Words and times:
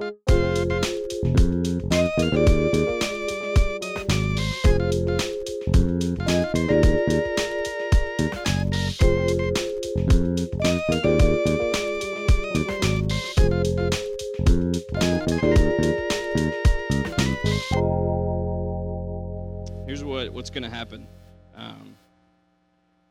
Here's 0.00 0.10
what, 20.02 20.32
what's 20.32 20.50
going 20.50 20.64
to 20.64 20.68
happen. 20.68 21.06
Um, 21.56 21.94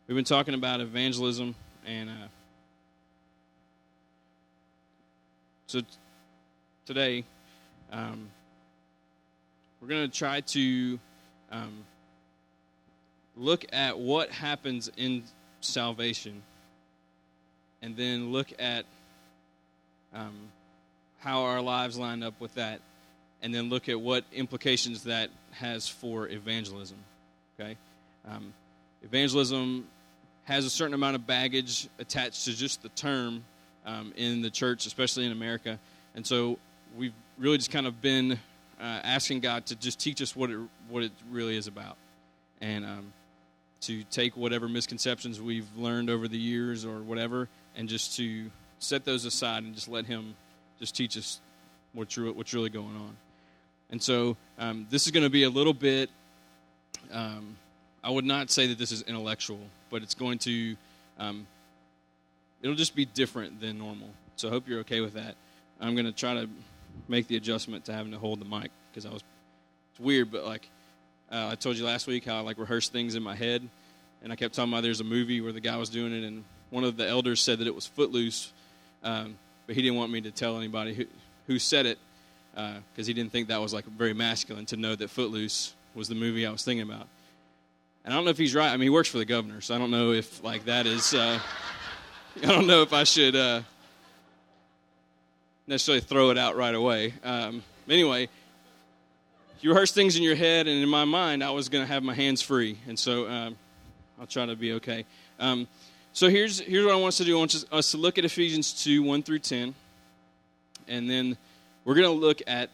we've 0.07 0.15
been 0.15 0.25
talking 0.25 0.53
about 0.53 0.81
evangelism, 0.81 1.55
and 1.85 2.09
uh, 2.09 2.27
so 5.67 5.81
today 6.85 7.23
um, 7.91 8.27
we're 9.79 9.87
going 9.87 10.09
to 10.09 10.17
try 10.17 10.41
to 10.41 10.99
um, 11.51 11.83
look 13.37 13.65
at 13.71 13.99
what 13.99 14.29
happens 14.29 14.89
in 14.97 15.23
salvation, 15.61 16.41
and 17.81 17.95
then 17.95 18.31
look 18.31 18.47
at 18.59 18.85
um, 20.13 20.33
how 21.19 21.43
our 21.43 21.61
lives 21.61 21.97
line 21.97 22.23
up 22.23 22.39
with 22.39 22.55
that, 22.55 22.81
and 23.41 23.53
then 23.53 23.69
look 23.69 23.89
at 23.89 23.99
what 23.99 24.23
implications 24.33 25.03
that 25.03 25.29
has 25.51 25.87
for 25.87 26.27
evangelism. 26.27 26.97
Okay, 27.59 27.77
um, 28.27 28.53
evangelism 29.03 29.85
has 30.45 30.65
a 30.65 30.69
certain 30.69 30.93
amount 30.93 31.15
of 31.15 31.27
baggage 31.27 31.87
attached 31.99 32.45
to 32.45 32.55
just 32.55 32.81
the 32.81 32.89
term 32.89 33.43
um, 33.85 34.13
in 34.15 34.41
the 34.41 34.49
church, 34.49 34.85
especially 34.85 35.25
in 35.25 35.31
America, 35.31 35.77
and 36.15 36.25
so 36.25 36.57
we've 36.97 37.13
really 37.37 37.57
just 37.57 37.71
kind 37.71 37.87
of 37.87 38.01
been 38.01 38.33
uh, 38.79 38.99
asking 39.03 39.39
God 39.39 39.65
to 39.67 39.75
just 39.75 39.99
teach 39.99 40.21
us 40.21 40.35
what 40.35 40.49
it 40.49 40.59
what 40.89 41.03
it 41.03 41.11
really 41.31 41.57
is 41.57 41.67
about, 41.67 41.97
and 42.61 42.85
um, 42.85 43.13
to 43.81 44.03
take 44.05 44.35
whatever 44.37 44.67
misconceptions 44.67 45.41
we've 45.41 45.67
learned 45.75 46.09
over 46.09 46.27
the 46.27 46.37
years 46.37 46.85
or 46.85 46.99
whatever, 47.01 47.47
and 47.75 47.89
just 47.89 48.15
to 48.17 48.49
set 48.79 49.05
those 49.05 49.25
aside 49.25 49.63
and 49.63 49.73
just 49.73 49.87
let 49.87 50.05
Him 50.05 50.35
just 50.79 50.95
teach 50.95 51.17
us 51.17 51.39
what's 51.93 52.17
re- 52.17 52.31
what's 52.31 52.53
really 52.53 52.69
going 52.69 52.95
on. 52.95 53.15
And 53.89 54.01
so 54.01 54.37
um, 54.57 54.87
this 54.89 55.05
is 55.05 55.11
going 55.11 55.23
to 55.23 55.29
be 55.29 55.43
a 55.43 55.49
little 55.49 55.73
bit. 55.73 56.09
Um, 57.11 57.57
I 58.03 58.09
would 58.09 58.25
not 58.25 58.49
say 58.49 58.67
that 58.67 58.77
this 58.77 58.91
is 58.91 59.01
intellectual, 59.03 59.61
but 59.89 60.01
it's 60.01 60.15
going 60.15 60.39
to. 60.39 60.75
Um, 61.19 61.47
it'll 62.61 62.75
just 62.75 62.95
be 62.95 63.05
different 63.05 63.61
than 63.61 63.77
normal. 63.77 64.09
So 64.35 64.47
I 64.47 64.51
hope 64.51 64.67
you're 64.67 64.79
okay 64.79 64.99
with 65.01 65.13
that. 65.13 65.35
I'm 65.79 65.95
going 65.95 66.05
to 66.05 66.11
try 66.11 66.33
to 66.33 66.49
make 67.07 67.27
the 67.27 67.35
adjustment 67.35 67.85
to 67.85 67.93
having 67.93 68.11
to 68.11 68.19
hold 68.19 68.39
the 68.39 68.45
mic 68.45 68.71
because 68.91 69.05
I 69.05 69.09
was. 69.09 69.23
It's 69.91 69.99
weird, 69.99 70.31
but 70.31 70.43
like 70.43 70.69
uh, 71.31 71.49
I 71.51 71.55
told 71.55 71.77
you 71.77 71.85
last 71.85 72.07
week, 72.07 72.25
how 72.25 72.37
I 72.37 72.39
like 72.39 72.57
rehearsed 72.57 72.91
things 72.91 73.15
in 73.15 73.23
my 73.23 73.35
head, 73.35 73.67
and 74.23 74.33
I 74.33 74.35
kept 74.35 74.55
talking 74.55 74.71
about 74.71 74.83
there's 74.83 75.01
a 75.01 75.05
movie 75.05 75.41
where 75.41 75.51
the 75.51 75.59
guy 75.59 75.77
was 75.77 75.89
doing 75.89 76.13
it, 76.13 76.23
and 76.23 76.43
one 76.69 76.83
of 76.83 76.97
the 76.97 77.07
elders 77.07 77.41
said 77.41 77.59
that 77.59 77.67
it 77.67 77.75
was 77.75 77.85
Footloose, 77.85 78.51
um, 79.03 79.37
but 79.67 79.75
he 79.75 79.81
didn't 79.81 79.97
want 79.97 80.11
me 80.11 80.21
to 80.21 80.31
tell 80.31 80.57
anybody 80.57 80.93
who 80.93 81.05
who 81.47 81.59
said 81.59 81.85
it 81.85 81.99
because 82.53 83.05
uh, 83.05 83.07
he 83.07 83.13
didn't 83.13 83.31
think 83.31 83.47
that 83.47 83.59
was 83.59 83.73
like 83.73 83.85
very 83.85 84.13
masculine 84.13 84.65
to 84.67 84.77
know 84.77 84.95
that 84.95 85.09
Footloose 85.09 85.73
was 85.95 86.07
the 86.07 86.15
movie 86.15 86.45
I 86.45 86.51
was 86.51 86.63
thinking 86.63 86.87
about. 86.87 87.07
And 88.05 88.13
I 88.13 88.17
don't 88.17 88.25
know 88.25 88.31
if 88.31 88.37
he's 88.37 88.53
right. 88.53 88.69
I 88.69 88.73
mean, 88.73 88.83
he 88.83 88.89
works 88.89 89.09
for 89.09 89.17
the 89.17 89.25
governor, 89.25 89.61
so 89.61 89.73
I 89.75 89.77
don't 89.77 89.91
know 89.91 90.11
if 90.11 90.43
like 90.43 90.65
that 90.65 90.85
is. 90.85 91.13
Uh, 91.13 91.39
I 92.43 92.47
don't 92.47 92.65
know 92.65 92.81
if 92.81 92.93
I 92.93 93.03
should 93.03 93.35
uh, 93.35 93.61
necessarily 95.67 96.01
throw 96.01 96.29
it 96.29 96.37
out 96.37 96.55
right 96.55 96.75
away. 96.75 97.13
Um, 97.23 97.63
anyway, 97.89 98.29
you 99.61 99.69
rehearse 99.69 99.91
things 99.91 100.17
in 100.17 100.23
your 100.23 100.35
head, 100.35 100.67
and 100.67 100.83
in 100.83 100.89
my 100.89 101.05
mind, 101.05 101.43
I 101.43 101.51
was 101.51 101.69
going 101.69 101.85
to 101.85 101.91
have 101.91 102.03
my 102.03 102.13
hands 102.13 102.41
free, 102.41 102.77
and 102.87 102.99
so 102.99 103.29
um, 103.29 103.55
I'll 104.19 104.27
try 104.27 104.45
to 104.45 104.55
be 104.55 104.73
okay. 104.73 105.05
Um, 105.39 105.67
so 106.11 106.29
here's 106.29 106.59
here's 106.59 106.85
what 106.85 106.93
I 106.93 106.97
want 106.97 107.09
us 107.09 107.17
to 107.17 107.23
do. 107.23 107.35
I 107.35 107.39
want 107.39 107.65
us 107.71 107.91
to 107.91 107.97
look 107.97 108.17
at 108.17 108.25
Ephesians 108.25 108.83
two 108.83 109.03
one 109.03 109.23
through 109.23 109.39
ten, 109.39 109.73
and 110.87 111.09
then 111.09 111.37
we're 111.85 111.95
going 111.95 112.07
to 112.07 112.19
look 112.19 112.41
at 112.45 112.69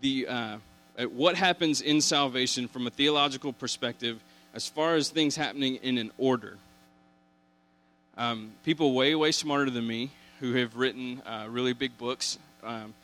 the 0.00 0.28
uh, 0.28 0.56
at 0.96 1.10
what 1.10 1.34
happens 1.34 1.80
in 1.80 2.00
salvation 2.00 2.68
from 2.68 2.86
a 2.86 2.90
theological 2.90 3.52
perspective, 3.52 4.20
as 4.54 4.68
far 4.68 4.94
as 4.94 5.10
things 5.10 5.36
happening 5.36 5.76
in 5.76 5.98
an 5.98 6.12
order. 6.18 6.56
Um, 8.16 8.52
people 8.64 8.94
way 8.94 9.14
way 9.14 9.32
smarter 9.32 9.70
than 9.70 9.86
me 9.86 10.10
who 10.40 10.54
have 10.54 10.76
written 10.76 11.22
uh, 11.26 11.46
really 11.48 11.72
big 11.72 11.96
books 11.98 12.38
um, 12.62 12.94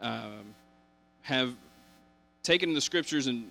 um, 0.00 0.54
have 1.22 1.52
taken 2.42 2.74
the 2.74 2.80
scriptures 2.80 3.26
and 3.26 3.50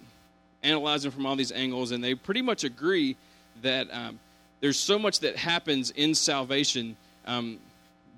analyzed 0.64 1.06
them 1.06 1.12
from 1.12 1.26
all 1.26 1.36
these 1.36 1.52
angles, 1.52 1.92
and 1.92 2.04
they 2.04 2.16
pretty 2.16 2.42
much 2.42 2.64
agree 2.64 3.16
that 3.62 3.88
um, 3.94 4.20
there's 4.60 4.80
so 4.80 4.98
much 4.98 5.20
that 5.20 5.36
happens 5.36 5.92
in 5.92 6.16
salvation 6.16 6.96
um, 7.26 7.60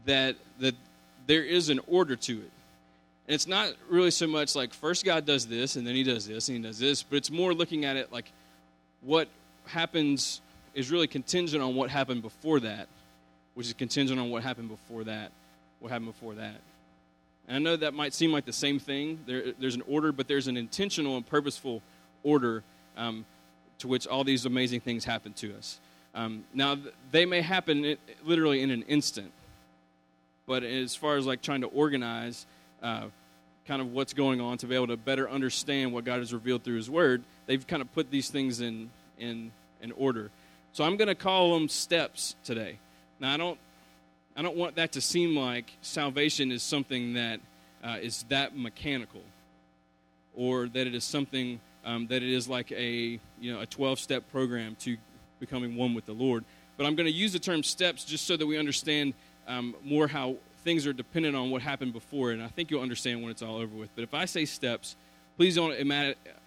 that 0.06 0.36
that 0.60 0.76
there 1.28 1.44
is 1.44 1.70
an 1.70 1.80
order 1.88 2.16
to 2.16 2.34
it. 2.34 2.52
And 3.28 3.36
it's 3.36 3.48
not 3.48 3.74
really 3.90 4.12
so 4.12 4.26
much 4.26 4.56
like 4.56 4.74
first 4.74 5.06
God 5.06 5.26
does 5.26 5.46
this 5.46 5.76
and 5.76 5.86
then 5.86 5.94
he 5.94 6.04
does 6.04 6.28
this 6.28 6.50
and 6.50 6.58
he 6.58 6.64
does 6.64 6.80
this, 6.80 7.04
but 7.04 7.18
it's 7.18 7.30
more 7.30 7.54
looking 7.54 7.86
at 7.86 7.96
it 7.96 8.12
like 8.12 8.32
what 9.02 9.28
happens 9.68 10.42
is 10.74 10.90
really 10.92 11.08
contingent 11.08 11.62
on 11.62 11.76
what 11.76 11.90
happened 11.90 12.22
before 12.22 12.60
that, 12.62 12.88
which 13.60 13.68
is 13.68 13.74
contingent 13.74 14.18
on 14.18 14.30
what 14.30 14.42
happened 14.42 14.70
before 14.70 15.04
that, 15.04 15.34
what 15.82 15.92
happened 15.92 16.06
before 16.06 16.34
that. 16.34 16.56
And 17.46 17.58
I 17.58 17.60
know 17.60 17.76
that 17.76 17.94
might 17.94 18.14
seem 18.14 18.32
like 18.32 18.46
the 18.46 18.54
same 18.54 18.80
thing. 18.80 19.20
There, 19.26 19.52
there's 19.60 19.76
an 19.76 19.84
order, 19.86 20.14
but 20.14 20.30
there's 20.30 20.48
an 20.48 20.56
intentional 20.56 21.18
and 21.18 21.28
purposeful 21.28 21.82
order 22.24 22.64
um, 22.96 23.26
to 23.80 23.90
which 23.90 24.08
all 24.08 24.24
these 24.24 24.46
amazing 24.46 24.80
things 24.80 25.04
happen 25.04 25.34
to 25.34 25.54
us. 25.58 25.78
Um, 26.16 26.46
now, 26.54 26.78
they 27.12 27.26
may 27.26 27.42
happen 27.42 27.98
literally 28.24 28.62
in 28.62 28.72
an 28.72 28.84
instant, 28.84 29.34
but 30.48 30.64
as 30.64 30.96
far 30.96 31.18
as 31.18 31.26
like 31.26 31.42
trying 31.42 31.60
to 31.60 31.68
organize 31.68 32.46
uh, 32.82 33.08
kind 33.68 33.82
of 33.82 33.92
what's 33.92 34.14
going 34.14 34.40
on 34.40 34.58
to 34.60 34.68
be 34.68 34.76
able 34.76 34.88
to 34.88 34.96
better 34.96 35.30
understand 35.30 35.92
what 35.92 36.06
God 36.06 36.20
has 36.20 36.34
revealed 36.34 36.64
through 36.64 36.78
His 36.78 36.90
Word, 36.90 37.24
they've 37.46 37.68
kind 37.68 37.82
of 37.82 37.94
put 37.94 38.10
these 38.10 38.30
things 38.30 38.62
in 38.62 38.90
in 39.18 39.52
in 39.82 39.92
order. 39.92 40.32
So 40.72 40.86
I'm 40.86 40.96
going 40.96 41.10
to 41.10 41.16
call 41.16 41.56
them 41.56 41.68
steps 41.68 42.38
today. 42.46 42.78
Now 43.20 43.34
I 43.34 43.38
don't 43.38 43.60
I 44.36 44.42
don't 44.42 44.56
want 44.56 44.76
that 44.76 44.94
to 44.94 45.02
seem 45.02 45.36
like 45.36 45.72
salvation 45.82 46.52
is 46.52 46.64
something 46.64 47.14
that 47.14 47.40
uh, 47.84 47.98
is 48.02 48.24
that 48.30 48.58
mechanical, 48.58 49.22
or 50.36 50.68
that 50.70 50.88
it 50.88 50.96
is 50.96 51.04
something 51.04 51.60
um, 51.86 52.08
that 52.08 52.24
it 52.24 52.32
is 52.32 52.48
like 52.48 52.72
a 52.72 53.20
you 53.40 53.54
know 53.54 53.62
a 53.62 53.66
12 53.66 54.00
step 54.00 54.32
program 54.32 54.76
to 54.82 54.98
becoming 55.40 55.76
one 55.76 55.94
with 55.94 56.06
the 56.06 56.14
Lord. 56.14 56.46
But 56.78 56.86
I'm 56.86 56.96
going 56.96 57.08
to 57.08 57.14
use 57.14 57.34
the 57.34 57.40
term 57.40 57.64
steps 57.64 58.06
just 58.06 58.26
so 58.26 58.38
that 58.38 58.48
we 58.48 58.58
understand 58.58 59.14
um, 59.48 59.76
more 59.84 60.08
how 60.08 60.38
things 60.64 60.88
are 60.88 60.94
dependent 60.94 61.36
on 61.36 61.52
what 61.52 61.62
happened 61.62 61.94
before, 61.94 62.32
and 62.32 62.42
I 62.42 62.48
think 62.48 62.72
you'll 62.72 62.82
understand 62.82 63.22
when 63.22 63.32
it's 63.32 63.42
all 63.42 63.58
over 63.58 63.76
with. 63.76 63.90
But 63.96 64.04
if 64.04 64.14
I 64.14 64.26
say 64.26 64.46
steps, 64.46 64.96
please 65.36 65.56
don't 65.56 65.74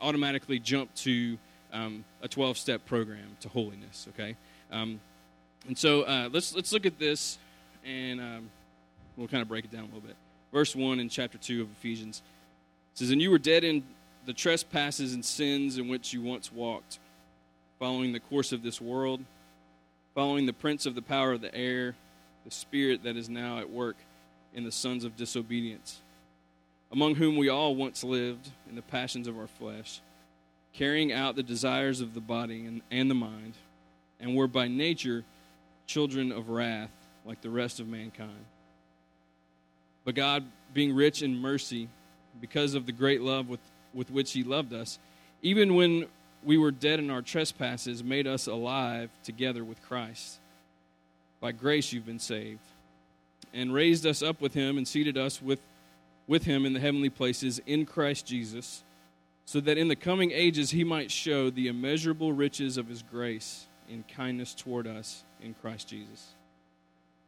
automatically 0.01 0.59
jump 0.59 0.95
to 0.97 1.39
um, 1.73 2.05
a 2.23 2.29
12 2.29 2.57
step 2.57 2.87
program 2.87 3.37
to 3.41 3.49
holiness, 3.49 4.07
okay? 4.11 4.37
Um, 4.71 5.01
and 5.67 5.77
so 5.77 6.03
uh, 6.03 6.29
let's, 6.33 6.55
let's 6.55 6.73
look 6.73 6.87
at 6.87 6.99
this, 6.99 7.39
and 7.85 8.21
um, 8.21 8.51
we'll 9.17 9.29
kind 9.29 9.43
of 9.43 9.49
break 9.49 9.65
it 9.65 9.71
down 9.71 9.83
a 9.83 9.87
little 9.87 10.01
bit. 10.01 10.17
Verse 10.53 10.75
1 10.77 11.01
in 11.01 11.09
chapter 11.09 11.39
2 11.39 11.63
of 11.63 11.69
Ephesians 11.79 12.23
says, 12.95 13.11
And 13.11 13.23
you 13.23 13.31
were 13.31 13.39
dead 13.39 13.65
in 13.65 13.83
the 14.27 14.33
trespasses 14.33 15.15
and 15.15 15.25
sins 15.25 15.79
in 15.79 15.89
which 15.89 16.13
you 16.13 16.23
once 16.23 16.53
walked, 16.53 16.99
following 17.79 18.13
the 18.13 18.21
course 18.21 18.53
of 18.53 18.63
this 18.63 18.81
world, 18.81 19.25
following 20.15 20.47
the 20.47 20.53
prince 20.53 20.87
of 20.87 20.95
the 20.95 21.03
power 21.03 21.33
of 21.33 21.41
the 21.41 21.55
air 21.55 21.95
the 22.45 22.51
spirit 22.51 23.05
that 23.05 23.17
is 23.17 23.29
now 23.29 23.59
at 23.59 23.71
work 23.71 23.97
in 24.55 24.65
the 24.65 24.73
sons 24.73 25.05
of 25.05 25.17
disobedience, 25.17 26.01
among 26.91 27.15
whom 27.15 27.37
we 27.37 27.49
all 27.49 27.75
once 27.75 28.05
lived 28.05 28.51
in 28.69 28.75
the 28.75 28.83
passions 28.83 29.29
of 29.29 29.39
our 29.39 29.47
flesh, 29.47 30.01
carrying 30.73 31.13
out 31.13 31.37
the 31.37 31.43
desires 31.43 32.01
of 32.01 32.15
the 32.15 32.21
body 32.21 32.67
and, 32.67 32.83
and 32.91 33.11
the 33.11 33.15
mind, 33.15 33.55
and 34.21 34.35
were 34.35 34.47
by 34.47 34.69
nature 34.69 35.25
children 35.93 36.33
of 36.33 36.49
wrath 36.49 36.91
like 37.27 37.43
the 37.43 37.51
rest 37.51 37.79
of 37.79 37.87
mankind. 37.87 38.47
But 40.05 40.15
God, 40.15 40.45
being 40.73 40.95
rich 40.95 41.23
in 41.23 41.37
mercy, 41.37 41.89
because 42.41 42.75
of 42.75 42.87
the 42.87 42.93
great 42.93 43.21
love 43.21 43.49
with, 43.49 43.61
with 43.93 44.11
which 44.11 44.33
He 44.33 44.43
loved 44.43 44.73
us, 44.73 44.99
even 45.43 45.75
when 45.75 46.07
we 46.43 46.57
were 46.57 46.71
dead 46.71 46.99
in 46.99 47.11
our 47.11 47.21
trespasses, 47.21 48.03
made 48.03 48.27
us 48.27 48.47
alive 48.47 49.11
together 49.23 49.63
with 49.63 49.83
Christ. 49.83 50.39
By 51.41 51.53
grace 51.53 51.93
you've 51.93 52.07
been 52.07 52.19
saved. 52.19 52.61
And 53.53 53.75
raised 53.75 54.07
us 54.07 54.23
up 54.23 54.41
with 54.41 54.55
him 54.55 54.79
and 54.79 54.89
seated 54.89 55.19
us 55.19 55.43
with, 55.43 55.61
with 56.27 56.45
him 56.45 56.65
in 56.65 56.73
the 56.73 56.81
heavenly 56.81 57.11
places 57.11 57.61
in 57.67 57.85
Christ 57.85 58.25
Jesus, 58.25 58.83
so 59.45 59.61
that 59.61 59.77
in 59.77 59.89
the 59.89 59.97
coming 59.97 60.31
ages 60.31 60.71
he 60.71 60.85
might 60.85 61.11
show 61.11 61.51
the 61.51 61.69
immeasurable 61.69 62.33
riches 62.33 62.79
of 62.79 62.89
his 62.89 63.03
grace 63.03 63.67
in 63.93 64.05
kindness 64.17 64.55
toward 64.55 64.87
us 64.87 65.25
in 65.43 65.55
Christ 65.55 65.89
Jesus. 65.89 66.29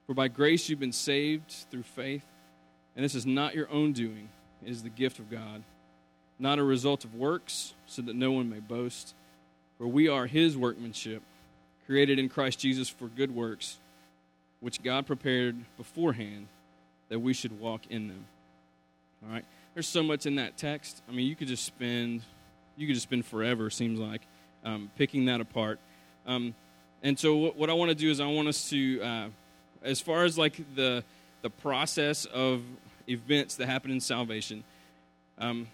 For 0.07 0.15
by 0.15 0.29
grace 0.29 0.69
you've 0.69 0.81
been 0.81 0.93
saved 0.93 1.51
through 1.71 1.83
faith, 1.83 2.25
and 2.97 3.05
this 3.05 3.15
is 3.15 3.27
not 3.27 3.55
your 3.55 3.71
own 3.71 3.93
doing. 3.93 4.29
is 4.65 4.83
the 4.83 4.89
gift 4.89 5.19
of 5.19 5.31
God, 5.31 5.63
not 6.39 6.59
a 6.59 6.65
result 6.65 7.05
of 7.05 7.15
works, 7.15 7.75
so 7.87 8.01
that 8.03 8.17
no 8.17 8.33
one 8.33 8.49
may 8.49 8.61
boast. 8.61 9.15
For 9.77 9.87
we 9.87 10.09
are 10.09 10.27
his 10.27 10.57
workmanship, 10.57 11.23
created 11.87 12.19
in 12.19 12.29
Christ 12.29 12.59
Jesus 12.61 12.89
for 12.89 13.09
good 13.09 13.35
works, 13.35 13.79
which 14.61 14.83
God 14.83 15.07
prepared 15.07 15.57
beforehand 15.77 16.49
that 17.11 17.19
we 17.19 17.35
should 17.35 17.61
walk 17.61 17.83
in 17.91 18.09
them. 18.09 18.25
All 19.23 19.35
right? 19.35 19.45
There's 19.75 19.89
so 19.89 20.03
much 20.03 20.25
in 20.25 20.37
that 20.37 20.57
text. 20.57 21.03
I 21.09 21.13
mean, 21.13 21.27
you 21.27 21.37
could 21.37 21.49
just 21.49 21.65
spend 21.65 22.23
you 22.77 22.89
could 22.89 22.95
just 22.95 23.05
spend 23.05 23.25
forever 23.25 23.71
seems 23.71 24.01
like 24.01 24.23
um, 24.65 24.91
picking 24.97 25.27
that 25.27 25.41
apart. 25.41 25.79
Um, 26.27 26.55
and 27.03 27.19
so 27.19 27.37
what, 27.37 27.57
what 27.57 27.71
I 27.71 27.75
want 27.75 27.91
to 27.91 27.95
do 27.95 28.11
is 28.11 28.21
I 28.21 28.27
want 28.27 28.49
us 28.49 28.71
to 28.71 29.03
uh, 29.03 29.29
as 29.83 30.01
far 30.01 30.25
as 30.25 30.39
like 30.39 30.61
the 30.75 31.05
the 31.43 31.51
process 31.51 32.25
of 32.25 32.63
events 33.07 33.57
that 33.57 33.67
happen 33.67 33.91
in 33.91 34.01
salvation. 34.01 34.65
Um, 35.39 35.67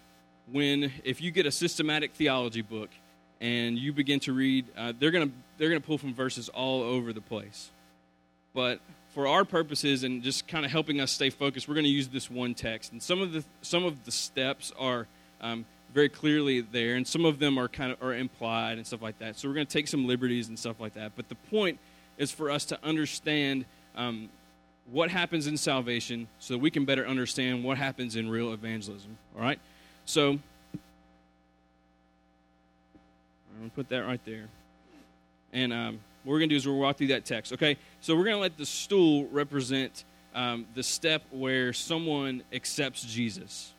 when 0.51 0.93
if 1.05 1.21
you 1.21 1.31
get 1.31 1.47
a 1.47 1.53
systematic 1.53 2.15
theology 2.15 2.63
book 2.63 2.91
and 3.41 3.79
you 3.79 3.93
begin 3.93 4.19
to 4.21 4.33
read, 4.33 4.67
uh, 4.77 4.93
they're 4.99 5.13
gonna 5.13 5.31
they're 5.59 5.69
gonna 5.69 5.81
pull 5.81 5.99
from 5.99 6.15
verses 6.15 6.49
all 6.49 6.83
over 6.83 7.13
the 7.13 7.21
place. 7.21 7.71
But 8.53 8.81
for 9.15 9.27
our 9.27 9.45
purposes 9.45 10.05
and 10.05 10.23
just 10.23 10.47
kind 10.49 10.65
of 10.65 10.71
helping 10.71 11.01
us 11.01 11.11
stay 11.11 11.31
focused, 11.31 11.69
we're 11.69 11.75
going 11.75 11.85
to 11.85 11.91
use 11.91 12.09
this 12.09 12.31
one 12.31 12.55
text. 12.55 12.93
And 12.93 13.03
some 13.03 13.21
of 13.21 13.33
the 13.33 13.45
some 13.63 13.85
of 13.85 14.05
the 14.05 14.13
steps 14.13 14.73
are 14.79 15.07
um, 15.41 15.65
very 15.93 16.09
clearly 16.09 16.61
there, 16.61 16.95
and 16.95 17.07
some 17.07 17.25
of 17.25 17.39
them 17.39 17.59
are 17.59 17.69
kind 17.69 17.93
of 17.93 18.03
are 18.03 18.15
implied 18.15 18.79
and 18.79 18.87
stuff 18.87 19.03
like 19.03 19.19
that. 19.19 19.37
So 19.37 19.49
we're 19.49 19.55
going 19.55 19.67
to 19.67 19.73
take 19.73 19.89
some 19.89 20.07
liberties 20.07 20.49
and 20.49 20.59
stuff 20.59 20.81
like 20.81 20.95
that. 20.95 21.13
But 21.17 21.29
the 21.29 21.35
point 21.35 21.79
is 22.19 22.31
for 22.31 22.51
us 22.51 22.65
to 22.67 22.79
understand 22.85 23.65
um, 23.97 24.29
what 24.91 25.11
happens 25.11 25.47
in 25.47 25.57
salvation 25.57 26.29
so 26.39 26.55
that 26.55 26.59
we 26.59 26.71
can 26.71 26.85
better 26.85 27.07
understand 27.07 27.65
what 27.65 27.79
happens 27.79 28.17
in 28.17 28.29
real 28.29 28.53
evangelism. 28.53 29.17
All 29.37 29.43
right? 29.43 29.59
So, 30.05 30.31
I'm 30.31 30.41
going 33.59 33.71
to 33.71 33.75
put 33.75 33.89
that 33.89 34.01
right 34.01 34.21
there. 34.25 34.49
And 35.53 35.73
um, 35.73 36.01
what 36.25 36.33
we're 36.33 36.39
going 36.39 36.51
to 36.51 36.55
do 36.55 36.57
is 36.57 36.67
we'll 36.67 36.79
walk 36.79 36.99
through 36.99 37.09
that 37.09 37.25
text. 37.25 37.53
Okay? 37.53 37.77
So, 38.01 38.17
we're 38.17 38.25
going 38.25 38.37
to 38.37 38.41
let 38.41 38.57
the 38.57 38.67
stool 38.67 39.27
represent 39.27 40.05
um, 40.35 40.67
the 40.75 40.83
step 40.83 41.23
where 41.31 41.73
someone 41.73 42.43
accepts 42.53 43.03
Jesus. 43.03 43.73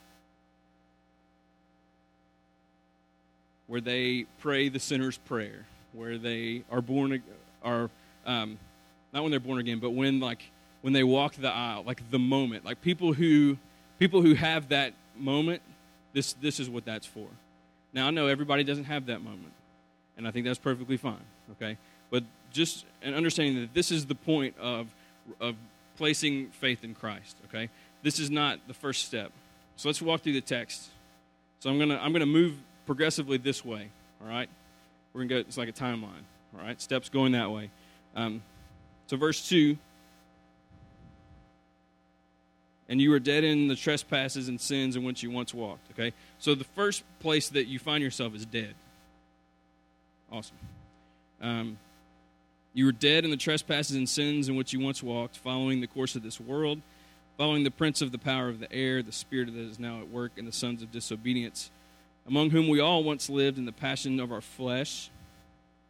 Where 3.71 3.79
they 3.79 4.25
pray 4.39 4.68
the 4.68 4.81
sinner's 4.81 5.18
prayer, 5.18 5.65
where 5.94 6.18
they 6.18 6.63
are 6.69 6.81
born, 6.81 7.23
are 7.63 7.89
um, 8.25 8.59
not 9.13 9.23
when 9.23 9.31
they're 9.31 9.39
born 9.39 9.59
again, 9.59 9.79
but 9.79 9.91
when 9.91 10.19
like 10.19 10.44
when 10.81 10.91
they 10.91 11.06
walk 11.06 11.35
the 11.35 11.47
aisle, 11.47 11.83
like 11.88 12.12
the 12.12 12.19
moment. 12.19 12.65
Like 12.65 12.81
people 12.81 13.13
who 13.13 13.57
people 13.97 14.21
who 14.21 14.33
have 14.33 14.68
that 14.69 14.91
moment, 15.18 15.62
this 16.12 16.33
this 16.33 16.59
is 16.59 16.69
what 16.69 16.83
that's 16.83 17.07
for. 17.07 17.29
Now 17.94 18.07
I 18.07 18.12
know 18.12 18.27
everybody 18.27 18.65
doesn't 18.65 18.83
have 18.83 19.06
that 19.06 19.21
moment, 19.21 19.53
and 20.17 20.27
I 20.27 20.31
think 20.31 20.45
that's 20.45 20.59
perfectly 20.59 20.97
fine. 20.97 21.24
Okay, 21.53 21.77
but 22.09 22.25
just 22.51 22.83
an 23.01 23.13
understanding 23.13 23.62
that 23.62 23.74
this 23.74 23.89
is 23.89 24.06
the 24.06 24.15
point 24.15 24.53
of 24.59 24.94
of 25.39 25.56
placing 25.95 26.50
faith 26.50 26.83
in 26.83 26.94
Christ. 26.94 27.38
Okay, 27.47 27.69
this 28.03 28.19
is 28.19 28.29
not 28.29 28.59
the 28.67 28.74
first 28.74 29.06
step. 29.06 29.31
So 29.77 29.88
let's 29.88 30.01
walk 30.01 30.24
through 30.24 30.33
the 30.33 30.41
text. 30.41 30.89
So 31.62 31.69
I'm 31.69 31.79
gonna 31.79 31.97
I'm 32.03 32.12
gonna 32.12 32.25
move 32.25 32.57
progressively 32.85 33.37
this 33.37 33.63
way. 33.63 33.89
All 34.21 34.27
right, 34.27 34.49
we're 35.13 35.21
gonna 35.21 35.29
go. 35.29 35.37
It's 35.37 35.57
like 35.57 35.69
a 35.69 35.73
timeline. 35.73 36.25
All 36.57 36.65
right, 36.65 36.81
steps 36.81 37.09
going 37.09 37.33
that 37.33 37.51
way. 37.51 37.69
Um, 38.15 38.41
so 39.07 39.17
verse 39.17 39.47
two 39.47 39.77
and 42.91 42.99
you 42.99 43.09
were 43.09 43.19
dead 43.19 43.45
in 43.45 43.69
the 43.69 43.75
trespasses 43.75 44.49
and 44.49 44.59
sins 44.59 44.97
in 44.97 45.03
which 45.05 45.23
you 45.23 45.31
once 45.31 45.53
walked. 45.53 45.89
Okay? 45.91 46.13
So 46.39 46.55
the 46.55 46.65
first 46.65 47.03
place 47.21 47.47
that 47.47 47.67
you 47.67 47.79
find 47.79 48.03
yourself 48.03 48.35
is 48.35 48.45
dead. 48.45 48.75
Awesome. 50.29 50.57
Um, 51.41 51.77
you 52.73 52.83
were 52.83 52.91
dead 52.91 53.23
in 53.23 53.31
the 53.31 53.37
trespasses 53.37 53.95
and 53.95 54.09
sins 54.09 54.49
in 54.49 54.57
which 54.57 54.73
you 54.73 54.81
once 54.81 55.01
walked, 55.01 55.37
following 55.37 55.79
the 55.79 55.87
course 55.87 56.17
of 56.17 56.23
this 56.23 56.37
world, 56.37 56.81
following 57.37 57.63
the 57.63 57.71
prince 57.71 58.01
of 58.01 58.11
the 58.11 58.17
power 58.17 58.49
of 58.49 58.59
the 58.59 58.69
air, 58.73 59.01
the 59.01 59.13
spirit 59.13 59.47
that 59.53 59.61
is 59.61 59.79
now 59.79 60.01
at 60.01 60.09
work 60.09 60.33
in 60.35 60.45
the 60.45 60.51
sons 60.51 60.83
of 60.83 60.91
disobedience, 60.91 61.71
among 62.27 62.50
whom 62.51 62.68
we 62.68 62.79
all 62.79 63.03
once 63.03 63.29
lived 63.29 63.57
in 63.57 63.65
the 63.65 63.71
passion 63.71 64.19
of 64.19 64.31
our 64.31 64.41
flesh, 64.41 65.09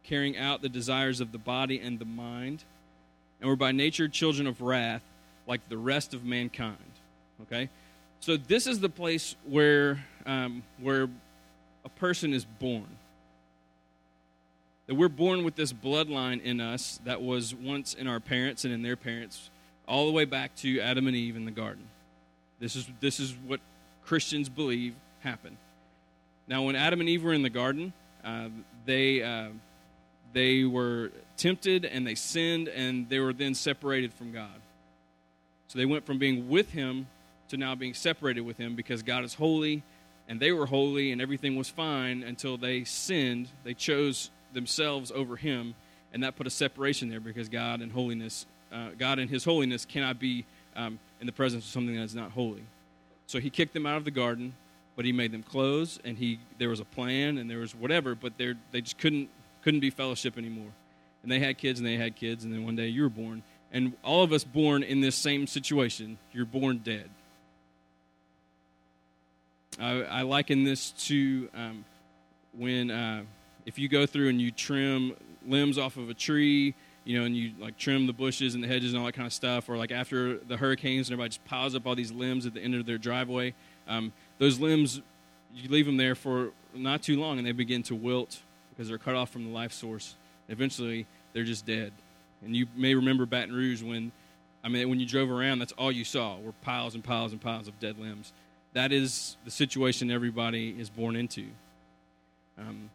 carrying 0.02 0.36
out 0.36 0.62
the 0.62 0.68
desires 0.68 1.20
of 1.20 1.32
the 1.32 1.38
body 1.38 1.78
and 1.78 1.98
the 1.98 2.04
mind, 2.04 2.64
and 3.40 3.48
were 3.48 3.56
by 3.56 3.72
nature 3.72 4.08
children 4.08 4.46
of 4.46 4.60
wrath, 4.60 5.02
like 5.46 5.68
the 5.68 5.76
rest 5.76 6.14
of 6.14 6.24
mankind. 6.24 6.76
Okay? 7.42 7.68
So 8.20 8.36
this 8.36 8.66
is 8.66 8.80
the 8.80 8.88
place 8.88 9.34
where, 9.44 10.04
um, 10.26 10.62
where 10.78 11.08
a 11.84 11.88
person 11.88 12.32
is 12.32 12.44
born. 12.44 12.86
That 14.86 14.94
we're 14.94 15.08
born 15.08 15.44
with 15.44 15.56
this 15.56 15.72
bloodline 15.72 16.42
in 16.42 16.60
us 16.60 17.00
that 17.04 17.20
was 17.20 17.54
once 17.54 17.94
in 17.94 18.06
our 18.06 18.20
parents 18.20 18.64
and 18.64 18.72
in 18.72 18.82
their 18.82 18.96
parents, 18.96 19.50
all 19.86 20.06
the 20.06 20.12
way 20.12 20.24
back 20.24 20.54
to 20.56 20.80
Adam 20.80 21.06
and 21.06 21.16
Eve 21.16 21.36
in 21.36 21.44
the 21.44 21.50
garden. 21.50 21.84
This 22.60 22.76
is, 22.76 22.88
this 23.00 23.18
is 23.18 23.34
what 23.46 23.60
Christians 24.04 24.48
believe 24.48 24.94
happened. 25.20 25.56
Now, 26.52 26.64
when 26.64 26.76
Adam 26.76 27.00
and 27.00 27.08
Eve 27.08 27.24
were 27.24 27.32
in 27.32 27.40
the 27.40 27.48
garden, 27.48 27.94
uh, 28.22 28.50
they, 28.84 29.22
uh, 29.22 29.48
they 30.34 30.64
were 30.64 31.10
tempted 31.38 31.86
and 31.86 32.06
they 32.06 32.14
sinned 32.14 32.68
and 32.68 33.08
they 33.08 33.20
were 33.20 33.32
then 33.32 33.54
separated 33.54 34.12
from 34.12 34.32
God. 34.32 34.60
So 35.68 35.78
they 35.78 35.86
went 35.86 36.04
from 36.04 36.18
being 36.18 36.50
with 36.50 36.70
Him 36.70 37.06
to 37.48 37.56
now 37.56 37.74
being 37.74 37.94
separated 37.94 38.42
with 38.42 38.58
him 38.58 38.74
because 38.74 39.02
God 39.02 39.24
is 39.24 39.32
holy 39.32 39.82
and 40.28 40.40
they 40.40 40.52
were 40.52 40.66
holy 40.66 41.12
and 41.12 41.22
everything 41.22 41.56
was 41.56 41.70
fine 41.70 42.22
until 42.22 42.58
they 42.58 42.84
sinned. 42.84 43.48
They 43.64 43.74
chose 43.74 44.30
themselves 44.52 45.10
over 45.10 45.36
him, 45.36 45.74
and 46.12 46.22
that 46.22 46.36
put 46.36 46.46
a 46.46 46.50
separation 46.50 47.08
there 47.08 47.20
because 47.20 47.48
God 47.48 47.80
and 47.80 47.92
holiness, 47.92 48.44
uh, 48.70 48.90
God 48.98 49.18
and 49.18 49.30
His 49.30 49.44
holiness 49.44 49.86
cannot 49.86 50.18
be 50.18 50.44
um, 50.76 50.98
in 51.18 51.26
the 51.26 51.32
presence 51.32 51.64
of 51.64 51.70
something 51.70 51.94
that 51.94 52.02
is 52.02 52.14
not 52.14 52.32
holy. 52.32 52.62
So 53.26 53.38
He 53.38 53.50
kicked 53.50 53.74
them 53.74 53.86
out 53.86 53.96
of 53.96 54.04
the 54.04 54.10
garden, 54.10 54.54
but 54.96 55.04
He 55.04 55.12
made 55.12 55.32
them 55.32 55.42
clothes, 55.42 55.98
and 56.04 56.16
He 56.18 56.38
there 56.58 56.68
was 56.68 56.80
a 56.80 56.84
plan 56.84 57.38
and 57.38 57.50
there 57.50 57.58
was 57.58 57.74
whatever, 57.74 58.14
but 58.14 58.38
they 58.38 58.54
they 58.70 58.80
just 58.80 58.98
couldn't 58.98 59.28
couldn't 59.62 59.80
be 59.80 59.90
fellowship 59.90 60.36
anymore. 60.38 60.72
And 61.22 61.30
they 61.30 61.38
had 61.38 61.56
kids, 61.58 61.78
and 61.78 61.86
they 61.86 61.96
had 61.96 62.16
kids, 62.16 62.44
and 62.44 62.52
then 62.52 62.64
one 62.64 62.74
day 62.74 62.88
you 62.88 63.02
were 63.02 63.08
born, 63.08 63.42
and 63.72 63.92
all 64.02 64.22
of 64.22 64.32
us 64.32 64.44
born 64.44 64.82
in 64.82 65.00
this 65.00 65.14
same 65.14 65.46
situation. 65.46 66.18
You're 66.32 66.46
born 66.46 66.78
dead. 66.78 67.08
I, 69.78 70.02
I 70.02 70.22
liken 70.22 70.64
this 70.64 70.90
to 71.06 71.48
um, 71.54 71.84
when 72.56 72.90
uh, 72.90 73.22
if 73.64 73.78
you 73.78 73.88
go 73.88 74.06
through 74.06 74.28
and 74.28 74.40
you 74.40 74.50
trim 74.50 75.16
limbs 75.46 75.78
off 75.78 75.96
of 75.96 76.10
a 76.10 76.14
tree, 76.14 76.74
you 77.04 77.18
know, 77.18 77.24
and 77.24 77.36
you 77.36 77.52
like 77.58 77.78
trim 77.78 78.06
the 78.06 78.12
bushes 78.12 78.54
and 78.54 78.62
the 78.62 78.68
hedges 78.68 78.92
and 78.92 79.00
all 79.00 79.06
that 79.06 79.14
kind 79.14 79.26
of 79.26 79.32
stuff, 79.32 79.68
or 79.68 79.76
like 79.76 79.90
after 79.90 80.38
the 80.38 80.56
hurricanes 80.56 81.08
and 81.08 81.14
everybody 81.14 81.30
just 81.30 81.44
piles 81.44 81.74
up 81.74 81.86
all 81.86 81.94
these 81.94 82.12
limbs 82.12 82.46
at 82.46 82.54
the 82.54 82.60
end 82.60 82.74
of 82.74 82.86
their 82.86 82.98
driveway. 82.98 83.54
Um, 83.88 84.12
those 84.38 84.58
limbs, 84.58 85.00
you 85.54 85.68
leave 85.68 85.86
them 85.86 85.96
there 85.96 86.14
for 86.14 86.50
not 86.74 87.02
too 87.02 87.20
long 87.20 87.38
and 87.38 87.46
they 87.46 87.52
begin 87.52 87.82
to 87.84 87.94
wilt 87.94 88.40
because 88.70 88.88
they're 88.88 88.98
cut 88.98 89.14
off 89.14 89.30
from 89.30 89.44
the 89.44 89.50
life 89.50 89.72
source. 89.72 90.16
Eventually, 90.48 91.06
they're 91.32 91.44
just 91.44 91.66
dead. 91.66 91.92
And 92.44 92.56
you 92.56 92.66
may 92.74 92.94
remember 92.94 93.26
Baton 93.26 93.54
Rouge 93.54 93.82
when, 93.82 94.12
I 94.64 94.68
mean, 94.68 94.88
when 94.88 94.98
you 94.98 95.06
drove 95.06 95.30
around, 95.30 95.58
that's 95.58 95.72
all 95.72 95.92
you 95.92 96.04
saw 96.04 96.38
were 96.38 96.52
piles 96.62 96.94
and 96.94 97.04
piles 97.04 97.32
and 97.32 97.40
piles 97.40 97.68
of 97.68 97.78
dead 97.78 97.98
limbs 97.98 98.32
that 98.74 98.92
is 98.92 99.36
the 99.44 99.50
situation 99.50 100.10
everybody 100.10 100.74
is 100.78 100.88
born 100.88 101.16
into. 101.16 101.46
Um, 102.58 102.90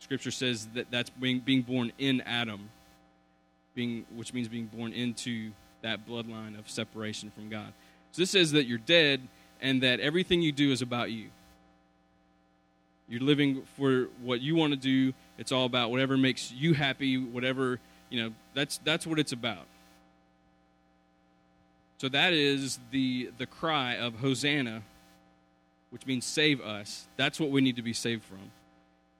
scripture 0.00 0.30
says 0.30 0.68
that 0.74 0.90
that's 0.90 1.10
being, 1.10 1.40
being 1.40 1.62
born 1.62 1.92
in 1.98 2.20
Adam, 2.22 2.68
being, 3.74 4.04
which 4.14 4.34
means 4.34 4.48
being 4.48 4.66
born 4.66 4.92
into 4.92 5.52
that 5.82 6.06
bloodline 6.06 6.58
of 6.58 6.68
separation 6.68 7.30
from 7.30 7.48
God. 7.48 7.72
So 8.12 8.22
this 8.22 8.30
says 8.30 8.52
that 8.52 8.66
you're 8.66 8.78
dead 8.78 9.20
and 9.62 9.82
that 9.82 10.00
everything 10.00 10.42
you 10.42 10.52
do 10.52 10.72
is 10.72 10.82
about 10.82 11.10
you. 11.10 11.28
You're 13.08 13.20
living 13.20 13.62
for 13.76 14.08
what 14.20 14.40
you 14.40 14.54
want 14.56 14.72
to 14.72 14.78
do. 14.78 15.14
It's 15.38 15.52
all 15.52 15.64
about 15.64 15.90
whatever 15.90 16.16
makes 16.16 16.52
you 16.52 16.74
happy, 16.74 17.16
whatever, 17.16 17.78
you 18.10 18.22
know, 18.22 18.34
that's, 18.54 18.78
that's 18.78 19.06
what 19.06 19.18
it's 19.18 19.32
about. 19.32 19.66
So 21.98 22.08
that 22.08 22.32
is 22.32 22.80
the, 22.90 23.30
the 23.38 23.46
cry 23.46 23.96
of 23.96 24.16
Hosanna, 24.16 24.82
which 25.90 26.04
means 26.06 26.24
save 26.24 26.60
us. 26.60 27.06
That's 27.16 27.38
what 27.38 27.50
we 27.50 27.60
need 27.60 27.76
to 27.76 27.82
be 27.82 27.92
saved 27.92 28.24
from, 28.24 28.50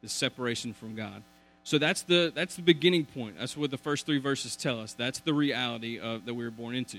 the 0.02 0.08
separation 0.08 0.74
from 0.74 0.96
God. 0.96 1.22
So 1.64 1.78
that's 1.78 2.02
the, 2.02 2.32
that's 2.34 2.56
the 2.56 2.62
beginning 2.62 3.04
point. 3.04 3.38
That's 3.38 3.56
what 3.56 3.70
the 3.70 3.78
first 3.78 4.04
three 4.04 4.18
verses 4.18 4.56
tell 4.56 4.80
us. 4.80 4.94
That's 4.94 5.20
the 5.20 5.32
reality 5.32 6.00
of, 6.00 6.24
that 6.24 6.34
we 6.34 6.42
were 6.42 6.50
born 6.50 6.74
into. 6.74 6.98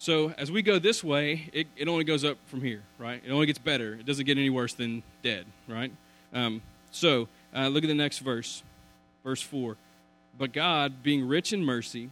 So 0.00 0.32
as 0.38 0.50
we 0.50 0.62
go 0.62 0.78
this 0.78 1.04
way, 1.04 1.50
it, 1.52 1.66
it 1.76 1.86
only 1.86 2.04
goes 2.04 2.24
up 2.24 2.38
from 2.46 2.62
here, 2.62 2.80
right? 2.98 3.22
It 3.22 3.30
only 3.30 3.44
gets 3.44 3.58
better. 3.58 3.92
It 3.92 4.06
doesn't 4.06 4.24
get 4.24 4.38
any 4.38 4.48
worse 4.48 4.72
than 4.72 5.02
dead, 5.22 5.44
right? 5.68 5.92
Um, 6.32 6.62
so 6.90 7.28
uh, 7.54 7.68
look 7.68 7.84
at 7.84 7.88
the 7.88 7.94
next 7.94 8.20
verse, 8.20 8.62
verse 9.22 9.42
4. 9.42 9.76
But 10.38 10.54
God, 10.54 11.02
being 11.02 11.28
rich 11.28 11.52
in 11.52 11.62
mercy, 11.62 12.08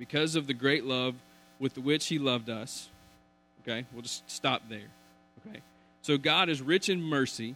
because 0.00 0.34
of 0.34 0.48
the 0.48 0.52
great 0.52 0.84
love 0.84 1.14
with 1.60 1.78
which 1.78 2.08
he 2.08 2.18
loved 2.18 2.50
us. 2.50 2.88
Okay? 3.62 3.86
We'll 3.92 4.02
just 4.02 4.28
stop 4.28 4.62
there. 4.68 4.88
Okay? 5.46 5.60
So 6.02 6.18
God 6.18 6.48
is 6.48 6.60
rich 6.60 6.88
in 6.88 7.00
mercy, 7.00 7.54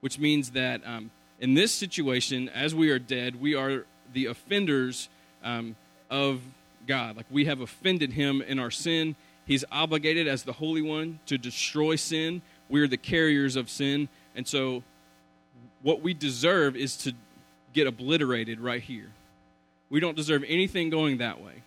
which 0.00 0.18
means 0.18 0.50
that 0.50 0.82
um, 0.84 1.10
in 1.40 1.54
this 1.54 1.72
situation, 1.72 2.50
as 2.50 2.74
we 2.74 2.90
are 2.90 2.98
dead, 2.98 3.40
we 3.40 3.54
are 3.54 3.86
the 4.12 4.26
offenders 4.26 5.08
um, 5.42 5.76
of 6.10 6.42
God. 6.86 7.16
Like 7.16 7.26
we 7.30 7.44
have 7.46 7.60
offended 7.60 8.12
him 8.12 8.42
in 8.42 8.58
our 8.58 8.70
sin. 8.70 9.16
He's 9.44 9.64
obligated 9.72 10.28
as 10.28 10.44
the 10.44 10.52
Holy 10.52 10.82
One 10.82 11.18
to 11.26 11.38
destroy 11.38 11.96
sin. 11.96 12.42
We 12.68 12.80
are 12.80 12.88
the 12.88 12.96
carriers 12.96 13.56
of 13.56 13.68
sin. 13.68 14.08
And 14.34 14.46
so 14.46 14.82
what 15.82 16.00
we 16.00 16.14
deserve 16.14 16.76
is 16.76 16.96
to 16.98 17.12
get 17.72 17.86
obliterated 17.86 18.60
right 18.60 18.82
here. 18.82 19.10
We 19.90 20.00
don't 20.00 20.16
deserve 20.16 20.44
anything 20.46 20.90
going 20.90 21.18
that 21.18 21.42
way. 21.42 21.62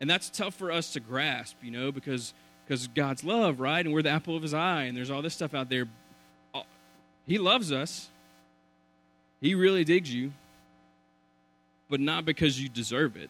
And 0.00 0.08
that's 0.08 0.30
tough 0.30 0.54
for 0.54 0.72
us 0.72 0.92
to 0.94 1.00
grasp, 1.00 1.56
you 1.62 1.70
know, 1.70 1.92
because 1.92 2.32
because 2.64 2.86
God's 2.86 3.24
love, 3.24 3.58
right? 3.58 3.84
And 3.84 3.92
we're 3.92 4.02
the 4.02 4.10
apple 4.10 4.36
of 4.36 4.42
his 4.42 4.54
eye 4.54 4.84
and 4.84 4.96
there's 4.96 5.10
all 5.10 5.22
this 5.22 5.34
stuff 5.34 5.54
out 5.54 5.68
there. 5.68 5.88
Uh, 6.54 6.62
he 7.26 7.36
loves 7.36 7.72
us. 7.72 8.08
He 9.40 9.56
really 9.56 9.82
digs 9.82 10.14
you. 10.14 10.32
But 11.88 11.98
not 11.98 12.24
because 12.24 12.60
you 12.60 12.68
deserve 12.68 13.16
it. 13.16 13.28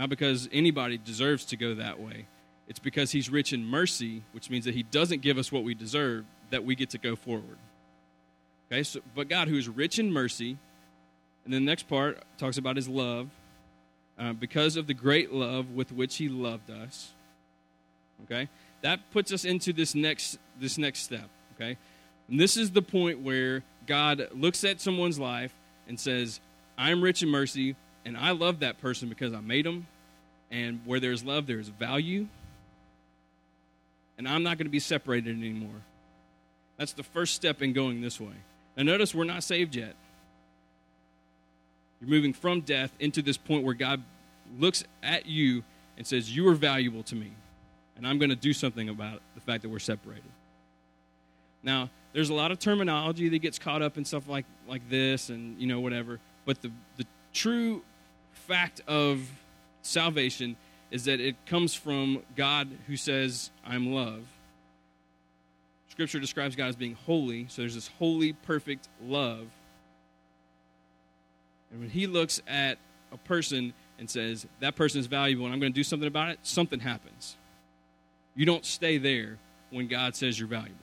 Not 0.00 0.08
because 0.08 0.48
anybody 0.50 0.96
deserves 0.96 1.44
to 1.44 1.58
go 1.58 1.74
that 1.74 2.00
way. 2.00 2.24
It's 2.68 2.78
because 2.78 3.10
he's 3.10 3.28
rich 3.28 3.52
in 3.52 3.66
mercy, 3.66 4.22
which 4.32 4.48
means 4.48 4.64
that 4.64 4.74
he 4.74 4.82
doesn't 4.82 5.20
give 5.20 5.36
us 5.36 5.52
what 5.52 5.62
we 5.62 5.74
deserve, 5.74 6.24
that 6.48 6.64
we 6.64 6.74
get 6.74 6.88
to 6.90 6.98
go 6.98 7.16
forward. 7.16 7.58
Okay, 8.72 8.82
so 8.82 9.00
but 9.14 9.28
God, 9.28 9.48
who 9.48 9.56
is 9.56 9.68
rich 9.68 9.98
in 9.98 10.10
mercy, 10.10 10.56
and 11.44 11.52
then 11.52 11.66
the 11.66 11.70
next 11.70 11.86
part 11.86 12.18
talks 12.38 12.56
about 12.56 12.76
his 12.76 12.88
love, 12.88 13.28
uh, 14.18 14.32
because 14.32 14.78
of 14.78 14.86
the 14.86 14.94
great 14.94 15.34
love 15.34 15.72
with 15.72 15.92
which 15.92 16.16
he 16.16 16.30
loved 16.30 16.70
us. 16.70 17.12
Okay, 18.24 18.48
that 18.80 19.00
puts 19.10 19.34
us 19.34 19.44
into 19.44 19.70
this 19.70 19.94
next 19.94 20.38
this 20.58 20.78
next 20.78 21.00
step. 21.00 21.28
Okay, 21.56 21.76
and 22.26 22.40
this 22.40 22.56
is 22.56 22.70
the 22.70 22.80
point 22.80 23.20
where 23.20 23.64
God 23.86 24.28
looks 24.32 24.64
at 24.64 24.80
someone's 24.80 25.18
life 25.18 25.52
and 25.86 26.00
says, 26.00 26.40
"I'm 26.78 27.02
rich 27.02 27.22
in 27.22 27.28
mercy, 27.28 27.76
and 28.04 28.16
I 28.16 28.30
love 28.30 28.60
that 28.60 28.80
person 28.80 29.08
because 29.08 29.32
I 29.32 29.40
made 29.40 29.66
them. 29.66 29.86
And 30.50 30.80
where 30.84 30.98
there's 30.98 31.22
love, 31.22 31.46
there's 31.46 31.68
value." 31.68 32.26
and 34.20 34.28
I'm 34.28 34.42
not 34.42 34.58
going 34.58 34.66
to 34.66 34.70
be 34.70 34.80
separated 34.80 35.34
anymore. 35.34 35.80
That's 36.76 36.92
the 36.92 37.02
first 37.02 37.34
step 37.34 37.62
in 37.62 37.72
going 37.72 38.02
this 38.02 38.20
way. 38.20 38.34
Now, 38.76 38.82
notice 38.82 39.14
we're 39.14 39.24
not 39.24 39.42
saved 39.42 39.74
yet. 39.74 39.94
You're 41.98 42.10
moving 42.10 42.34
from 42.34 42.60
death 42.60 42.92
into 43.00 43.22
this 43.22 43.38
point 43.38 43.64
where 43.64 43.72
God 43.72 44.02
looks 44.58 44.84
at 45.02 45.24
you 45.24 45.64
and 45.96 46.06
says, 46.06 46.36
You 46.36 46.46
are 46.48 46.54
valuable 46.54 47.02
to 47.04 47.16
me, 47.16 47.30
and 47.96 48.06
I'm 48.06 48.18
going 48.18 48.28
to 48.28 48.36
do 48.36 48.52
something 48.52 48.90
about 48.90 49.22
the 49.34 49.40
fact 49.40 49.62
that 49.62 49.70
we're 49.70 49.78
separated. 49.78 50.22
Now, 51.62 51.88
there's 52.12 52.28
a 52.28 52.34
lot 52.34 52.50
of 52.50 52.58
terminology 52.58 53.30
that 53.30 53.38
gets 53.38 53.58
caught 53.58 53.80
up 53.80 53.96
in 53.96 54.04
stuff 54.04 54.28
like, 54.28 54.44
like 54.68 54.86
this 54.90 55.30
and, 55.30 55.58
you 55.58 55.66
know, 55.66 55.80
whatever. 55.80 56.20
But 56.44 56.60
the, 56.60 56.70
the 56.98 57.06
true 57.32 57.80
fact 58.50 58.80
of 58.88 59.30
salvation 59.82 60.56
is 60.90 61.04
that 61.04 61.20
it 61.20 61.36
comes 61.46 61.72
from 61.72 62.20
God 62.34 62.66
who 62.88 62.96
says, 62.96 63.52
I'm 63.64 63.94
love. 63.94 64.24
Scripture 65.88 66.18
describes 66.18 66.56
God 66.56 66.66
as 66.66 66.74
being 66.74 66.96
holy, 67.06 67.46
so 67.48 67.62
there's 67.62 67.76
this 67.76 67.88
holy, 68.00 68.32
perfect 68.32 68.88
love. 69.06 69.46
And 71.70 71.78
when 71.78 71.90
He 71.90 72.08
looks 72.08 72.42
at 72.48 72.78
a 73.12 73.16
person 73.18 73.72
and 74.00 74.10
says, 74.10 74.48
That 74.58 74.74
person 74.74 74.98
is 74.98 75.06
valuable 75.06 75.44
and 75.44 75.54
I'm 75.54 75.60
going 75.60 75.72
to 75.72 75.78
do 75.78 75.84
something 75.84 76.08
about 76.08 76.30
it, 76.30 76.40
something 76.42 76.80
happens. 76.80 77.36
You 78.34 78.46
don't 78.46 78.64
stay 78.64 78.98
there 78.98 79.38
when 79.70 79.86
God 79.86 80.16
says 80.16 80.40
you're 80.40 80.48
valuable. 80.48 80.74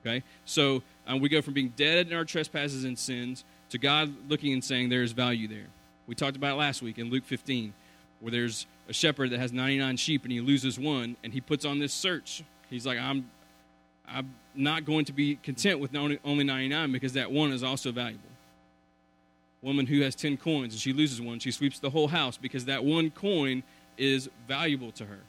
Okay? 0.00 0.22
So 0.46 0.82
um, 1.06 1.20
we 1.20 1.28
go 1.28 1.42
from 1.42 1.52
being 1.52 1.74
dead 1.76 2.06
in 2.06 2.16
our 2.16 2.24
trespasses 2.24 2.84
and 2.84 2.98
sins 2.98 3.44
to 3.68 3.76
God 3.76 4.10
looking 4.30 4.54
and 4.54 4.64
saying 4.64 4.88
there 4.88 5.02
is 5.02 5.12
value 5.12 5.48
there. 5.48 5.66
We 6.10 6.16
talked 6.16 6.36
about 6.36 6.58
last 6.58 6.82
week 6.82 6.98
in 6.98 7.08
Luke 7.08 7.24
15, 7.24 7.72
where 8.18 8.32
there's 8.32 8.66
a 8.88 8.92
shepherd 8.92 9.30
that 9.30 9.38
has 9.38 9.52
99 9.52 9.96
sheep 9.96 10.24
and 10.24 10.32
he 10.32 10.40
loses 10.40 10.76
one 10.76 11.16
and 11.22 11.32
he 11.32 11.40
puts 11.40 11.64
on 11.64 11.78
this 11.78 11.92
search. 11.92 12.42
He's 12.68 12.84
like, 12.84 12.98
I'm, 12.98 13.30
I'm 14.08 14.34
not 14.52 14.84
going 14.84 15.04
to 15.04 15.12
be 15.12 15.36
content 15.36 15.78
with 15.78 15.94
only 15.94 16.42
99 16.42 16.90
because 16.90 17.12
that 17.12 17.30
one 17.30 17.52
is 17.52 17.62
also 17.62 17.92
valuable. 17.92 18.24
Woman 19.62 19.86
who 19.86 20.00
has 20.00 20.16
10 20.16 20.36
coins 20.38 20.74
and 20.74 20.80
she 20.80 20.92
loses 20.92 21.20
one, 21.20 21.38
she 21.38 21.52
sweeps 21.52 21.78
the 21.78 21.90
whole 21.90 22.08
house 22.08 22.36
because 22.36 22.64
that 22.64 22.84
one 22.84 23.12
coin 23.12 23.62
is 23.96 24.28
valuable 24.48 24.90
to 24.90 25.04
her. 25.04 25.20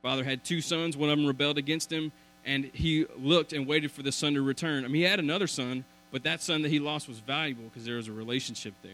Father 0.00 0.22
had 0.22 0.44
two 0.44 0.60
sons, 0.60 0.96
one 0.96 1.10
of 1.10 1.18
them 1.18 1.26
rebelled 1.26 1.58
against 1.58 1.90
him, 1.90 2.12
and 2.44 2.66
he 2.72 3.04
looked 3.18 3.52
and 3.52 3.66
waited 3.66 3.90
for 3.90 4.04
the 4.04 4.12
son 4.12 4.34
to 4.34 4.42
return. 4.42 4.84
I 4.84 4.86
mean, 4.86 5.02
he 5.02 5.08
had 5.08 5.18
another 5.18 5.48
son, 5.48 5.84
but 6.12 6.22
that 6.22 6.40
son 6.40 6.62
that 6.62 6.68
he 6.68 6.78
lost 6.78 7.08
was 7.08 7.18
valuable 7.18 7.64
because 7.64 7.84
there 7.84 7.96
was 7.96 8.06
a 8.06 8.12
relationship 8.12 8.74
there. 8.80 8.92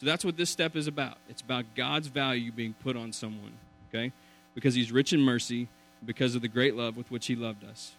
So 0.00 0.06
that's 0.06 0.24
what 0.24 0.36
this 0.36 0.50
step 0.50 0.76
is 0.76 0.86
about. 0.86 1.18
It's 1.28 1.42
about 1.42 1.64
God's 1.74 2.06
value 2.06 2.52
being 2.52 2.74
put 2.74 2.96
on 2.96 3.12
someone, 3.12 3.52
okay? 3.88 4.12
Because 4.54 4.74
he's 4.74 4.92
rich 4.92 5.12
in 5.12 5.20
mercy, 5.20 5.68
because 6.04 6.34
of 6.34 6.42
the 6.42 6.48
great 6.48 6.76
love 6.76 6.96
with 6.96 7.10
which 7.10 7.26
he 7.26 7.34
loved 7.34 7.64
us. 7.64 7.92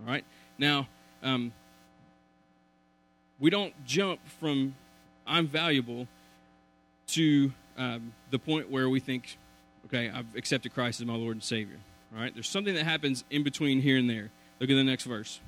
All 0.00 0.10
right? 0.10 0.24
Now, 0.56 0.88
um, 1.22 1.52
we 3.38 3.50
don't 3.50 3.74
jump 3.84 4.20
from 4.40 4.74
I'm 5.26 5.46
valuable 5.46 6.08
to 7.08 7.52
um, 7.76 8.12
the 8.30 8.38
point 8.38 8.70
where 8.70 8.88
we 8.88 8.98
think, 8.98 9.36
okay, 9.86 10.10
I've 10.10 10.34
accepted 10.36 10.72
Christ 10.72 11.00
as 11.00 11.06
my 11.06 11.14
Lord 11.14 11.36
and 11.36 11.42
Savior. 11.42 11.76
All 12.14 12.22
right? 12.22 12.32
There's 12.32 12.48
something 12.48 12.74
that 12.74 12.84
happens 12.84 13.24
in 13.30 13.42
between 13.42 13.80
here 13.82 13.98
and 13.98 14.08
there. 14.08 14.30
Look 14.58 14.70
at 14.70 14.74
the 14.74 14.84
next 14.84 15.04
verse. 15.04 15.40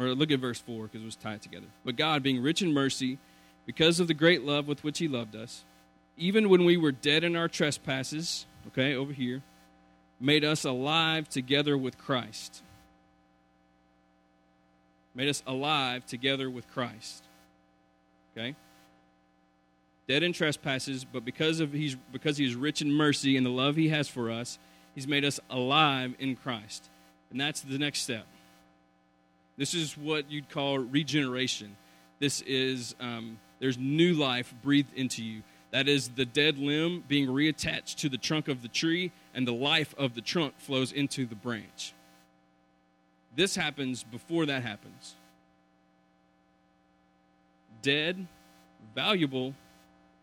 Or 0.00 0.14
look 0.14 0.30
at 0.30 0.40
verse 0.40 0.58
4 0.58 0.84
because 0.84 1.02
it 1.02 1.04
was 1.04 1.16
tied 1.16 1.42
together. 1.42 1.66
But 1.84 1.96
God, 1.96 2.22
being 2.22 2.42
rich 2.42 2.62
in 2.62 2.72
mercy, 2.72 3.18
because 3.66 4.00
of 4.00 4.08
the 4.08 4.14
great 4.14 4.42
love 4.42 4.66
with 4.66 4.82
which 4.82 4.98
He 4.98 5.08
loved 5.08 5.36
us, 5.36 5.64
even 6.16 6.48
when 6.48 6.64
we 6.64 6.78
were 6.78 6.90
dead 6.90 7.22
in 7.22 7.36
our 7.36 7.48
trespasses, 7.48 8.46
okay, 8.68 8.94
over 8.94 9.12
here, 9.12 9.42
made 10.18 10.42
us 10.42 10.64
alive 10.64 11.28
together 11.28 11.76
with 11.76 11.98
Christ. 11.98 12.62
Made 15.14 15.28
us 15.28 15.42
alive 15.46 16.06
together 16.06 16.48
with 16.48 16.66
Christ. 16.68 17.24
Okay? 18.34 18.56
Dead 20.08 20.22
in 20.22 20.32
trespasses, 20.32 21.04
but 21.04 21.26
because 21.26 21.60
of 21.60 21.74
he's 21.74 21.96
because 22.10 22.38
he 22.38 22.46
is 22.46 22.54
rich 22.54 22.80
in 22.80 22.90
mercy 22.90 23.36
and 23.36 23.44
the 23.44 23.50
love 23.50 23.76
he 23.76 23.90
has 23.90 24.08
for 24.08 24.30
us, 24.30 24.58
he's 24.94 25.06
made 25.06 25.26
us 25.26 25.38
alive 25.50 26.14
in 26.18 26.36
Christ. 26.36 26.88
And 27.30 27.38
that's 27.38 27.60
the 27.60 27.78
next 27.78 28.00
step. 28.00 28.26
This 29.60 29.74
is 29.74 29.94
what 29.94 30.30
you'd 30.30 30.48
call 30.48 30.78
regeneration. 30.78 31.76
This 32.18 32.40
is, 32.46 32.94
um, 32.98 33.38
there's 33.58 33.76
new 33.76 34.14
life 34.14 34.54
breathed 34.62 34.94
into 34.96 35.22
you. 35.22 35.42
That 35.70 35.86
is 35.86 36.08
the 36.08 36.24
dead 36.24 36.56
limb 36.56 37.04
being 37.06 37.28
reattached 37.28 37.96
to 37.96 38.08
the 38.08 38.16
trunk 38.16 38.48
of 38.48 38.62
the 38.62 38.68
tree, 38.68 39.12
and 39.34 39.46
the 39.46 39.52
life 39.52 39.94
of 39.98 40.14
the 40.14 40.22
trunk 40.22 40.54
flows 40.56 40.92
into 40.92 41.26
the 41.26 41.34
branch. 41.34 41.92
This 43.36 43.54
happens 43.54 44.02
before 44.02 44.46
that 44.46 44.62
happens. 44.62 45.14
Dead, 47.82 48.26
valuable, 48.94 49.52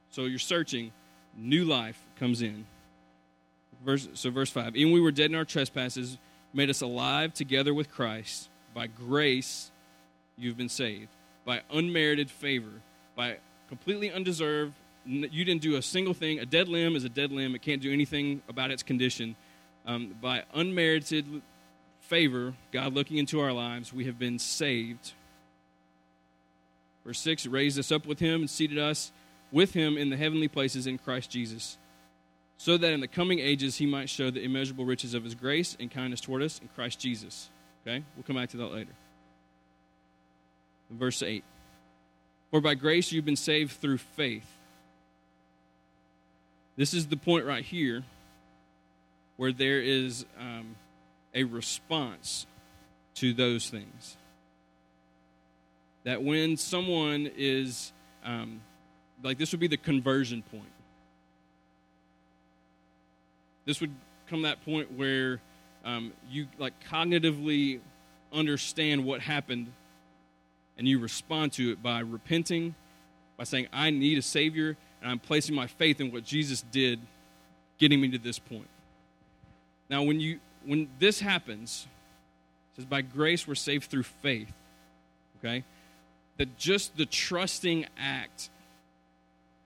so 0.10 0.26
you're 0.26 0.40
searching, 0.40 0.92
new 1.38 1.64
life 1.64 2.02
comes 2.16 2.42
in. 2.42 2.66
Verse, 3.86 4.08
so, 4.16 4.32
verse 4.32 4.50
5 4.50 4.76
Even 4.76 4.92
we 4.92 5.00
were 5.00 5.12
dead 5.12 5.30
in 5.30 5.36
our 5.36 5.46
trespasses, 5.46 6.18
made 6.56 6.72
us 6.72 6.82
alive 6.82 7.36
together 7.36 7.72
with 7.72 7.92
Christ. 7.92 8.50
By 8.78 8.86
grace, 8.86 9.72
you've 10.38 10.56
been 10.56 10.70
saved. 10.70 11.10
By 11.46 11.62
unmerited 11.72 12.30
favor. 12.30 12.70
By 13.16 13.38
completely 13.70 14.12
undeserved. 14.12 14.76
You 15.04 15.44
didn't 15.44 15.64
do 15.64 15.78
a 15.78 15.82
single 15.82 16.14
thing. 16.14 16.38
A 16.38 16.46
dead 16.46 16.68
limb 16.68 16.96
is 16.96 17.04
a 17.04 17.10
dead 17.10 17.32
limb, 17.32 17.56
it 17.56 17.64
can't 17.64 17.82
do 17.82 17.92
anything 17.92 18.44
about 18.48 18.70
its 18.70 18.84
condition. 18.84 19.36
Um, 19.88 20.14
by 20.22 20.44
unmerited 20.54 21.26
favor, 22.02 22.54
God 22.72 22.94
looking 22.94 23.18
into 23.18 23.40
our 23.40 23.52
lives, 23.52 23.92
we 23.92 24.06
have 24.06 24.20
been 24.20 24.38
saved. 24.38 25.14
Verse 27.04 27.18
6 27.18 27.48
raised 27.48 27.80
us 27.80 27.92
up 27.92 28.06
with 28.06 28.20
him 28.20 28.42
and 28.42 28.50
seated 28.50 28.78
us 28.78 29.12
with 29.52 29.74
him 29.74 29.98
in 29.98 30.12
the 30.12 30.18
heavenly 30.18 30.50
places 30.50 30.86
in 30.86 31.00
Christ 31.00 31.32
Jesus, 31.32 31.80
so 32.58 32.78
that 32.78 32.94
in 32.94 33.00
the 33.00 33.08
coming 33.08 33.40
ages 33.40 33.78
he 33.78 33.88
might 33.88 34.08
show 34.08 34.30
the 34.30 34.44
immeasurable 34.44 34.86
riches 34.86 35.16
of 35.16 35.24
his 35.24 35.34
grace 35.34 35.76
and 35.80 35.90
kindness 35.90 36.22
toward 36.22 36.44
us 36.44 36.60
in 36.62 36.68
Christ 36.76 37.00
Jesus. 37.00 37.50
Okay? 37.88 38.04
We'll 38.16 38.24
come 38.24 38.36
back 38.36 38.50
to 38.50 38.58
that 38.58 38.74
later. 38.74 38.92
Verse 40.90 41.24
8 41.24 41.44
For 42.52 42.60
by 42.60 42.76
grace 42.76 43.12
you've 43.12 43.26
been 43.26 43.36
saved 43.36 43.74
through 43.74 44.00
faith. 44.00 44.48
This 46.76 46.94
is 46.94 47.08
the 47.08 47.18
point 47.18 47.46
right 47.46 47.64
here 47.64 48.04
where 49.38 49.52
there 49.52 49.80
is 49.80 50.26
um, 50.40 50.76
a 51.34 51.44
response 51.44 52.46
to 53.16 53.34
those 53.34 53.70
things. 53.70 54.18
That 56.04 56.24
when 56.24 56.58
someone 56.58 57.30
is 57.36 57.92
um, 58.24 58.62
like 59.24 59.38
this 59.38 59.52
would 59.52 59.60
be 59.60 59.68
the 59.68 59.78
conversion 59.78 60.44
point. 60.52 60.64
This 63.66 63.82
would 63.82 63.92
come 64.30 64.44
that 64.44 64.64
point 64.64 64.92
where 64.94 65.40
um, 65.88 66.12
you 66.30 66.48
like 66.60 66.74
cognitively 66.92 67.80
understand 68.34 69.06
what 69.06 69.22
happened 69.22 69.72
and 70.78 70.86
you 70.88 71.00
respond 71.00 71.54
to 71.54 71.72
it 71.72 71.82
by 71.82 72.02
repenting, 72.02 72.76
by 73.38 73.46
saying, 73.46 73.68
I 73.72 73.90
need 73.90 74.18
a 74.18 74.22
Savior, 74.22 74.76
and 75.02 75.10
I'm 75.10 75.18
placing 75.18 75.56
my 75.56 75.68
faith 75.68 76.02
in 76.02 76.12
what 76.12 76.26
Jesus 76.26 76.62
did, 76.62 77.00
getting 77.78 78.02
me 78.02 78.10
to 78.10 78.18
this 78.18 78.38
point. 78.38 78.68
Now, 79.90 80.04
when 80.04 80.20
you 80.20 80.40
when 80.66 80.90
this 81.00 81.22
happens, 81.22 81.88
it 82.74 82.82
says, 82.82 82.86
by 82.86 83.02
grace 83.02 83.48
we're 83.48 83.56
saved 83.56 83.90
through 83.90 84.04
faith. 84.04 84.52
Okay? 85.40 85.64
That 86.36 86.58
just 86.58 86.98
the 86.98 87.06
trusting 87.06 87.86
act 87.98 88.50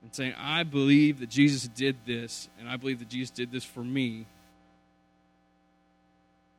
and 0.04 0.14
saying, 0.14 0.36
I 0.38 0.64
believe 0.64 1.20
that 1.20 1.30
Jesus 1.30 1.68
did 1.68 1.96
this, 2.06 2.48
and 2.60 2.70
I 2.70 2.78
believe 2.78 3.00
that 3.00 3.10
Jesus 3.10 3.32
did 3.32 3.52
this 3.52 3.64
for 3.64 3.84
me. 3.84 4.28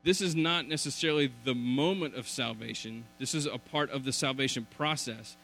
This 0.04 0.20
is 0.20 0.34
not 0.34 0.66
necessarily 0.66 1.32
the 1.44 1.54
moment 1.54 2.16
of 2.16 2.28
salvation. 2.28 3.04
This 3.18 3.34
is 3.34 3.46
a 3.46 3.58
part 3.58 3.90
of 3.90 4.04
the 4.04 4.12
salvation 4.12 4.66
process. 4.76 5.36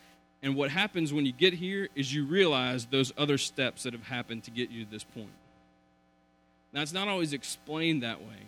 And 0.43 0.57
what 0.57 0.71
happens 0.71 1.13
when 1.13 1.27
you 1.27 1.33
get 1.33 1.55
here 1.55 1.89
is 1.95 2.13
you 2.13 2.25
realize 2.25 2.87
those 2.87 3.13
other 3.17 3.39
steps 3.39 3.85
that 3.85 3.93
have 3.93 4.05
happened 4.05 4.45
to 4.45 4.51
get 4.51 4.71
you 4.71 4.85
to 4.85 4.91
this 4.91 5.05
point. 5.05 5.31
Now, 6.73 6.83
it's 6.83 6.93
not 6.93 7.09
always 7.09 7.33
explained 7.33 8.03
that 8.03 8.21
way. 8.21 8.47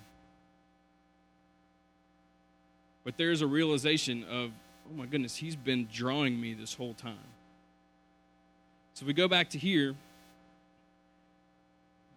But 3.04 3.16
there's 3.16 3.40
a 3.40 3.46
realization 3.46 4.24
of, 4.24 4.50
oh 4.88 4.96
my 4.96 5.06
goodness, 5.06 5.36
he's 5.36 5.56
been 5.56 5.88
drawing 5.92 6.40
me 6.40 6.54
this 6.54 6.74
whole 6.74 6.94
time. 6.94 7.16
So 8.94 9.06
we 9.06 9.12
go 9.12 9.28
back 9.28 9.50
to 9.50 9.58
here. 9.58 9.94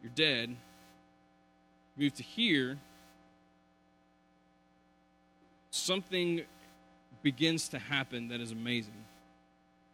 You're 0.01 0.11
dead. 0.13 0.55
Move 1.95 2.13
to 2.15 2.23
here. 2.23 2.77
Something 5.73 6.43
begins 7.23 7.69
to 7.69 7.79
happen 7.79 8.27
that 8.27 8.39
is 8.39 8.51
amazing. 8.51 8.93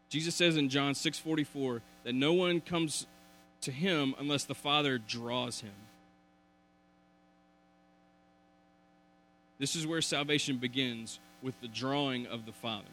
Jesus 0.10 0.36
says 0.36 0.58
in 0.58 0.68
John 0.68 0.94
6:44 0.94 1.82
that 2.04 2.14
no 2.14 2.34
one 2.34 2.60
comes 2.60 3.08
to 3.62 3.72
him 3.72 4.14
unless 4.20 4.44
the 4.44 4.54
Father 4.54 4.98
draws 4.98 5.62
him. 5.62 5.72
This 9.58 9.74
is 9.74 9.88
where 9.88 10.02
salvation 10.02 10.58
begins 10.58 11.22
with 11.42 11.60
the 11.62 11.70
drawing 11.70 12.28
of 12.28 12.46
the 12.46 12.52
Father. 12.52 12.92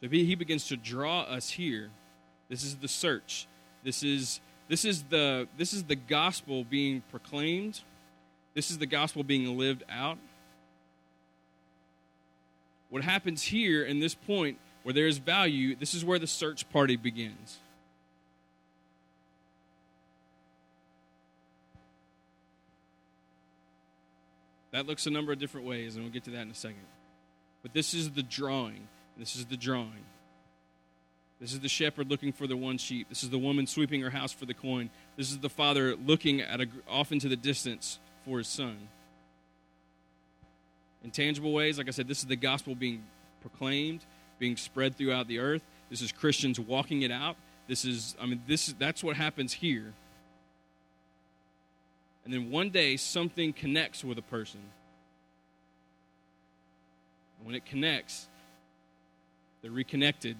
So 0.00 0.06
if 0.06 0.10
he, 0.10 0.24
he 0.24 0.34
begins 0.34 0.66
to 0.68 0.76
draw 0.76 1.20
us 1.20 1.50
here, 1.50 1.90
this 2.48 2.64
is 2.64 2.78
the 2.78 2.88
search. 2.88 3.46
This 3.84 4.02
is 4.02 4.40
this 4.68 4.84
is 4.84 5.04
the 5.04 5.46
this 5.56 5.72
is 5.72 5.84
the 5.84 5.94
gospel 5.94 6.64
being 6.64 7.02
proclaimed. 7.12 7.80
This 8.54 8.72
is 8.72 8.78
the 8.78 8.86
gospel 8.86 9.22
being 9.22 9.56
lived 9.56 9.84
out. 9.88 10.18
What 12.90 13.02
happens 13.02 13.42
here 13.42 13.84
in 13.84 14.00
this 14.00 14.14
point 14.14 14.58
where 14.82 14.92
there 14.92 15.06
is 15.06 15.18
value, 15.18 15.76
this 15.76 15.94
is 15.94 16.04
where 16.04 16.18
the 16.18 16.26
search 16.26 16.68
party 16.70 16.96
begins. 16.96 17.58
That 24.70 24.86
looks 24.86 25.06
a 25.06 25.10
number 25.10 25.32
of 25.32 25.38
different 25.38 25.66
ways, 25.66 25.94
and 25.94 26.04
we'll 26.04 26.12
get 26.12 26.24
to 26.24 26.30
that 26.30 26.42
in 26.42 26.50
a 26.50 26.54
second. 26.54 26.86
But 27.62 27.72
this 27.72 27.94
is 27.94 28.10
the 28.10 28.22
drawing. 28.22 28.88
This 29.16 29.34
is 29.34 29.46
the 29.46 29.56
drawing. 29.56 30.04
This 31.40 31.52
is 31.52 31.60
the 31.60 31.68
shepherd 31.68 32.10
looking 32.10 32.32
for 32.32 32.46
the 32.46 32.56
one 32.56 32.78
sheep. 32.78 33.08
This 33.08 33.22
is 33.22 33.30
the 33.30 33.38
woman 33.38 33.66
sweeping 33.66 34.00
her 34.02 34.10
house 34.10 34.32
for 34.32 34.44
the 34.44 34.54
coin. 34.54 34.90
This 35.16 35.30
is 35.30 35.38
the 35.38 35.48
father 35.48 35.94
looking 35.96 36.40
at 36.40 36.60
a, 36.60 36.66
off 36.88 37.12
into 37.12 37.28
the 37.28 37.36
distance 37.36 37.98
for 38.24 38.38
his 38.38 38.48
son. 38.48 38.88
In 41.04 41.10
tangible 41.10 41.52
ways, 41.52 41.78
like 41.78 41.88
I 41.88 41.92
said, 41.92 42.08
this 42.08 42.18
is 42.18 42.26
the 42.26 42.36
gospel 42.36 42.74
being 42.74 43.04
proclaimed, 43.40 44.04
being 44.38 44.56
spread 44.56 44.96
throughout 44.96 45.28
the 45.28 45.38
earth. 45.38 45.62
This 45.90 46.02
is 46.02 46.12
Christians 46.12 46.58
walking 46.58 47.02
it 47.02 47.10
out. 47.10 47.36
This 47.66 47.84
is, 47.84 48.16
I 48.20 48.26
mean, 48.26 48.42
this 48.46 48.68
is 48.68 48.74
that's 48.74 49.04
what 49.04 49.16
happens 49.16 49.52
here. 49.52 49.92
And 52.24 52.34
then 52.34 52.50
one 52.50 52.70
day 52.70 52.96
something 52.96 53.52
connects 53.52 54.04
with 54.04 54.18
a 54.18 54.22
person. 54.22 54.60
And 57.38 57.46
when 57.46 57.54
it 57.54 57.64
connects, 57.64 58.26
they're 59.62 59.70
reconnected 59.70 60.36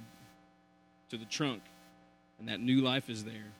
to 1.10 1.16
the 1.16 1.24
trunk, 1.24 1.62
and 2.38 2.48
that 2.48 2.60
new 2.60 2.82
life 2.82 3.08
is 3.08 3.24
there. 3.24 3.52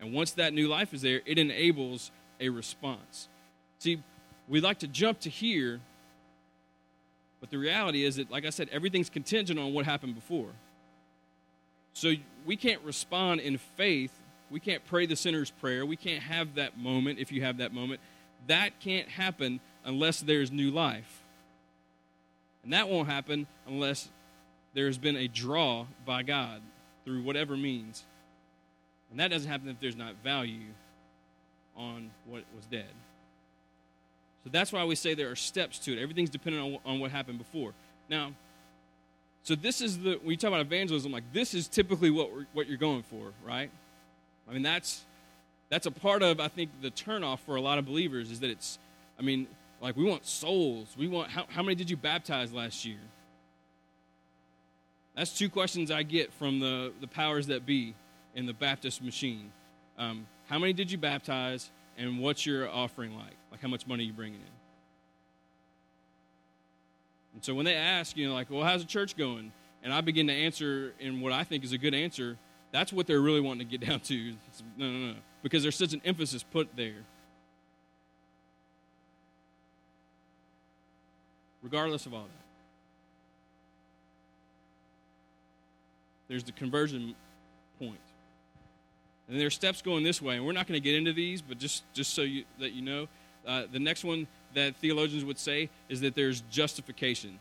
And 0.00 0.14
once 0.14 0.32
that 0.32 0.54
new 0.54 0.68
life 0.68 0.94
is 0.94 1.02
there, 1.02 1.20
it 1.26 1.38
enables 1.38 2.10
a 2.40 2.48
response. 2.48 3.28
See, 3.78 4.02
we 4.48 4.60
like 4.60 4.78
to 4.78 4.88
jump 4.88 5.20
to 5.20 5.30
here, 5.30 5.80
but 7.40 7.50
the 7.50 7.58
reality 7.58 8.04
is 8.04 8.16
that, 8.16 8.30
like 8.30 8.44
I 8.44 8.50
said, 8.50 8.68
everything's 8.70 9.10
contingent 9.10 9.58
on 9.58 9.72
what 9.72 9.86
happened 9.86 10.14
before. 10.14 10.50
So 11.94 12.12
we 12.46 12.56
can't 12.56 12.82
respond 12.82 13.40
in 13.40 13.58
faith. 13.58 14.12
We 14.50 14.60
can't 14.60 14.84
pray 14.84 15.06
the 15.06 15.16
sinner's 15.16 15.50
prayer. 15.50 15.86
We 15.86 15.96
can't 15.96 16.22
have 16.22 16.56
that 16.56 16.78
moment 16.78 17.18
if 17.18 17.32
you 17.32 17.42
have 17.42 17.58
that 17.58 17.72
moment. 17.72 18.00
That 18.46 18.78
can't 18.80 19.08
happen 19.08 19.60
unless 19.84 20.20
there's 20.20 20.50
new 20.50 20.70
life. 20.70 21.22
And 22.62 22.72
that 22.72 22.88
won't 22.88 23.08
happen 23.08 23.46
unless 23.66 24.08
there's 24.74 24.98
been 24.98 25.16
a 25.16 25.28
draw 25.28 25.86
by 26.04 26.22
God 26.22 26.60
through 27.04 27.22
whatever 27.22 27.56
means. 27.56 28.04
And 29.10 29.18
that 29.18 29.28
doesn't 29.28 29.50
happen 29.50 29.68
if 29.68 29.80
there's 29.80 29.96
not 29.96 30.14
value 30.22 30.68
on 31.76 32.10
what 32.26 32.44
was 32.54 32.66
dead. 32.66 32.90
So 34.44 34.50
that's 34.50 34.72
why 34.72 34.84
we 34.84 34.94
say 34.94 35.14
there 35.14 35.30
are 35.30 35.36
steps 35.36 35.78
to 35.80 35.92
it. 35.92 36.00
Everything's 36.00 36.30
dependent 36.30 36.80
on, 36.84 36.92
on 36.94 37.00
what 37.00 37.10
happened 37.10 37.38
before. 37.38 37.72
Now, 38.08 38.32
so 39.42 39.54
this 39.54 39.80
is 39.80 39.98
the 39.98 40.18
when 40.22 40.30
you 40.30 40.36
talk 40.36 40.48
about 40.48 40.60
evangelism, 40.60 41.12
like 41.12 41.24
this 41.32 41.54
is 41.54 41.68
typically 41.68 42.10
what 42.10 42.30
what 42.52 42.68
you're 42.68 42.78
going 42.78 43.02
for, 43.02 43.32
right? 43.46 43.70
I 44.48 44.52
mean, 44.52 44.62
that's 44.62 45.04
that's 45.68 45.86
a 45.86 45.90
part 45.90 46.22
of 46.22 46.40
I 46.40 46.48
think 46.48 46.70
the 46.82 46.90
turnoff 46.90 47.40
for 47.40 47.56
a 47.56 47.60
lot 47.60 47.78
of 47.78 47.86
believers 47.86 48.30
is 48.30 48.40
that 48.40 48.50
it's, 48.50 48.78
I 49.18 49.22
mean, 49.22 49.46
like 49.80 49.96
we 49.96 50.04
want 50.04 50.26
souls. 50.26 50.88
We 50.98 51.08
want 51.08 51.30
how, 51.30 51.46
how 51.48 51.62
many 51.62 51.74
did 51.74 51.90
you 51.90 51.96
baptize 51.96 52.52
last 52.52 52.84
year? 52.84 52.98
That's 55.16 55.36
two 55.36 55.48
questions 55.48 55.90
I 55.90 56.02
get 56.02 56.32
from 56.32 56.60
the, 56.60 56.92
the 57.00 57.06
powers 57.06 57.48
that 57.48 57.66
be 57.66 57.94
in 58.34 58.46
the 58.46 58.52
Baptist 58.52 59.02
machine. 59.02 59.52
Um, 59.98 60.26
how 60.48 60.58
many 60.58 60.72
did 60.72 60.90
you 60.90 60.98
baptize, 60.98 61.70
and 61.98 62.18
what's 62.18 62.46
your 62.46 62.68
offering 62.68 63.14
like? 63.14 63.36
Like, 63.50 63.60
how 63.60 63.68
much 63.68 63.86
money 63.86 64.04
are 64.04 64.06
you 64.06 64.12
bringing 64.12 64.40
in? 64.40 64.46
And 67.34 67.44
so 67.44 67.54
when 67.54 67.64
they 67.64 67.74
ask, 67.74 68.16
you 68.16 68.28
know, 68.28 68.34
like, 68.34 68.50
well, 68.50 68.64
how's 68.64 68.82
the 68.82 68.88
church 68.88 69.16
going? 69.16 69.52
And 69.82 69.92
I 69.92 70.00
begin 70.00 70.26
to 70.26 70.32
answer 70.32 70.92
in 70.98 71.20
what 71.20 71.32
I 71.32 71.44
think 71.44 71.64
is 71.64 71.72
a 71.72 71.78
good 71.78 71.94
answer, 71.94 72.36
that's 72.72 72.92
what 72.92 73.06
they're 73.06 73.20
really 73.20 73.40
wanting 73.40 73.66
to 73.68 73.78
get 73.78 73.86
down 73.88 74.00
to. 74.00 74.34
It's, 74.48 74.62
no, 74.76 74.90
no, 74.90 75.12
no. 75.12 75.18
Because 75.42 75.62
there's 75.62 75.76
such 75.76 75.92
an 75.92 76.02
emphasis 76.04 76.42
put 76.42 76.74
there. 76.76 77.04
Regardless 81.62 82.06
of 82.06 82.14
all 82.14 82.22
that. 82.22 82.40
there's 86.30 86.44
the 86.44 86.52
conversion. 86.52 87.14
And 89.30 89.38
there 89.38 89.46
are 89.46 89.50
steps 89.50 89.80
going 89.80 90.02
this 90.02 90.20
way, 90.20 90.36
and 90.36 90.44
we're 90.44 90.52
not 90.52 90.66
going 90.66 90.80
to 90.80 90.84
get 90.84 90.96
into 90.96 91.12
these, 91.12 91.40
but 91.40 91.56
just, 91.56 91.84
just 91.94 92.14
so 92.14 92.22
you, 92.22 92.44
that 92.58 92.72
you 92.72 92.82
know, 92.82 93.06
uh, 93.46 93.62
the 93.70 93.78
next 93.78 94.02
one 94.02 94.26
that 94.54 94.74
theologians 94.76 95.24
would 95.24 95.38
say 95.38 95.70
is 95.88 96.00
that 96.00 96.16
there's 96.16 96.40
justification. 96.50 97.38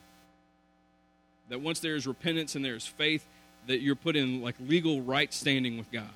That 1.49 1.62
once 1.62 1.80
there 1.80 1.95
is 1.95 2.06
repentance 2.06 2.54
and 2.54 2.63
there 2.63 2.75
is 2.75 2.86
faith, 2.86 3.25
that 3.65 3.82
you're 3.82 3.95
put 3.95 4.15
in 4.15 4.39
like 4.39 4.54
legal 4.60 5.02
right 5.02 5.34
standing 5.34 5.80
with 5.80 5.91
God. 5.91 6.10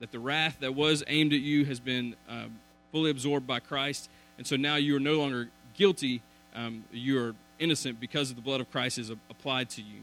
That 0.00 0.10
the 0.10 0.18
wrath 0.18 0.56
that 0.60 0.74
was 0.74 1.04
aimed 1.06 1.32
at 1.32 1.40
you 1.40 1.64
has 1.66 1.78
been 1.78 2.16
uh, 2.28 2.46
fully 2.90 3.12
absorbed 3.12 3.46
by 3.46 3.60
Christ, 3.60 4.10
and 4.38 4.46
so 4.46 4.56
now 4.56 4.74
you 4.74 4.96
are 4.96 5.00
no 5.00 5.14
longer 5.20 5.50
guilty. 5.74 6.20
Um, 6.52 6.84
you 6.90 7.22
are 7.22 7.34
innocent 7.60 8.00
because 8.00 8.30
of 8.30 8.36
the 8.36 8.42
blood 8.42 8.60
of 8.60 8.72
Christ 8.72 8.98
is 8.98 9.10
applied 9.10 9.70
to 9.70 9.82
you. 9.82 10.00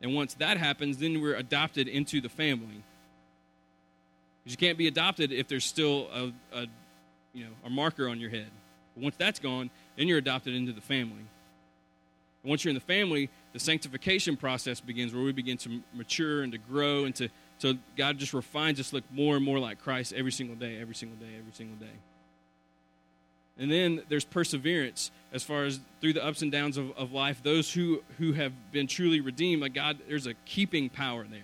And 0.00 0.14
once 0.14 0.34
that 0.34 0.58
happens, 0.58 0.98
then 0.98 1.20
we're 1.20 1.34
adopted 1.34 1.88
into 1.88 2.20
the 2.20 2.28
family. 2.28 2.82
Because 4.42 4.52
you 4.52 4.66
can't 4.66 4.78
be 4.78 4.86
adopted 4.86 5.32
if 5.32 5.48
there's 5.48 5.64
still 5.64 6.08
a, 6.12 6.32
a, 6.56 6.66
you 7.34 7.44
know, 7.44 7.50
a 7.64 7.70
marker 7.70 8.08
on 8.08 8.20
your 8.20 8.30
head. 8.30 8.50
But 8.94 9.02
once 9.02 9.16
that's 9.16 9.40
gone, 9.40 9.70
then 9.96 10.06
you're 10.06 10.18
adopted 10.18 10.54
into 10.54 10.72
the 10.72 10.80
family. 10.80 11.24
And 12.42 12.50
once 12.50 12.64
you're 12.64 12.70
in 12.70 12.76
the 12.76 12.80
family, 12.80 13.30
the 13.52 13.58
sanctification 13.58 14.36
process 14.36 14.80
begins 14.80 15.12
where 15.12 15.24
we 15.24 15.32
begin 15.32 15.56
to 15.58 15.80
mature 15.92 16.42
and 16.42 16.52
to 16.52 16.58
grow 16.58 17.04
and 17.04 17.14
to 17.16 17.28
so 17.58 17.74
God 17.96 18.18
just 18.18 18.32
refines 18.32 18.78
us 18.78 18.92
look 18.92 19.04
more 19.10 19.36
and 19.36 19.44
more 19.44 19.58
like 19.58 19.82
Christ 19.82 20.12
every 20.12 20.30
single 20.32 20.56
day, 20.56 20.80
every 20.80 20.94
single 20.94 21.18
day, 21.18 21.34
every 21.36 21.52
single 21.52 21.76
day. 21.76 21.92
And 23.58 23.70
then 23.70 24.02
there's 24.08 24.24
perseverance 24.24 25.10
as 25.32 25.42
far 25.42 25.64
as 25.64 25.80
through 26.00 26.14
the 26.14 26.24
ups 26.24 26.42
and 26.42 26.50
downs 26.50 26.76
of, 26.76 26.96
of 26.96 27.12
life. 27.12 27.42
Those 27.42 27.72
who, 27.72 28.02
who 28.18 28.32
have 28.32 28.52
been 28.72 28.86
truly 28.86 29.20
redeemed, 29.20 29.62
like 29.62 29.74
God, 29.74 29.98
there's 30.08 30.26
a 30.26 30.34
keeping 30.44 30.88
power 30.88 31.26
there. 31.28 31.40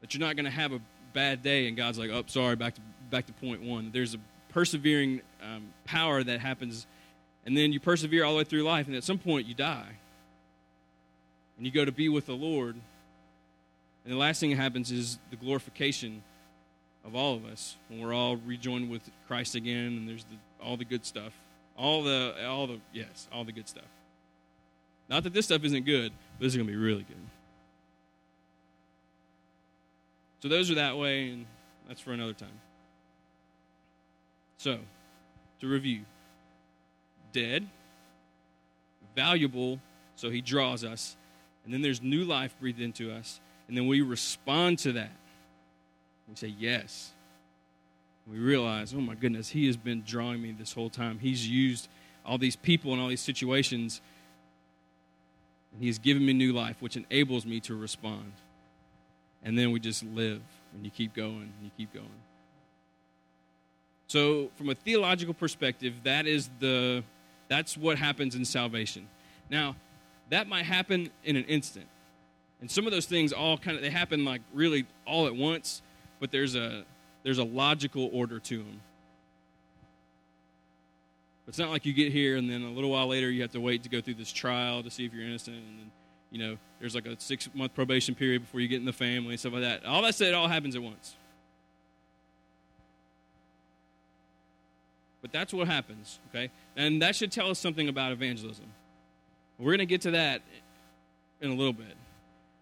That 0.00 0.14
you're 0.14 0.26
not 0.26 0.36
going 0.36 0.44
to 0.44 0.50
have 0.50 0.72
a 0.72 0.80
bad 1.12 1.42
day 1.42 1.66
and 1.66 1.76
God's 1.76 1.98
like, 1.98 2.10
oh, 2.10 2.24
sorry, 2.26 2.56
back 2.56 2.74
to, 2.74 2.80
back 3.10 3.26
to 3.26 3.32
point 3.32 3.62
one. 3.62 3.90
There's 3.92 4.14
a 4.14 4.18
persevering 4.50 5.22
um, 5.42 5.68
power 5.84 6.22
that 6.22 6.40
happens, 6.40 6.86
and 7.44 7.56
then 7.56 7.72
you 7.72 7.80
persevere 7.80 8.24
all 8.24 8.32
the 8.32 8.38
way 8.38 8.44
through 8.44 8.62
life, 8.62 8.86
and 8.86 8.96
at 8.96 9.04
some 9.04 9.18
point 9.18 9.46
you 9.46 9.54
die. 9.54 9.96
And 11.56 11.66
you 11.66 11.72
go 11.72 11.84
to 11.84 11.92
be 11.92 12.08
with 12.08 12.26
the 12.26 12.34
Lord. 12.34 12.76
And 14.04 14.12
the 14.12 14.18
last 14.18 14.40
thing 14.40 14.50
that 14.50 14.56
happens 14.56 14.92
is 14.92 15.18
the 15.30 15.36
glorification 15.36 16.22
of 17.04 17.14
all 17.14 17.34
of 17.34 17.46
us 17.46 17.76
when 17.88 18.00
we're 18.00 18.14
all 18.14 18.36
rejoined 18.36 18.90
with 18.90 19.02
Christ 19.26 19.54
again, 19.54 19.96
and 19.96 20.08
there's 20.08 20.24
the, 20.24 20.36
all 20.62 20.76
the 20.76 20.84
good 20.84 21.06
stuff, 21.06 21.32
all 21.76 22.02
the 22.02 22.34
all 22.46 22.66
the 22.66 22.80
yes, 22.92 23.28
all 23.32 23.44
the 23.44 23.52
good 23.52 23.68
stuff. 23.68 23.84
Not 25.08 25.22
that 25.24 25.32
this 25.32 25.46
stuff 25.46 25.64
isn't 25.64 25.84
good, 25.84 26.12
but 26.38 26.44
this 26.44 26.52
is 26.52 26.56
going 26.56 26.66
to 26.66 26.72
be 26.72 26.78
really 26.78 27.04
good. 27.04 27.16
So 30.40 30.48
those 30.48 30.70
are 30.70 30.76
that 30.76 30.96
way, 30.96 31.30
and 31.30 31.46
that's 31.88 32.00
for 32.00 32.12
another 32.12 32.32
time. 32.32 32.60
So, 34.58 34.78
to 35.60 35.68
review 35.68 36.02
dead, 37.32 37.66
valuable, 39.14 39.80
so 40.16 40.30
he 40.30 40.40
draws 40.40 40.84
us, 40.84 41.16
and 41.64 41.72
then 41.72 41.82
there's 41.82 42.02
new 42.02 42.24
life 42.24 42.54
breathed 42.60 42.80
into 42.80 43.12
us, 43.12 43.40
and 43.68 43.76
then 43.76 43.86
we 43.86 44.00
respond 44.00 44.78
to 44.80 44.92
that. 44.92 45.12
We 46.28 46.36
say, 46.36 46.54
Yes. 46.58 47.12
We 48.30 48.38
realize, 48.38 48.92
oh 48.92 49.00
my 49.00 49.14
goodness, 49.14 49.48
he 49.48 49.66
has 49.66 49.76
been 49.76 50.02
drawing 50.04 50.42
me 50.42 50.52
this 50.52 50.72
whole 50.72 50.90
time. 50.90 51.18
He's 51.18 51.48
used 51.48 51.88
all 52.24 52.38
these 52.38 52.56
people 52.56 52.92
and 52.92 53.00
all 53.00 53.08
these 53.08 53.20
situations, 53.20 54.00
and 55.72 55.82
he's 55.82 55.98
given 55.98 56.26
me 56.26 56.32
new 56.32 56.52
life, 56.52 56.76
which 56.80 56.96
enables 56.96 57.46
me 57.46 57.60
to 57.60 57.76
respond. 57.76 58.32
And 59.44 59.56
then 59.56 59.70
we 59.70 59.78
just 59.78 60.02
live, 60.02 60.42
and 60.74 60.84
you 60.84 60.90
keep 60.90 61.14
going, 61.14 61.42
and 61.42 61.62
you 61.62 61.70
keep 61.76 61.94
going. 61.94 62.08
So, 64.08 64.50
from 64.56 64.70
a 64.70 64.74
theological 64.74 65.34
perspective, 65.34 65.94
that 66.02 66.26
is 66.26 66.50
the 66.58 67.04
that's 67.48 67.76
what 67.76 67.96
happens 67.96 68.34
in 68.34 68.44
salvation. 68.44 69.06
Now, 69.48 69.76
that 70.30 70.48
might 70.48 70.64
happen 70.64 71.10
in 71.22 71.36
an 71.36 71.44
instant. 71.44 71.86
And 72.60 72.68
some 72.68 72.86
of 72.86 72.92
those 72.92 73.06
things 73.06 73.32
all 73.32 73.56
kind 73.56 73.76
of 73.76 73.82
they 73.82 73.90
happen 73.90 74.24
like 74.24 74.40
really 74.52 74.86
all 75.06 75.26
at 75.28 75.36
once 75.36 75.82
but 76.20 76.30
there's 76.30 76.54
a 76.54 76.84
there's 77.26 77.38
a 77.38 77.44
logical 77.44 78.08
order 78.12 78.38
to 78.38 78.58
them. 78.58 78.80
It's 81.48 81.58
not 81.58 81.70
like 81.70 81.84
you 81.84 81.92
get 81.92 82.12
here 82.12 82.36
and 82.36 82.48
then 82.48 82.62
a 82.62 82.70
little 82.70 82.90
while 82.90 83.08
later 83.08 83.28
you 83.28 83.42
have 83.42 83.50
to 83.50 83.60
wait 83.60 83.82
to 83.82 83.88
go 83.88 84.00
through 84.00 84.14
this 84.14 84.32
trial 84.32 84.84
to 84.84 84.90
see 84.92 85.04
if 85.04 85.12
you're 85.12 85.24
innocent, 85.24 85.56
and 85.56 85.78
then, 85.80 85.90
you 86.30 86.38
know 86.38 86.56
there's 86.78 86.94
like 86.94 87.04
a 87.04 87.18
six 87.18 87.48
month 87.52 87.74
probation 87.74 88.14
period 88.14 88.42
before 88.42 88.60
you 88.60 88.68
get 88.68 88.78
in 88.78 88.84
the 88.84 88.92
family 88.92 89.30
and 89.30 89.40
stuff 89.40 89.54
like 89.54 89.62
that. 89.62 89.84
All 89.84 90.02
that 90.02 90.14
said, 90.14 90.28
it 90.28 90.34
all 90.34 90.46
happens 90.46 90.76
at 90.76 90.82
once. 90.82 91.16
But 95.20 95.32
that's 95.32 95.52
what 95.52 95.66
happens, 95.66 96.20
okay? 96.28 96.52
And 96.76 97.02
that 97.02 97.16
should 97.16 97.32
tell 97.32 97.50
us 97.50 97.58
something 97.58 97.88
about 97.88 98.12
evangelism. 98.12 98.66
We're 99.58 99.72
going 99.72 99.78
to 99.78 99.86
get 99.86 100.02
to 100.02 100.12
that 100.12 100.42
in 101.40 101.50
a 101.50 101.54
little 101.54 101.72
bit. 101.72 101.96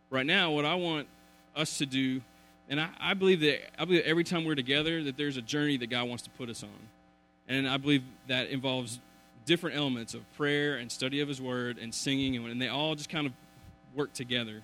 Right 0.08 0.24
now, 0.24 0.52
what 0.52 0.64
I 0.64 0.74
want 0.76 1.06
us 1.54 1.76
to 1.78 1.86
do 1.86 2.22
and 2.68 2.80
I, 2.80 2.88
I, 2.98 3.14
believe 3.14 3.40
that 3.40 3.80
I 3.80 3.84
believe 3.84 4.02
every 4.04 4.24
time 4.24 4.44
we're 4.44 4.54
together 4.54 5.02
that 5.04 5.16
there's 5.16 5.36
a 5.36 5.42
journey 5.42 5.76
that 5.78 5.88
God 5.88 6.08
wants 6.08 6.22
to 6.24 6.30
put 6.30 6.48
us 6.48 6.62
on. 6.62 6.70
And 7.46 7.68
I 7.68 7.76
believe 7.76 8.02
that 8.28 8.48
involves 8.48 8.98
different 9.44 9.76
elements 9.76 10.14
of 10.14 10.20
prayer 10.36 10.76
and 10.76 10.90
study 10.90 11.20
of 11.20 11.28
his 11.28 11.40
word 11.40 11.78
and 11.78 11.94
singing 11.94 12.36
and, 12.36 12.46
and 12.46 12.60
they 12.60 12.68
all 12.68 12.94
just 12.94 13.10
kind 13.10 13.26
of 13.26 13.32
work 13.94 14.12
together. 14.14 14.62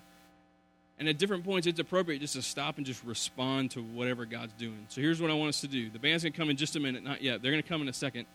And 0.97 1.07
at 1.07 1.17
different 1.17 1.43
points 1.43 1.67
it's 1.67 1.79
appropriate 1.79 2.19
just 2.19 2.33
to 2.33 2.41
stop 2.41 2.77
and 2.77 2.85
just 2.85 3.03
respond 3.03 3.71
to 3.71 3.81
whatever 3.81 4.25
God's 4.25 4.53
doing. 4.53 4.85
So 4.89 5.01
here's 5.01 5.21
what 5.21 5.29
I 5.29 5.35
want 5.35 5.49
us 5.49 5.61
to 5.61 5.67
do. 5.67 5.89
The 5.89 5.99
band's 5.99 6.23
going 6.23 6.33
to 6.33 6.37
come 6.37 6.49
in 6.49 6.57
just 6.57 6.75
a 6.75 6.79
minute, 6.79 7.03
not 7.03 7.21
yet. 7.21 7.41
They're 7.41 7.51
going 7.51 7.63
to 7.63 7.69
come 7.69 7.81
in 7.81 7.87
a 7.87 7.93
second. 7.93 8.25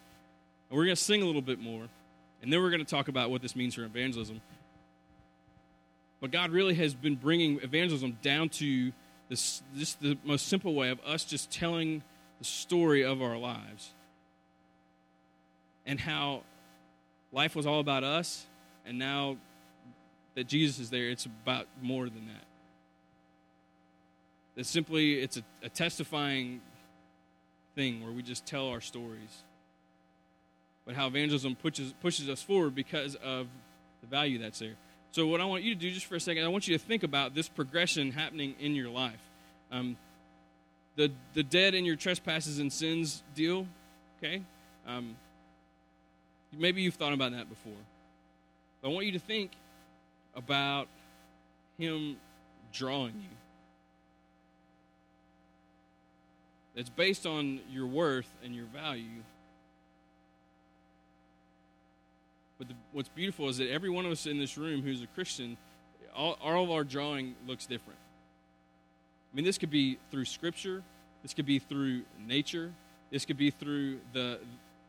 And 0.70 0.76
we're 0.76 0.84
going 0.84 0.96
to 0.96 1.02
sing 1.02 1.22
a 1.22 1.26
little 1.26 1.42
bit 1.42 1.60
more. 1.60 1.88
And 2.42 2.52
then 2.52 2.62
we're 2.62 2.70
going 2.70 2.84
to 2.84 2.90
talk 2.90 3.08
about 3.08 3.30
what 3.30 3.42
this 3.42 3.56
means 3.56 3.74
for 3.74 3.84
evangelism. 3.84 4.40
But 6.20 6.30
God 6.30 6.50
really 6.50 6.74
has 6.74 6.94
been 6.94 7.16
bringing 7.16 7.60
evangelism 7.60 8.18
down 8.22 8.48
to 8.50 8.92
this, 9.28 9.62
this 9.74 9.94
the 9.94 10.16
most 10.24 10.48
simple 10.48 10.74
way 10.74 10.90
of 10.90 11.00
us 11.00 11.24
just 11.24 11.50
telling 11.50 12.02
the 12.38 12.44
story 12.44 13.04
of 13.04 13.22
our 13.22 13.36
lives 13.36 13.90
and 15.84 15.98
how 16.00 16.42
life 17.32 17.54
was 17.54 17.66
all 17.66 17.80
about 17.80 18.04
us, 18.04 18.46
and 18.84 18.98
now 18.98 19.36
that 20.34 20.46
Jesus 20.46 20.78
is 20.78 20.90
there, 20.90 21.08
it's 21.08 21.26
about 21.26 21.66
more 21.80 22.04
than 22.04 22.26
that. 22.26 22.44
That 24.56 24.66
simply 24.66 25.20
it's 25.20 25.36
a, 25.36 25.42
a 25.62 25.68
testifying 25.68 26.60
thing 27.74 28.02
where 28.02 28.12
we 28.12 28.22
just 28.22 28.46
tell 28.46 28.68
our 28.68 28.80
stories. 28.80 29.44
But 30.84 30.94
how 30.94 31.06
evangelism 31.08 31.56
pushes 31.56 31.92
pushes 32.00 32.28
us 32.28 32.42
forward 32.42 32.74
because 32.74 33.16
of 33.16 33.48
the 34.00 34.06
value 34.06 34.38
that's 34.38 34.58
there. 34.58 34.76
So, 35.16 35.26
what 35.26 35.40
I 35.40 35.46
want 35.46 35.62
you 35.62 35.74
to 35.74 35.80
do 35.80 35.90
just 35.90 36.04
for 36.04 36.16
a 36.16 36.20
second, 36.20 36.44
I 36.44 36.48
want 36.48 36.68
you 36.68 36.76
to 36.76 36.84
think 36.84 37.02
about 37.02 37.34
this 37.34 37.48
progression 37.48 38.12
happening 38.12 38.54
in 38.60 38.74
your 38.74 38.90
life. 38.90 39.18
Um, 39.72 39.96
the, 40.96 41.10
the 41.32 41.42
dead 41.42 41.74
in 41.74 41.86
your 41.86 41.96
trespasses 41.96 42.58
and 42.58 42.70
sins 42.70 43.22
deal, 43.34 43.66
okay? 44.18 44.42
Um, 44.86 45.16
maybe 46.52 46.82
you've 46.82 46.96
thought 46.96 47.14
about 47.14 47.32
that 47.32 47.48
before. 47.48 47.80
But 48.82 48.90
I 48.90 48.92
want 48.92 49.06
you 49.06 49.12
to 49.12 49.18
think 49.18 49.52
about 50.34 50.86
Him 51.78 52.18
drawing 52.74 53.14
you. 53.14 53.36
It's 56.74 56.90
based 56.90 57.24
on 57.24 57.60
your 57.72 57.86
worth 57.86 58.28
and 58.44 58.54
your 58.54 58.66
value 58.66 59.22
But 62.58 62.68
the, 62.68 62.74
what's 62.92 63.08
beautiful 63.08 63.48
is 63.48 63.58
that 63.58 63.70
every 63.70 63.90
one 63.90 64.06
of 64.06 64.12
us 64.12 64.26
in 64.26 64.38
this 64.38 64.56
room 64.56 64.82
who's 64.82 65.02
a 65.02 65.06
Christian, 65.08 65.56
all, 66.14 66.38
all 66.42 66.64
of 66.64 66.70
our 66.70 66.84
drawing 66.84 67.34
looks 67.46 67.66
different. 67.66 67.98
I 69.32 69.36
mean, 69.36 69.44
this 69.44 69.58
could 69.58 69.70
be 69.70 69.98
through 70.10 70.24
Scripture. 70.24 70.82
This 71.22 71.34
could 71.34 71.46
be 71.46 71.58
through 71.58 72.02
nature. 72.26 72.72
This 73.10 73.24
could 73.24 73.36
be 73.36 73.50
through 73.50 74.00
the 74.12 74.38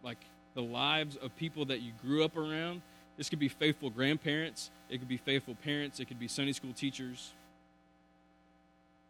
like 0.04 0.20
the 0.54 0.62
lives 0.62 1.18
of 1.18 1.36
people 1.36 1.66
that 1.66 1.82
you 1.82 1.92
grew 2.02 2.24
up 2.24 2.38
around. 2.38 2.82
This 3.18 3.30
could 3.30 3.40
be 3.40 3.50
faithful 3.50 3.90
grandparents. 3.90 4.70
It 4.90 5.00
could 5.00 5.08
be 5.08 5.18
faithful 5.18 5.56
parents. 5.56 6.00
It 6.00 6.06
could 6.06 6.20
be 6.20 6.28
Sunday 6.28 6.54
school 6.54 6.74
teachers. 6.74 7.34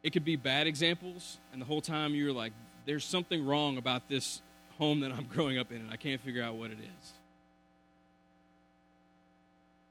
It 0.03 0.11
could 0.11 0.25
be 0.25 0.35
bad 0.35 0.67
examples, 0.67 1.37
and 1.51 1.61
the 1.61 1.65
whole 1.65 1.81
time 1.81 2.15
you're 2.15 2.33
like, 2.33 2.53
"There's 2.85 3.03
something 3.05 3.45
wrong 3.45 3.77
about 3.77 4.07
this 4.07 4.41
home 4.77 5.01
that 5.01 5.11
I'm 5.11 5.25
growing 5.33 5.57
up 5.57 5.71
in, 5.71 5.81
and 5.81 5.91
I 5.91 5.97
can't 5.97 6.21
figure 6.21 6.41
out 6.41 6.55
what 6.55 6.71
it 6.71 6.79
is." 6.79 7.16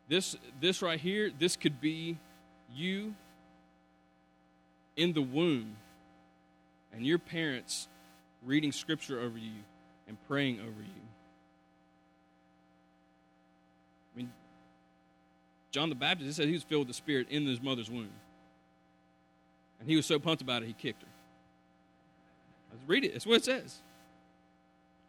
This, 0.08 0.36
this 0.60 0.82
right 0.82 1.00
here, 1.00 1.30
this 1.36 1.56
could 1.56 1.80
be 1.80 2.18
you 2.74 3.14
in 4.96 5.12
the 5.12 5.22
womb 5.22 5.76
and 6.92 7.04
your 7.04 7.18
parents 7.18 7.88
reading 8.44 8.72
scripture 8.72 9.20
over 9.20 9.36
you 9.36 9.52
and 10.06 10.16
praying 10.28 10.60
over 10.60 10.80
you. 10.80 11.02
I 14.14 14.18
mean, 14.18 14.32
John 15.72 15.88
the 15.88 15.94
Baptist, 15.94 16.30
it 16.30 16.34
said 16.34 16.46
he 16.46 16.54
was 16.54 16.62
filled 16.62 16.86
with 16.86 16.88
the 16.88 16.94
Spirit 16.94 17.28
in 17.28 17.44
his 17.44 17.60
mother's 17.60 17.90
womb. 17.90 18.10
And 19.80 19.88
he 19.88 19.96
was 19.96 20.06
so 20.06 20.18
pumped 20.18 20.40
about 20.40 20.62
it, 20.62 20.66
he 20.66 20.72
kicked 20.72 21.02
her. 21.02 21.08
Let's 22.70 22.88
read 22.88 23.04
it. 23.04 23.12
That's 23.12 23.26
what 23.26 23.36
it 23.36 23.44
says. 23.44 23.80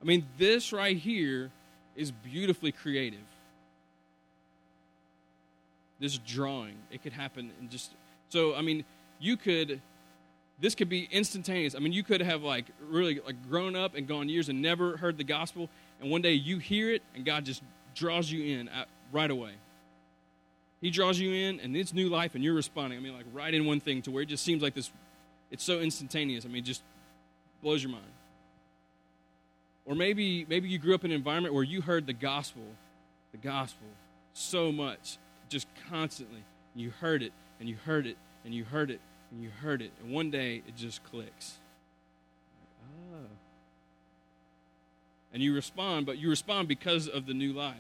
I 0.02 0.06
mean, 0.06 0.26
this 0.38 0.74
right 0.74 0.98
here 0.98 1.52
is 1.96 2.12
beautifully 2.12 2.72
creative 2.72 3.20
this 6.00 6.18
drawing. 6.18 6.76
It 6.92 7.04
could 7.04 7.14
happen 7.14 7.52
in 7.60 7.70
just 7.70 7.92
so 8.30 8.56
I 8.56 8.62
mean, 8.62 8.86
you 9.20 9.38
could 9.38 9.82
this 10.60 10.74
could 10.74 10.90
be 10.90 11.08
instantaneous. 11.12 11.76
I 11.76 11.80
mean, 11.80 11.94
you 11.94 12.04
could 12.04 12.22
have 12.22 12.44
like 12.44 12.66
really 12.90 13.20
like 13.26 13.36
grown 13.50 13.76
up 13.76 13.96
and 13.96 14.08
gone 14.08 14.30
years 14.30 14.50
and 14.50 14.62
never 14.62 14.98
heard 14.98 15.18
the 15.18 15.24
gospel, 15.24 15.70
and 16.02 16.10
one 16.10 16.22
day 16.22 16.34
you 16.34 16.58
hear 16.58 16.92
it 16.92 17.04
and 17.16 17.26
God 17.26 17.46
just 17.46 17.62
draws 17.96 18.32
you 18.32 18.58
in 18.60 18.70
right 19.12 19.32
away. 19.32 19.54
He 20.82 20.92
draws 20.92 21.20
you 21.20 21.32
in, 21.32 21.60
and 21.60 21.76
it's 21.76 21.92
new 21.92 22.08
life, 22.08 22.36
and 22.36 22.44
you're 22.44 22.54
responding. 22.54 23.00
I 23.00 23.02
mean, 23.02 23.14
like 23.14 23.26
right 23.34 23.52
in 23.54 23.66
one 23.66 23.80
thing 23.80 24.02
to 24.04 24.12
where 24.12 24.24
it 24.24 24.28
just 24.28 24.44
seems 24.44 24.62
like 24.62 24.76
this. 24.76 24.92
It's 25.50 25.64
so 25.64 25.80
instantaneous. 25.80 26.46
I 26.46 26.50
mean, 26.50 26.64
just 26.64 26.84
blows 27.64 27.82
your 27.82 27.92
mind. 27.92 28.04
Or 29.86 29.96
maybe 29.96 30.46
maybe 30.48 30.70
you 30.70 30.78
grew 30.78 30.94
up 30.94 31.06
in 31.06 31.12
an 31.12 31.18
environment 31.18 31.54
where 31.54 31.64
you 31.64 31.82
heard 31.82 32.06
the 32.06 32.14
gospel, 32.14 32.64
the 33.32 33.38
gospel 33.38 33.88
so 34.34 34.72
much 34.72 35.18
just 35.50 35.68
constantly. 35.90 36.44
You 36.76 36.92
heard 36.92 37.24
it, 37.24 37.34
and 37.60 37.68
you 37.68 37.76
heard 37.86 38.06
it, 38.06 38.18
and 38.46 38.54
you 38.54 38.64
heard 38.64 38.92
it, 38.92 39.00
and 39.32 39.42
you 39.42 39.50
heard 39.50 39.82
it. 39.82 39.92
And 40.02 40.12
one 40.12 40.30
day 40.32 40.62
it 40.68 40.76
just 40.76 41.04
clicks. 41.04 41.58
Oh. 43.14 43.26
and 45.34 45.42
you 45.42 45.54
respond, 45.54 46.06
but 46.06 46.18
you 46.18 46.30
respond 46.30 46.68
because 46.68 47.08
of 47.08 47.26
the 47.26 47.34
new 47.34 47.54
life. 47.54 47.76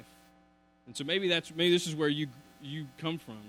And 0.86 0.96
so 0.96 1.04
maybe 1.04 1.28
that's 1.28 1.54
maybe 1.54 1.72
this 1.72 1.88
is 1.88 1.96
where 1.96 2.10
you 2.10 2.28
you 2.62 2.88
come 2.98 3.18
from. 3.18 3.40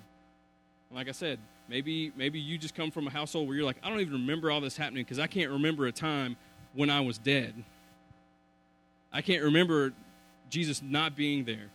Like 0.91 1.09
I 1.09 1.13
said, 1.13 1.39
maybe 1.69 2.13
maybe 2.17 2.41
you 2.41 2.59
just 2.59 2.75
come 2.75 2.91
from 2.91 3.07
a 3.07 3.11
household 3.11 3.47
where 3.47 3.57
you're 3.57 3.67
like, 3.67 3.79
I 3.83 3.89
don't 3.89 4.01
even 4.01 4.15
remember 4.15 4.51
all 4.51 4.61
this 4.61 4.77
happening 4.77 5.05
because 5.05 5.19
I 5.19 5.27
can't 5.27 5.51
remember 5.51 5.87
a 5.87 5.93
time 5.93 6.37
when 6.75 6.91
I 6.91 7.01
was 7.01 7.19
dead. 7.19 7.55
I 9.13 9.23
can't 9.23 9.43
remember 9.43 9.93
Jesus 10.51 10.83
not 10.83 11.17
being 11.17 11.45
there. 11.45 11.71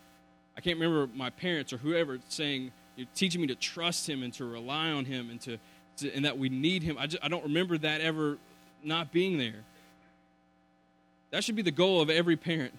I 0.57 0.61
can't 0.61 0.79
remember 0.79 1.11
my 1.15 1.29
parents 1.29 1.73
or 1.73 1.77
whoever 1.77 2.19
saying, 2.29 2.71
you're 2.95 3.07
teaching 3.15 3.41
me 3.41 3.47
to 3.47 3.55
trust 3.55 4.07
him 4.07 4.23
and 4.23 4.31
to 4.33 4.45
rely 4.45 4.91
on 4.91 5.05
him 5.05 5.29
and 5.29 5.41
to, 5.41 5.57
to 5.97 6.13
and 6.13 6.25
that 6.25 6.37
we 6.37 6.49
need 6.49 6.83
him. 6.83 6.97
I, 6.99 7.07
just, 7.07 7.23
I 7.23 7.27
don't 7.27 7.43
remember 7.43 7.77
that 7.79 8.01
ever 8.01 8.37
not 8.83 9.11
being 9.11 9.37
there. 9.37 9.63
That 11.31 11.43
should 11.43 11.55
be 11.55 11.63
the 11.63 11.71
goal 11.71 12.01
of 12.01 12.09
every 12.09 12.35
parent. 12.35 12.73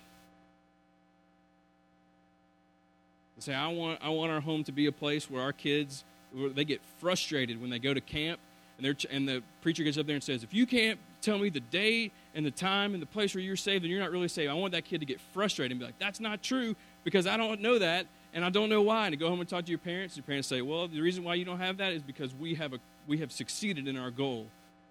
Say, 3.40 3.52
I 3.52 3.68
want, 3.68 3.98
I 4.02 4.08
want 4.08 4.32
our 4.32 4.40
home 4.40 4.64
to 4.64 4.72
be 4.72 4.86
a 4.86 4.92
place 4.92 5.28
where 5.28 5.42
our 5.42 5.52
kids, 5.52 6.02
where 6.32 6.48
they 6.48 6.64
get 6.64 6.80
frustrated 6.98 7.60
when 7.60 7.68
they 7.68 7.78
go 7.78 7.92
to 7.92 8.00
camp 8.00 8.40
and, 8.78 8.86
they're, 8.86 8.96
and 9.10 9.28
the 9.28 9.42
preacher 9.60 9.82
gets 9.82 9.98
up 9.98 10.06
there 10.06 10.14
and 10.14 10.24
says, 10.24 10.42
if 10.42 10.54
you 10.54 10.64
can't 10.64 10.98
tell 11.20 11.36
me 11.36 11.50
the 11.50 11.60
day 11.60 12.10
and 12.34 12.46
the 12.46 12.50
time 12.50 12.94
and 12.94 13.02
the 13.02 13.06
place 13.06 13.34
where 13.34 13.42
you're 13.42 13.54
saved, 13.54 13.84
then 13.84 13.90
you're 13.90 14.00
not 14.00 14.12
really 14.12 14.28
saved. 14.28 14.50
I 14.50 14.54
want 14.54 14.72
that 14.72 14.86
kid 14.86 15.00
to 15.00 15.06
get 15.06 15.20
frustrated 15.34 15.72
and 15.72 15.80
be 15.80 15.84
like, 15.84 15.98
that's 15.98 16.20
not 16.20 16.42
true 16.42 16.74
because 17.04 17.26
I 17.26 17.36
don't 17.36 17.60
know 17.60 17.78
that 17.78 18.06
and 18.32 18.44
I 18.44 18.50
don't 18.50 18.68
know 18.68 18.82
why. 18.82 19.06
And 19.06 19.12
to 19.12 19.16
go 19.16 19.28
home 19.28 19.40
and 19.40 19.48
talk 19.48 19.64
to 19.64 19.70
your 19.70 19.78
parents, 19.78 20.16
your 20.16 20.24
parents 20.24 20.48
say, 20.48 20.60
well, 20.60 20.88
the 20.88 21.00
reason 21.00 21.22
why 21.22 21.34
you 21.34 21.44
don't 21.44 21.60
have 21.60 21.76
that 21.76 21.92
is 21.92 22.02
because 22.02 22.34
we 22.34 22.54
have, 22.54 22.72
a, 22.72 22.80
we 23.06 23.18
have 23.18 23.30
succeeded 23.30 23.86
in 23.86 23.96
our 23.96 24.10
goal 24.10 24.48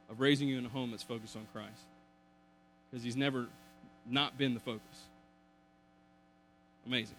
of 0.10 0.22
raising 0.22 0.48
you 0.48 0.58
in 0.58 0.66
a 0.66 0.70
home 0.70 0.92
that's 0.92 1.04
focused 1.04 1.36
on 1.36 1.46
Christ. 1.52 1.82
Because 2.90 3.04
he's 3.04 3.18
never 3.18 3.48
not 4.10 4.38
been 4.38 4.54
the 4.54 4.60
focus. 4.60 4.82
Amazing. 6.86 7.16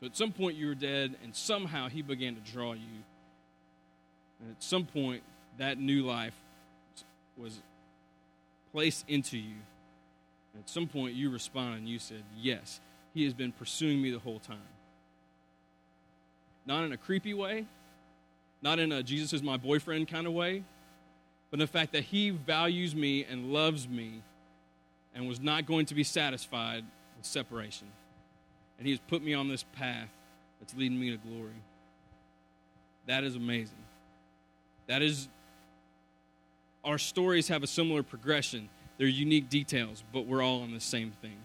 So 0.00 0.06
at 0.06 0.16
some 0.16 0.32
point 0.32 0.56
you 0.56 0.68
were 0.68 0.74
dead, 0.74 1.16
and 1.24 1.34
somehow 1.34 1.88
he 1.88 2.02
began 2.02 2.36
to 2.36 2.52
draw 2.52 2.72
you. 2.72 3.02
And 4.40 4.50
at 4.50 4.62
some 4.62 4.84
point, 4.84 5.22
that 5.58 5.78
new 5.78 6.04
life 6.04 6.34
was 7.36 7.60
placed 8.72 9.04
into 9.08 9.38
you. 9.38 9.56
At 10.56 10.68
some 10.68 10.86
point, 10.86 11.14
you 11.14 11.30
responded 11.30 11.78
and 11.78 11.88
you 11.88 11.98
said, 11.98 12.22
Yes, 12.36 12.80
he 13.14 13.24
has 13.24 13.34
been 13.34 13.52
pursuing 13.52 14.00
me 14.00 14.10
the 14.10 14.18
whole 14.18 14.38
time. 14.38 14.58
Not 16.66 16.84
in 16.84 16.92
a 16.92 16.96
creepy 16.96 17.34
way, 17.34 17.66
not 18.62 18.78
in 18.78 18.92
a 18.92 19.02
Jesus 19.02 19.32
is 19.32 19.42
my 19.42 19.56
boyfriend 19.56 20.08
kind 20.08 20.26
of 20.26 20.32
way, 20.32 20.64
but 21.50 21.56
in 21.56 21.60
the 21.60 21.66
fact 21.66 21.92
that 21.92 22.04
he 22.04 22.30
values 22.30 22.94
me 22.94 23.24
and 23.24 23.52
loves 23.52 23.88
me 23.88 24.22
and 25.14 25.28
was 25.28 25.40
not 25.40 25.66
going 25.66 25.86
to 25.86 25.94
be 25.94 26.04
satisfied 26.04 26.84
with 27.16 27.26
separation. 27.26 27.86
And 28.78 28.86
he 28.86 28.92
has 28.92 29.00
put 29.08 29.22
me 29.22 29.34
on 29.34 29.48
this 29.48 29.64
path 29.72 30.08
that's 30.60 30.74
leading 30.74 31.00
me 31.00 31.10
to 31.10 31.16
glory. 31.16 31.62
That 33.06 33.24
is 33.24 33.34
amazing. 33.34 33.78
That 34.86 35.02
is, 35.02 35.28
our 36.84 36.98
stories 36.98 37.48
have 37.48 37.62
a 37.62 37.66
similar 37.66 38.02
progression. 38.02 38.68
They're 38.98 39.06
unique 39.06 39.48
details, 39.48 40.02
but 40.12 40.26
we're 40.26 40.42
all 40.42 40.62
on 40.62 40.74
the 40.74 40.80
same 40.80 41.12
thing 41.22 41.36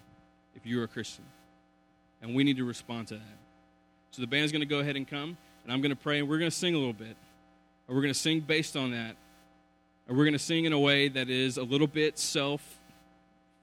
if 0.56 0.66
you're 0.66 0.84
a 0.84 0.88
Christian. 0.88 1.24
And 2.22 2.36
we 2.36 2.44
need 2.44 2.58
to 2.58 2.66
respond 2.66 3.08
to 3.10 3.16
that. 3.16 3.38
So 4.12 4.22
the 4.22 4.28
band's 4.28 4.52
going 4.52 4.62
to 4.62 4.68
go 4.68 4.80
ahead 4.80 4.96
and 4.96 5.08
come, 5.08 5.38
and 5.64 5.72
I'm 5.72 5.82
going 5.82 5.92
to 5.92 5.96
pray, 5.96 6.20
and 6.20 6.28
we're 6.28 6.40
going 6.40 6.52
to 6.52 6.56
sing 6.56 6.76
a 6.76 6.78
little 6.78 6.94
bit. 6.94 7.16
And 7.88 7.96
we're 7.96 8.02
going 8.02 8.14
to 8.14 8.20
sing 8.20 8.40
based 8.40 8.76
on 8.76 8.92
that. 8.92 9.16
And 10.08 10.18
we're 10.18 10.26
going 10.26 10.34
to 10.34 10.40
sing 10.40 10.66
in 10.66 10.74
a 10.74 10.80
way 10.80 11.08
that 11.10 11.30
is 11.30 11.58
a 11.58 11.64
little 11.64 11.88
bit 11.88 12.20
self 12.20 12.62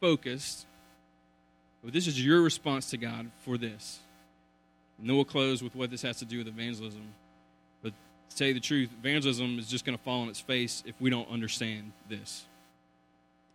focused. 0.00 0.66
But 1.82 1.92
this 1.92 2.06
is 2.06 2.24
your 2.24 2.42
response 2.42 2.90
to 2.90 2.96
God 2.96 3.30
for 3.44 3.58
this. 3.58 4.00
And 4.98 5.08
then 5.08 5.16
we'll 5.16 5.24
close 5.24 5.62
with 5.62 5.74
what 5.74 5.90
this 5.90 6.02
has 6.02 6.18
to 6.18 6.26
do 6.26 6.38
with 6.38 6.48
evangelism 6.48 7.02
But 7.82 7.94
to 8.30 8.36
tell 8.36 8.48
you 8.48 8.54
the 8.54 8.60
truth, 8.60 8.90
evangelism 8.98 9.58
is 9.58 9.66
just 9.66 9.84
going 9.84 9.96
to 9.96 10.04
fall 10.04 10.22
on 10.22 10.28
its 10.28 10.40
face 10.40 10.82
if 10.86 10.94
we 11.00 11.08
don't 11.08 11.28
understand 11.30 11.92
this. 12.08 12.44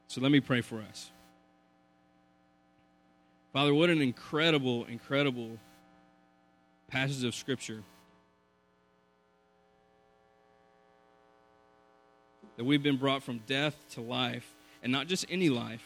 So 0.07 0.21
let 0.21 0.31
me 0.31 0.39
pray 0.39 0.61
for 0.61 0.81
us. 0.81 1.11
Father, 3.53 3.73
what 3.73 3.89
an 3.89 4.01
incredible, 4.01 4.85
incredible 4.85 5.57
passage 6.87 7.23
of 7.23 7.33
Scripture. 7.33 7.83
That 12.57 12.63
we've 12.63 12.83
been 12.83 12.97
brought 12.97 13.23
from 13.23 13.39
death 13.47 13.75
to 13.91 14.01
life, 14.01 14.49
and 14.83 14.91
not 14.91 15.07
just 15.07 15.25
any 15.29 15.49
life. 15.49 15.85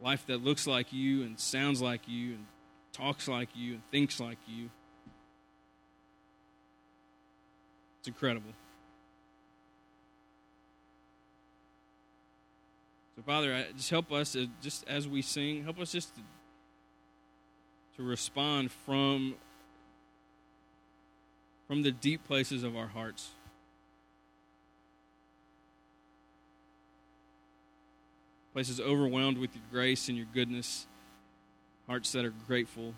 Life 0.00 0.26
that 0.26 0.42
looks 0.42 0.66
like 0.66 0.92
you 0.92 1.22
and 1.22 1.38
sounds 1.38 1.82
like 1.82 2.02
you 2.06 2.34
and 2.34 2.46
talks 2.92 3.28
like 3.28 3.48
you 3.54 3.74
and 3.74 3.82
thinks 3.90 4.18
like 4.18 4.38
you. 4.46 4.70
It's 8.00 8.08
incredible. 8.08 8.52
So, 13.20 13.24
Father, 13.26 13.66
just 13.76 13.90
help 13.90 14.12
us, 14.12 14.34
just 14.62 14.88
as 14.88 15.06
we 15.06 15.20
sing, 15.20 15.62
help 15.62 15.78
us 15.78 15.92
just 15.92 16.14
to, 16.14 16.22
to 17.98 18.02
respond 18.02 18.72
from, 18.72 19.34
from 21.68 21.82
the 21.82 21.92
deep 21.92 22.26
places 22.26 22.62
of 22.62 22.78
our 22.78 22.86
hearts. 22.86 23.28
Places 28.54 28.80
overwhelmed 28.80 29.36
with 29.36 29.54
your 29.54 29.64
grace 29.70 30.08
and 30.08 30.16
your 30.16 30.26
goodness, 30.32 30.86
hearts 31.86 32.12
that 32.12 32.24
are 32.24 32.32
grateful. 32.46 32.94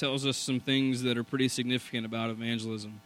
Tells 0.00 0.24
us 0.24 0.38
some 0.38 0.58
things 0.58 1.02
that 1.02 1.18
are 1.18 1.22
pretty 1.22 1.46
significant 1.46 2.06
about 2.06 2.30
evangelism. 2.30 3.02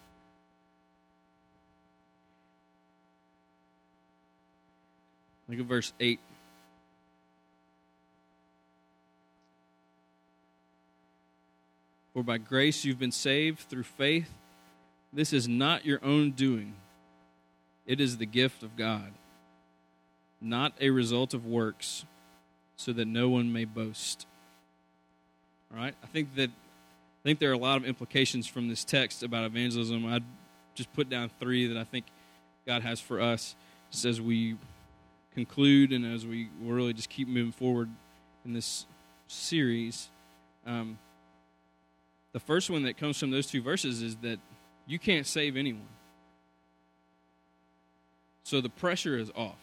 Look 5.49 5.59
at 5.59 5.65
verse 5.67 5.93
8. 5.99 6.21
For 12.13 12.23
by 12.23 12.39
grace 12.39 12.85
you've 12.85 13.01
been 13.01 13.11
saved 13.11 13.59
through 13.59 13.83
faith. 13.83 14.31
This 15.13 15.33
is 15.33 15.49
not 15.49 15.85
your 15.85 15.99
own 16.05 16.31
doing, 16.31 16.75
it 17.87 18.01
is 18.01 18.19
the 18.19 18.27
gift 18.27 18.63
of 18.63 18.77
God, 18.77 19.13
not 20.41 20.75
a 20.81 20.91
result 20.91 21.35
of 21.35 21.45
works, 21.45 22.05
so 22.77 22.93
that 22.93 23.07
no 23.07 23.29
one 23.29 23.53
may 23.53 23.65
boast. 23.65 24.27
All 25.73 25.81
right? 25.81 25.95
I 26.03 26.07
think 26.07 26.37
that 26.37 26.51
I 27.25 27.29
think 27.31 27.39
there 27.39 27.49
are 27.49 27.55
a 27.55 27.59
lot 27.59 27.79
of 27.79 27.87
implications 27.87 28.47
from 28.47 28.69
this 28.69 28.85
text 28.85 29.23
about 29.23 29.47
evangelism. 29.47 30.05
I'd 30.05 30.25
just 30.75 30.93
put 30.93 31.09
down 31.09 31.31
three 31.41 31.67
that 31.69 31.77
I 31.79 31.85
think 31.85 32.05
God 32.67 32.83
has 32.83 33.01
for 33.01 33.19
us 33.19 33.57
just 33.91 34.05
as 34.05 34.21
we 34.21 34.59
conclude 35.33 35.93
and 35.93 36.05
as 36.05 36.27
we 36.27 36.51
really 36.61 36.93
just 36.93 37.09
keep 37.09 37.27
moving 37.27 37.53
forward 37.53 37.89
in 38.45 38.53
this 38.53 38.85
series. 39.27 40.11
Um, 40.67 40.99
the 42.33 42.41
first 42.41 42.69
one 42.69 42.83
that 42.83 42.99
comes 42.99 43.19
from 43.19 43.31
those 43.31 43.47
two 43.47 43.63
verses 43.63 44.03
is 44.03 44.17
that 44.17 44.39
you 44.87 44.99
can't 44.99 45.27
save 45.27 45.57
anyone. 45.57 45.89
So 48.43 48.61
the 48.61 48.69
pressure 48.69 49.17
is 49.17 49.31
off. 49.35 49.57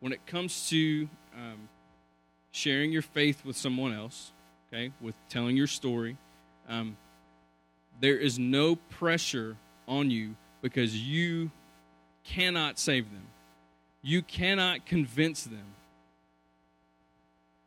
When 0.00 0.14
it 0.14 0.24
comes 0.26 0.70
to 0.70 1.10
um, 1.36 1.68
sharing 2.54 2.92
your 2.92 3.02
faith 3.02 3.44
with 3.44 3.56
someone 3.56 3.92
else, 3.92 4.30
okay, 4.72 4.92
with 5.00 5.16
telling 5.28 5.56
your 5.56 5.66
story, 5.66 6.16
um, 6.68 6.96
there 8.00 8.16
is 8.16 8.38
no 8.38 8.76
pressure 8.76 9.56
on 9.88 10.08
you 10.08 10.36
because 10.62 10.96
you 10.96 11.50
cannot 12.22 12.78
save 12.78 13.10
them. 13.10 13.26
You 14.02 14.22
cannot 14.22 14.86
convince 14.86 15.42
them. 15.42 15.66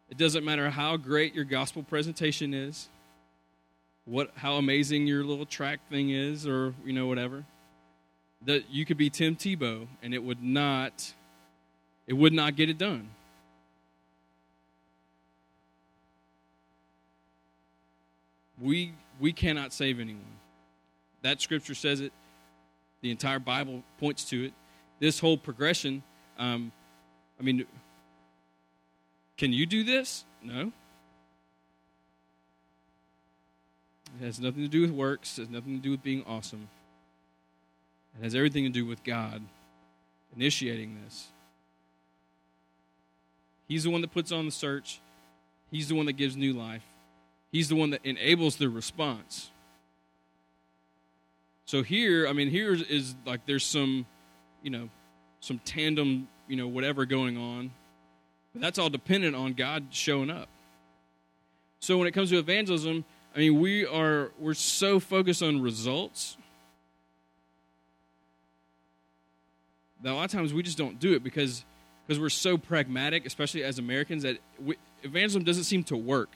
It 0.10 0.18
doesn't 0.18 0.46
matter 0.46 0.70
how 0.70 0.96
great 0.96 1.36
your 1.36 1.44
gospel 1.44 1.84
presentation 1.84 2.54
is, 2.54 2.88
what 4.06 4.32
how 4.36 4.54
amazing 4.54 5.06
your 5.06 5.26
little 5.26 5.46
track 5.46 5.82
thing 5.90 6.12
is, 6.12 6.48
or 6.48 6.74
you 6.86 6.94
know 6.94 7.08
whatever. 7.08 7.44
That 8.46 8.70
you 8.70 8.86
could 8.86 8.98
be 8.98 9.10
Tim 9.10 9.36
Tebow 9.36 9.88
and 10.02 10.14
it 10.14 10.24
would 10.24 10.42
not 10.42 11.14
it 12.08 12.14
would 12.14 12.32
not 12.32 12.56
get 12.56 12.70
it 12.70 12.78
done. 12.78 13.10
We, 18.62 18.94
we 19.20 19.34
cannot 19.34 19.74
save 19.74 20.00
anyone. 20.00 20.22
That 21.22 21.42
scripture 21.42 21.76
says 21.76 22.02
it. 22.02 22.12
The 23.02 23.12
entire 23.12 23.40
Bible 23.40 23.84
points 24.00 24.26
to 24.30 24.46
it. 24.46 24.54
This 25.00 25.20
whole 25.20 25.38
progression, 25.38 26.02
um, 26.40 26.72
I 27.40 27.44
mean, 27.44 27.66
can 29.38 29.54
you 29.54 29.66
do 29.66 29.84
this? 29.84 30.26
No. 30.42 30.72
It 34.20 34.26
has 34.26 34.40
nothing 34.40 34.64
to 34.64 34.68
do 34.68 34.82
with 34.82 34.92
works, 34.92 35.38
it 35.38 35.44
has 35.44 35.50
nothing 35.50 35.78
to 35.78 35.82
do 35.82 35.92
with 35.92 36.02
being 36.02 36.24
awesome. 36.26 36.68
It 38.20 38.24
has 38.24 38.34
everything 38.34 38.64
to 38.64 38.70
do 38.70 38.86
with 38.86 39.04
God 39.04 39.44
initiating 40.36 40.98
this. 41.04 41.28
He's 43.68 43.84
the 43.84 43.90
one 43.90 44.02
that 44.02 44.12
puts 44.12 44.32
on 44.32 44.46
the 44.46 44.52
search, 44.52 45.02
He's 45.70 45.90
the 45.90 45.96
one 45.96 46.06
that 46.06 46.14
gives 46.14 46.36
new 46.36 46.54
life, 46.54 46.86
He's 47.52 47.70
the 47.70 47.76
one 47.76 47.92
that 47.92 48.02
enables 48.04 48.58
the 48.58 48.70
response. 48.70 49.52
So 51.66 51.84
here, 51.84 52.28
I 52.28 52.34
mean, 52.34 52.50
here 52.50 52.74
is 52.74 53.16
like 53.26 53.46
there's 53.46 53.66
some, 53.66 54.06
you 54.64 54.70
know, 54.70 54.90
some 55.42 55.60
tandem, 55.60 56.28
you 56.48 56.56
know, 56.56 56.68
whatever 56.68 57.06
going 57.06 57.38
on. 57.38 57.72
But 58.54 58.62
that's 58.62 58.80
all 58.80 58.90
dependent 58.90 59.36
on 59.36 59.54
God 59.54 59.88
showing 59.92 60.30
up. 60.30 60.48
So 61.80 61.98
when 61.98 62.08
it 62.08 62.12
comes 62.12 62.30
to 62.30 62.38
evangelism, 62.38 63.06
I 63.36 63.40
mean, 63.40 63.60
we 63.60 63.86
are 63.86 64.32
we're 64.40 64.54
so 64.54 65.00
focused 65.00 65.44
on 65.44 65.62
results 65.62 66.38
that 70.04 70.12
a 70.12 70.16
lot 70.16 70.26
of 70.26 70.32
times 70.32 70.54
we 70.54 70.64
just 70.64 70.78
don't 70.78 71.00
do 71.00 71.14
it 71.14 71.24
because 71.24 71.66
because 72.06 72.20
we're 72.20 72.30
so 72.30 72.58
pragmatic, 72.58 73.26
especially 73.26 73.64
as 73.64 73.78
Americans, 73.78 74.24
that 74.24 74.38
we, 74.64 74.78
evangelism 75.04 75.44
doesn't 75.44 75.66
seem 75.66 75.84
to 75.84 75.98
work 75.98 76.30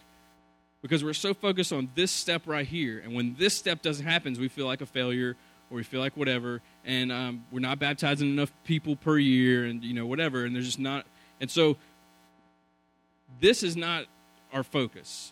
because 0.82 1.04
we're 1.04 1.14
so 1.14 1.34
focused 1.34 1.72
on 1.72 1.90
this 1.96 2.12
step 2.12 2.44
right 2.46 2.66
here. 2.66 3.00
And 3.04 3.14
when 3.14 3.36
this 3.38 3.56
step 3.56 3.82
doesn't 3.82 4.06
happen, 4.06 4.36
we 4.40 4.48
feel 4.48 4.66
like 4.66 4.82
a 4.82 4.86
failure 4.86 5.36
or 5.70 5.76
we 5.76 5.84
feel 5.84 6.02
like 6.02 6.18
whatever, 6.18 6.62
and 6.84 7.12
um, 7.12 7.46
we're 7.50 7.62
not 7.62 7.80
baptizing 7.80 8.30
enough 8.30 8.52
people 8.66 8.98
per 8.98 9.18
year, 9.18 9.64
and 9.64 9.84
you 9.84 9.94
know 9.94 10.06
whatever, 10.06 10.44
and 10.44 10.54
there's 10.54 10.66
just 10.66 10.80
not. 10.80 11.06
And 11.40 11.50
so 11.50 11.78
this 13.40 13.64
is 13.64 13.78
not 13.78 14.06
our 14.52 14.64
focus. 14.64 15.32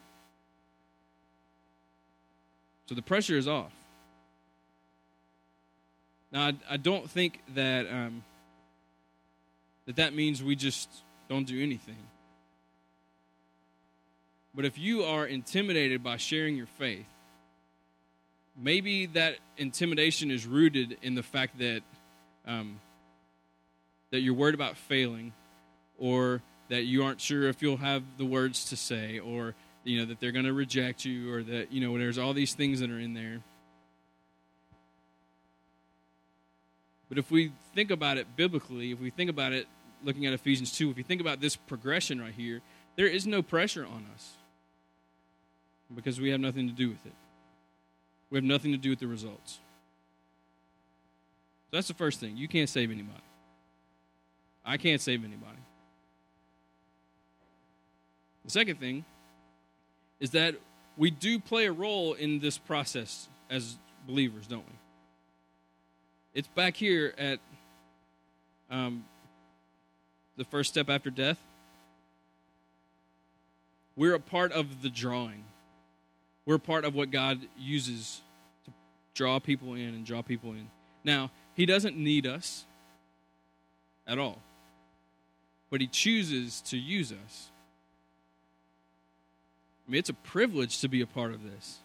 So 2.88 2.96
the 2.96 3.02
pressure 3.02 3.38
is 3.38 3.50
off. 3.50 3.74
Now, 6.32 6.48
I, 6.48 6.54
I 6.70 6.78
don't 6.78 7.10
think 7.10 7.42
that 7.56 7.86
um, 7.88 8.24
that 9.88 9.98
that 9.98 10.14
means 10.14 10.42
we 10.42 10.56
just 10.56 10.90
don't 11.28 11.46
do 11.46 11.62
anything. 11.62 11.98
But 14.56 14.66
if 14.66 14.78
you 14.78 15.04
are 15.04 15.26
intimidated 15.26 16.04
by 16.04 16.18
sharing 16.18 16.56
your 16.56 16.66
faith, 16.66 17.06
maybe 18.62 19.06
that 19.08 19.36
intimidation 19.58 20.32
is 20.32 20.46
rooted 20.46 20.98
in 21.02 21.16
the 21.16 21.24
fact 21.24 21.60
that 21.60 21.82
um, 22.48 22.80
that 24.12 24.22
you're 24.22 24.34
worried 24.34 24.56
about 24.56 24.76
failing, 24.76 25.34
or 26.00 26.42
that 26.70 26.84
you 26.84 27.04
aren't 27.04 27.22
sure 27.22 27.44
if 27.44 27.62
you'll 27.62 27.78
have 27.78 28.04
the 28.18 28.26
words 28.26 28.66
to 28.70 28.76
say, 28.76 29.20
or 29.20 29.54
you 29.84 30.00
know 30.00 30.06
that 30.06 30.20
they're 30.20 30.32
going 30.32 30.46
to 30.46 30.54
reject 30.54 31.06
you, 31.06 31.32
or 31.32 31.44
that 31.44 31.72
you 31.72 31.80
know 31.82 31.98
there's 31.98 32.18
all 32.18 32.34
these 32.34 32.54
things 32.54 32.80
that 32.80 32.90
are 32.90 33.00
in 33.00 33.14
there. 33.14 33.42
But 37.08 37.18
if 37.18 37.32
we 37.32 37.52
think 37.74 37.92
about 37.92 38.18
it 38.18 38.36
biblically, 38.36 38.92
if 38.92 39.00
we 39.00 39.10
think 39.10 39.30
about 39.30 39.52
it 39.52 39.68
looking 40.04 40.26
at 40.26 40.34
Ephesians 40.34 40.72
2, 40.72 40.92
if 40.92 40.98
you 40.98 41.04
think 41.04 41.22
about 41.22 41.42
this 41.42 41.56
progression 41.56 42.22
right 42.22 42.34
here, 42.34 42.62
there 42.96 43.08
is 43.08 43.26
no 43.26 43.42
pressure 43.42 43.84
on 43.84 44.06
us 44.14 44.34
because 45.96 46.20
we 46.20 46.30
have 46.30 46.40
nothing 46.40 46.68
to 46.68 46.74
do 46.74 46.90
with 46.90 47.06
it. 47.06 47.14
We 48.30 48.38
have 48.38 48.44
nothing 48.44 48.72
to 48.72 48.78
do 48.78 48.92
with 48.92 49.00
the 49.00 49.08
results. 49.08 49.60
So 51.70 51.78
that's 51.78 51.88
the 51.88 51.94
first 51.94 52.20
thing. 52.20 52.38
You 52.38 52.48
can't 52.48 52.70
save 52.70 52.92
anybody. 52.92 53.24
I 54.66 54.78
can't 54.78 55.02
save 55.02 55.24
anybody. 55.24 55.58
The 58.46 58.52
second 58.52 58.80
thing 58.80 59.06
is 60.20 60.32
that 60.32 60.56
we 60.98 61.12
do 61.12 61.40
play 61.40 61.66
a 61.66 61.72
role 61.72 62.14
in 62.14 62.40
this 62.40 62.58
process 62.58 63.28
as 63.50 63.78
believers, 64.08 64.48
don't 64.48 64.66
we? 64.66 64.74
It's 66.34 66.48
back 66.50 66.76
here 66.76 67.14
at 67.18 67.40
um, 68.70 69.06
the 70.38 70.46
first 70.46 70.70
step 70.70 70.90
after 70.90 71.10
death. 71.10 71.40
We're 73.96 74.16
a 74.16 74.20
part 74.20 74.52
of 74.52 74.82
the 74.82 74.90
drawing. 74.90 75.44
We're 76.50 76.58
part 76.58 76.84
of 76.84 76.96
what 76.96 77.12
God 77.12 77.42
uses 77.60 78.22
to 78.66 78.72
draw 79.14 79.38
people 79.38 79.76
in 79.76 79.90
and 79.90 80.04
draw 80.04 80.24
people 80.24 80.50
in. 80.54 80.68
Now, 81.04 81.30
He 81.54 81.68
doesn't 81.68 81.96
need 81.96 82.26
us 82.26 82.66
at 84.08 84.18
all, 84.18 84.40
but 85.70 85.80
He 85.80 85.86
chooses 85.86 86.62
to 86.62 86.76
use 86.76 87.12
us. 87.12 87.52
I 89.88 89.92
mean, 89.92 90.00
it's 90.00 90.10
a 90.10 90.16
privilege 90.16 90.82
to 90.82 90.88
be 90.88 91.02
a 91.02 91.06
part 91.06 91.36
of 91.36 91.44
this. 91.44 91.78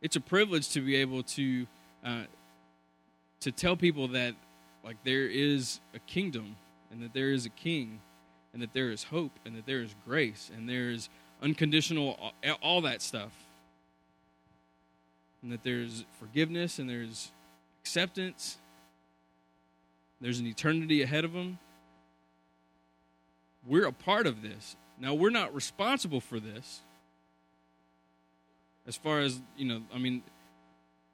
It's 0.00 0.16
a 0.16 0.20
privilege 0.20 0.70
to 0.70 0.80
be 0.80 0.96
able 0.96 1.22
to 1.22 1.68
uh, 2.04 2.22
to 3.42 3.52
tell 3.52 3.76
people 3.76 4.08
that 4.08 4.34
like 4.84 4.96
there 5.04 5.28
is 5.28 5.78
a 5.94 6.00
kingdom 6.00 6.56
and 6.90 7.00
that 7.00 7.14
there 7.14 7.30
is 7.30 7.46
a 7.46 7.50
king 7.50 8.00
and 8.52 8.60
that 8.60 8.72
there 8.72 8.90
is 8.90 9.04
hope 9.04 9.38
and 9.46 9.54
that 9.54 9.66
there 9.66 9.82
is 9.82 9.94
grace 10.04 10.50
and 10.52 10.68
there 10.68 10.90
is 10.90 11.08
unconditional 11.40 12.32
all 12.60 12.80
that 12.80 13.00
stuff 13.00 13.30
and 15.42 15.52
that 15.52 15.62
there's 15.62 16.04
forgiveness 16.18 16.78
and 16.78 16.88
there's 16.88 17.30
acceptance. 17.82 18.58
There's 20.20 20.38
an 20.38 20.46
eternity 20.46 21.02
ahead 21.02 21.24
of 21.24 21.32
them 21.32 21.58
we're 23.66 23.86
a 23.86 23.92
part 23.92 24.26
of 24.26 24.42
this. 24.42 24.76
Now 24.98 25.14
we're 25.14 25.30
not 25.30 25.54
responsible 25.54 26.20
for 26.20 26.40
this. 26.40 26.80
As 28.86 28.96
far 28.96 29.20
as 29.20 29.40
you 29.56 29.66
know 29.66 29.82
i 29.94 29.98
mean 29.98 30.22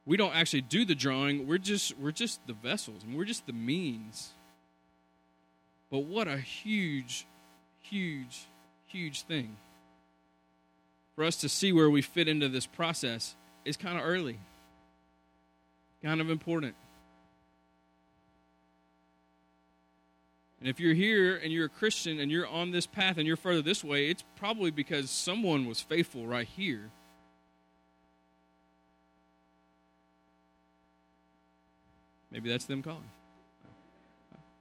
we 0.06 0.16
don't 0.16 0.34
actually 0.34 0.62
do 0.62 0.86
the 0.86 0.94
drawing. 0.94 1.46
We're 1.46 1.58
just 1.58 1.98
we're 1.98 2.12
just 2.12 2.46
the 2.46 2.54
vessels 2.54 3.02
and 3.04 3.16
we're 3.16 3.26
just 3.26 3.46
the 3.46 3.52
means. 3.52 4.30
But 5.90 6.00
what 6.00 6.28
a 6.28 6.38
huge 6.38 7.26
huge 7.82 8.46
huge 8.86 9.22
thing 9.22 9.56
for 11.14 11.24
us 11.24 11.36
to 11.36 11.48
see 11.48 11.72
where 11.72 11.90
we 11.90 12.00
fit 12.00 12.26
into 12.28 12.48
this 12.48 12.66
process 12.66 13.34
is 13.68 13.76
kind 13.76 13.98
of 13.98 14.04
early 14.04 14.38
kind 16.02 16.20
of 16.20 16.30
important 16.30 16.74
and 20.60 20.68
if 20.68 20.80
you're 20.80 20.94
here 20.94 21.36
and 21.36 21.52
you're 21.52 21.66
a 21.66 21.68
christian 21.70 22.20
and 22.20 22.30
you're 22.30 22.46
on 22.46 22.70
this 22.70 22.86
path 22.86 23.18
and 23.18 23.26
you're 23.26 23.36
further 23.36 23.62
this 23.62 23.84
way 23.84 24.08
it's 24.08 24.24
probably 24.36 24.70
because 24.70 25.10
someone 25.10 25.66
was 25.66 25.80
faithful 25.80 26.26
right 26.26 26.48
here 26.48 26.90
Maybe 32.30 32.48
that's 32.50 32.66
them 32.66 32.82
calling. 32.82 33.02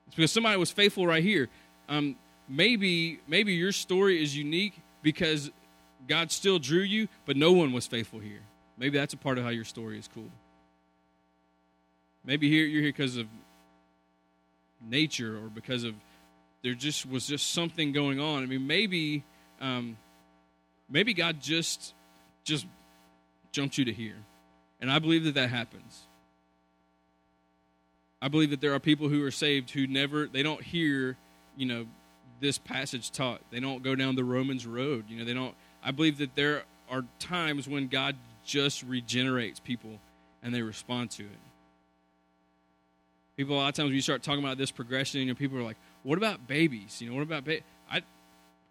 It's 0.07 0.15
because 0.15 0.31
somebody 0.31 0.57
was 0.57 0.71
faithful 0.71 1.05
right 1.05 1.23
here. 1.23 1.49
Um, 1.89 2.15
maybe 2.47 3.19
maybe 3.27 3.53
your 3.53 3.71
story 3.71 4.21
is 4.21 4.35
unique 4.35 4.79
because 5.01 5.51
God 6.07 6.31
still 6.31 6.59
drew 6.59 6.81
you, 6.81 7.07
but 7.25 7.35
no 7.35 7.51
one 7.51 7.73
was 7.73 7.85
faithful 7.85 8.19
here. 8.19 8.41
Maybe 8.77 8.97
that's 8.97 9.13
a 9.13 9.17
part 9.17 9.37
of 9.37 9.43
how 9.43 9.49
your 9.49 9.65
story 9.65 9.97
is 9.97 10.09
cool. 10.13 10.31
Maybe 12.23 12.49
here 12.49 12.65
you're 12.65 12.81
here 12.81 12.91
because 12.91 13.17
of 13.17 13.27
nature 14.81 15.37
or 15.37 15.49
because 15.49 15.83
of 15.83 15.95
there 16.63 16.73
just 16.73 17.09
was 17.09 17.27
just 17.27 17.53
something 17.53 17.91
going 17.91 18.19
on. 18.19 18.43
I 18.43 18.45
mean, 18.45 18.67
maybe 18.67 19.23
um, 19.61 19.97
maybe 20.89 21.13
God 21.13 21.41
just 21.41 21.93
just 22.43 22.65
jumped 23.51 23.77
you 23.77 23.85
to 23.85 23.93
here, 23.93 24.17
and 24.81 24.91
I 24.91 24.99
believe 24.99 25.23
that 25.23 25.35
that 25.35 25.49
happens. 25.49 26.03
I 28.21 28.27
believe 28.27 28.49
that 28.49 28.61
there 28.61 28.73
are 28.73 28.79
people 28.79 29.09
who 29.09 29.23
are 29.23 29.31
saved 29.31 29.71
who 29.71 29.87
never 29.87 30.27
they 30.27 30.43
don't 30.43 30.61
hear, 30.61 31.15
you 31.55 31.65
know, 31.65 31.87
this 32.39 32.57
passage 32.57 33.11
taught. 33.11 33.41
They 33.51 33.59
don't 33.59 33.83
go 33.83 33.95
down 33.95 34.15
the 34.15 34.23
Romans 34.23 34.65
road. 34.65 35.05
You 35.07 35.19
know, 35.19 35.25
they 35.25 35.33
don't 35.33 35.55
I 35.83 35.91
believe 35.91 36.17
that 36.17 36.35
there 36.35 36.63
are 36.89 37.05
times 37.19 37.67
when 37.67 37.87
God 37.87 38.15
just 38.47 38.81
regenerates 38.83 39.59
people 39.59 39.99
and 40.41 40.55
they 40.55 40.61
respond 40.61 41.11
to 41.11 41.23
it. 41.23 41.39
People 43.35 43.55
a 43.55 43.57
lot 43.57 43.67
of 43.67 43.75
times 43.75 43.87
when 43.87 43.95
you 43.95 44.01
start 44.01 44.23
talking 44.23 44.43
about 44.43 44.57
this 44.57 44.71
progression, 44.71 45.19
you 45.19 45.27
know, 45.27 45.35
people 45.35 45.59
are 45.59 45.63
like, 45.63 45.77
"What 46.01 46.17
about 46.17 46.47
babies? 46.47 46.99
You 47.01 47.09
know, 47.09 47.15
what 47.15 47.21
about 47.21 47.45
ba-? 47.45 47.61
I 47.91 48.01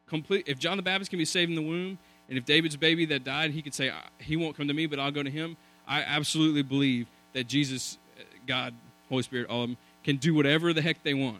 complete 0.08 0.48
if 0.48 0.58
John 0.58 0.76
the 0.76 0.82
Baptist 0.82 1.10
can 1.10 1.18
be 1.18 1.24
saved 1.24 1.50
in 1.50 1.54
the 1.54 1.62
womb, 1.62 1.98
and 2.28 2.36
if 2.36 2.44
David's 2.44 2.76
baby 2.76 3.06
that 3.06 3.22
died, 3.22 3.52
he 3.52 3.62
could 3.62 3.74
say 3.74 3.92
he 4.18 4.36
won't 4.36 4.56
come 4.56 4.66
to 4.66 4.74
me, 4.74 4.86
but 4.86 4.98
I'll 4.98 5.12
go 5.12 5.22
to 5.22 5.30
him. 5.30 5.56
I 5.86 6.02
absolutely 6.02 6.62
believe 6.62 7.06
that 7.34 7.46
Jesus, 7.46 7.98
uh, 8.18 8.22
God, 8.46 8.74
Holy 9.08 9.22
Spirit, 9.22 9.48
all 9.48 9.62
of 9.62 9.68
them, 9.68 9.76
can 10.02 10.16
do 10.16 10.34
whatever 10.34 10.72
the 10.72 10.82
heck 10.82 11.04
they 11.04 11.14
want 11.14 11.38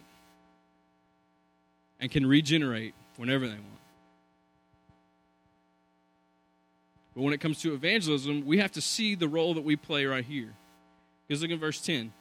and 1.99 2.11
can 2.11 2.26
regenerate 2.26 2.95
whenever 3.16 3.47
they 3.47 3.55
want. 3.55 3.64
But 7.17 7.23
when 7.23 7.33
it 7.33 7.41
comes 7.41 7.62
to 7.62 7.73
evangelism, 7.73 8.45
we 8.45 8.59
have 8.59 8.73
to 8.73 8.83
see 8.83 9.14
the 9.14 9.27
role 9.27 9.55
that 9.55 9.64
we 9.64 9.75
play 9.75 10.05
right 10.05 10.25
here. 10.25 10.53
Because 11.27 11.41
look 11.41 11.51
at 11.51 11.59
verse 11.59 11.81
10. 11.81 12.12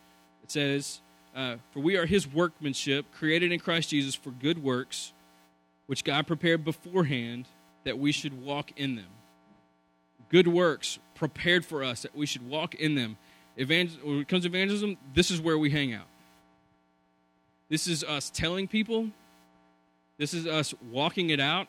It 0.41 0.52
says, 0.52 1.02
uh, 1.36 1.58
For 1.72 1.82
we 1.82 1.98
are 1.98 2.06
his 2.06 2.26
workmanship, 2.26 3.06
created 3.12 3.52
in 3.52 3.60
Christ 3.60 3.89
Jesus 3.89 4.16
for 4.16 4.32
good 4.32 4.64
works, 4.64 5.12
which 5.88 6.06
God 6.06 6.26
prepared 6.26 6.64
beforehand 6.64 7.46
that 7.84 8.00
we 8.00 8.14
should 8.14 8.41
walk 8.41 8.72
in 8.78 8.96
them. 8.96 9.10
Good 10.30 10.48
works 10.48 10.98
prepared 11.14 11.66
for 11.66 11.84
us 11.84 12.04
that 12.04 12.16
we 12.16 12.26
should 12.26 12.48
walk 12.48 12.74
in 12.74 12.96
them. 12.96 13.18
Evangel- 13.60 14.00
when 14.02 14.20
it 14.20 14.30
comes 14.30 14.43
to 14.43 14.50
evangelism, 14.50 14.98
this 15.14 15.30
is 15.30 15.41
where 15.41 15.58
we 15.58 15.70
hang 15.70 15.93
out. 15.93 16.08
This 17.68 17.86
is 17.86 18.02
us 18.04 18.30
telling 18.30 18.68
people. 18.68 19.10
This 20.18 20.34
is 20.34 20.48
us 20.48 20.74
walking 20.89 21.32
it 21.32 21.41
out. 21.41 21.68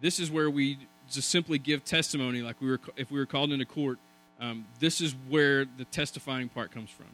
This 0.00 0.18
is 0.18 0.30
where 0.30 0.48
we 0.48 0.78
just 1.10 1.28
simply 1.28 1.58
give 1.58 1.84
testimony, 1.84 2.42
like 2.42 2.60
we 2.60 2.70
were 2.70 2.80
if 2.96 3.10
we 3.10 3.18
were 3.18 3.26
called 3.26 3.52
into 3.52 3.64
court. 3.64 3.98
Um, 4.40 4.66
this 4.78 5.00
is 5.00 5.14
where 5.28 5.64
the 5.64 5.84
testifying 5.84 6.48
part 6.48 6.72
comes 6.72 6.90
from. 6.90 7.06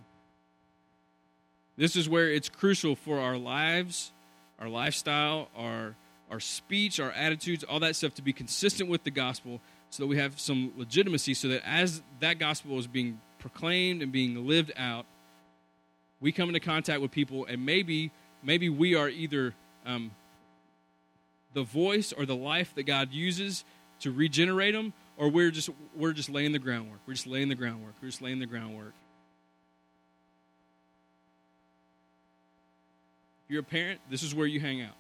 This 1.77 1.97
is 1.97 2.09
where 2.09 2.31
it's 2.31 2.49
crucial 2.49 2.95
for 2.95 3.19
our 3.19 3.37
lives, 3.37 4.13
our 4.61 4.69
lifestyle, 4.69 5.49
our 5.57 5.95
our 6.31 6.41
speech, 6.41 6.99
our 7.01 7.13
attitudes, 7.13 7.65
all 7.65 7.81
that 7.81 7.97
stuff 7.97 8.15
to 8.15 8.23
be 8.23 8.33
consistent 8.33 8.89
with 8.89 9.05
the 9.05 9.11
gospel, 9.11 9.61
so 9.91 10.03
that 10.03 10.07
we 10.07 10.19
have 10.19 10.39
some 10.39 10.73
legitimacy. 10.77 11.35
So 11.35 11.49
that 11.49 11.67
as 11.67 12.03
that 12.21 12.39
gospel 12.39 12.79
is 12.79 12.87
being 12.87 13.21
proclaimed 13.39 14.03
and 14.03 14.11
being 14.13 14.47
lived 14.47 14.73
out, 14.77 15.07
we 16.21 16.33
come 16.33 16.49
into 16.49 16.61
contact 16.61 17.01
with 17.01 17.11
people, 17.11 17.47
and 17.47 17.65
maybe 17.65 18.11
maybe 18.43 18.69
we 18.69 18.95
are 18.95 19.09
either 19.09 19.55
um, 19.85 20.13
the 21.53 21.63
voice 21.63 22.13
or 22.13 22.27
the 22.27 22.37
life 22.37 22.75
that 22.75 22.85
God 22.85 23.13
uses 23.13 23.65
to 24.01 24.13
regenerate 24.13 24.75
them, 24.75 24.93
or 25.17 25.29
we're 25.29 25.51
just 25.51 25.71
we're 25.97 26.13
just 26.13 26.29
laying 26.29 26.53
the 26.53 26.59
groundwork. 26.59 26.99
We're 27.07 27.15
just 27.15 27.27
laying 27.27 27.49
the 27.49 27.55
groundwork. 27.55 27.95
We're 28.03 28.09
just 28.09 28.23
laying 28.23 28.39
the 28.39 28.47
groundwork. 28.47 28.93
If 33.45 33.53
you're 33.53 33.61
a 33.61 33.65
parent, 33.65 34.01
this 34.11 34.23
is 34.23 34.35
where 34.35 34.47
you 34.47 34.61
hang 34.61 34.83
out. 34.83 34.97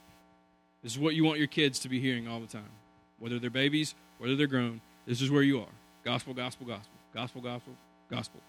This 0.83 0.93
is 0.93 0.99
what 0.99 1.15
you 1.15 1.25
want 1.25 1.39
your 1.39 1.49
kids 1.49 1.81
to 1.81 1.89
be 1.89 2.01
hearing 2.01 2.29
all 2.29 2.39
the 2.39 2.47
time. 2.47 2.71
Whether 3.19 3.39
they're 3.39 3.51
babies, 3.51 3.95
whether 4.19 4.37
they're 4.37 4.47
grown, 4.47 4.81
this 5.07 5.21
is 5.21 5.31
where 5.31 5.43
you 5.43 5.61
are. 5.61 5.75
Gospel, 6.05 6.33
gospel, 6.33 6.67
gospel. 6.67 6.93
Gospel, 7.13 7.41
gospel, 7.41 7.73
gospel. 8.11 8.41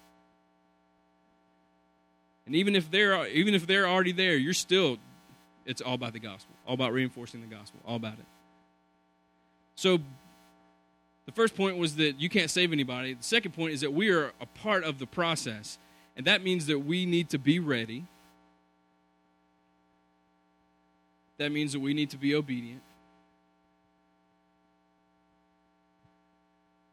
And 2.46 2.56
even 2.56 2.76
if 2.76 2.92
they're 2.92 3.28
even 3.28 3.54
if 3.54 3.66
they're 3.66 3.88
already 3.88 4.12
there, 4.12 4.38
you're 4.38 4.54
still 4.54 4.98
it's 5.66 5.82
all 5.82 5.96
about 5.96 6.14
the 6.14 6.20
gospel. 6.20 6.54
All 6.68 6.74
about 6.74 6.94
reinforcing 6.94 7.42
the 7.42 7.48
gospel. 7.48 7.80
All 7.86 7.96
about 7.96 8.14
it. 8.14 8.26
So 9.76 10.00
the 11.28 11.34
first 11.34 11.56
point 11.56 11.78
was 11.78 11.98
that 11.98 12.20
you 12.20 12.30
can't 12.30 12.50
save 12.50 12.72
anybody. 12.72 13.14
The 13.14 13.24
second 13.24 13.52
point 13.52 13.74
is 13.74 13.82
that 13.82 13.94
we 13.94 14.10
are 14.10 14.32
a 14.42 14.46
part 14.46 14.86
of 14.86 14.98
the 14.98 15.06
process. 15.06 15.78
And 16.16 16.26
that 16.26 16.42
means 16.42 16.66
that 16.68 16.80
we 16.80 17.06
need 17.06 17.30
to 17.30 17.38
be 17.38 17.60
ready. 17.60 18.06
That 21.38 21.52
means 21.52 21.74
that 21.74 21.82
we 21.82 21.94
need 21.94 22.10
to 22.12 22.18
be 22.18 22.34
obedient. 22.34 22.82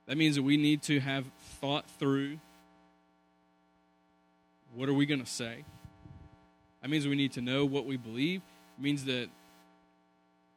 That 0.06 0.18
means 0.18 0.34
that 0.34 0.42
we 0.42 0.56
need 0.56 0.82
to 0.82 1.00
have 1.00 1.24
thought 1.60 1.88
through 1.98 2.38
what 4.74 4.88
are 4.88 4.94
we 4.94 5.06
going 5.06 5.22
to 5.22 5.30
say? 5.30 5.64
That 6.82 6.90
means 6.90 7.06
we 7.06 7.14
need 7.14 7.32
to 7.32 7.40
know 7.40 7.64
what 7.64 7.86
we 7.86 7.96
believe. 7.96 8.42
It 8.76 8.82
means 8.82 9.04
that 9.04 9.28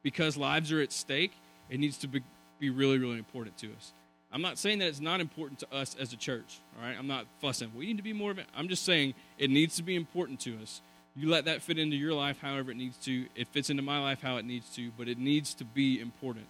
because 0.02 0.36
lives 0.36 0.72
are 0.72 0.80
at 0.80 0.92
stake, 0.92 1.32
it 1.70 1.78
needs 1.78 1.96
to 1.98 2.08
be, 2.08 2.22
be 2.58 2.70
really, 2.70 2.98
really 2.98 3.18
important 3.18 3.56
to 3.58 3.68
us. 3.72 3.92
I'm 4.30 4.42
not 4.42 4.58
saying 4.58 4.80
that 4.80 4.88
it's 4.88 5.00
not 5.00 5.20
important 5.20 5.60
to 5.60 5.74
us 5.74 5.96
as 5.98 6.12
a 6.12 6.16
church, 6.16 6.60
all 6.76 6.86
right? 6.86 6.96
I'm 6.98 7.06
not 7.06 7.26
fussing. 7.40 7.72
We 7.74 7.86
need 7.86 7.96
to 7.96 8.02
be 8.02 8.12
more 8.12 8.30
of 8.30 8.38
it. 8.38 8.46
I'm 8.54 8.68
just 8.68 8.84
saying 8.84 9.14
it 9.38 9.48
needs 9.48 9.76
to 9.76 9.82
be 9.82 9.96
important 9.96 10.40
to 10.40 10.56
us. 10.60 10.82
You 11.16 11.28
let 11.30 11.46
that 11.46 11.62
fit 11.62 11.78
into 11.78 11.96
your 11.96 12.12
life 12.12 12.38
however 12.40 12.70
it 12.70 12.76
needs 12.76 12.96
to. 12.98 13.26
It 13.34 13.48
fits 13.48 13.70
into 13.70 13.82
my 13.82 13.98
life 14.00 14.20
how 14.20 14.36
it 14.36 14.44
needs 14.44 14.68
to, 14.76 14.90
but 14.98 15.08
it 15.08 15.18
needs 15.18 15.54
to 15.54 15.64
be 15.64 15.98
important. 15.98 16.46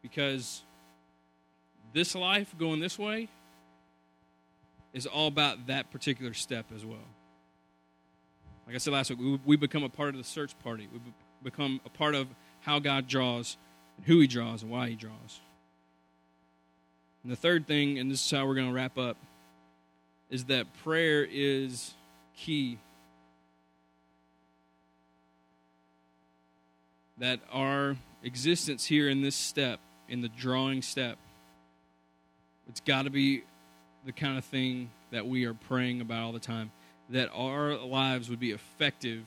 Because 0.00 0.62
this 1.92 2.14
life 2.14 2.54
going 2.56 2.80
this 2.80 2.98
way 2.98 3.28
is 4.92 5.06
all 5.06 5.26
about 5.26 5.66
that 5.66 5.90
particular 5.90 6.32
step 6.34 6.66
as 6.74 6.84
well. 6.84 6.98
Like 8.66 8.74
I 8.74 8.78
said 8.78 8.92
last 8.92 9.10
week, 9.10 9.40
we, 9.44 9.56
become 9.56 9.82
a 9.82 9.88
part 9.88 10.10
of 10.10 10.18
the 10.18 10.24
search 10.24 10.58
party. 10.60 10.88
We 10.92 11.00
become 11.42 11.80
a 11.86 11.88
part 11.88 12.14
of 12.14 12.28
how 12.60 12.78
God 12.78 13.06
draws, 13.06 13.56
who 14.04 14.20
He 14.20 14.26
draws, 14.26 14.62
and 14.62 14.70
why 14.70 14.88
He 14.88 14.94
draws. 14.94 15.40
And 17.22 17.32
the 17.32 17.36
third 17.36 17.66
thing, 17.66 17.98
and 17.98 18.10
this 18.10 18.24
is 18.24 18.30
how 18.30 18.46
we're 18.46 18.54
going 18.54 18.68
to 18.68 18.72
wrap 18.72 18.98
up, 18.98 19.16
is 20.30 20.44
that 20.44 20.66
prayer 20.82 21.26
is 21.30 21.94
key. 22.36 22.78
That 27.18 27.40
our 27.52 27.96
existence 28.22 28.84
here 28.84 29.08
in 29.08 29.22
this 29.22 29.34
step, 29.34 29.80
in 30.08 30.20
the 30.20 30.28
drawing 30.28 30.82
step, 30.82 31.18
it's 32.68 32.80
got 32.80 33.02
to 33.02 33.10
be 33.10 33.42
the 34.04 34.12
kind 34.12 34.38
of 34.38 34.44
thing 34.44 34.90
that 35.10 35.26
we 35.26 35.44
are 35.46 35.54
praying 35.54 36.00
about 36.00 36.22
all 36.22 36.32
the 36.32 36.38
time 36.38 36.70
that 37.10 37.30
our 37.32 37.76
lives 37.76 38.28
would 38.28 38.40
be 38.40 38.52
effective 38.52 39.22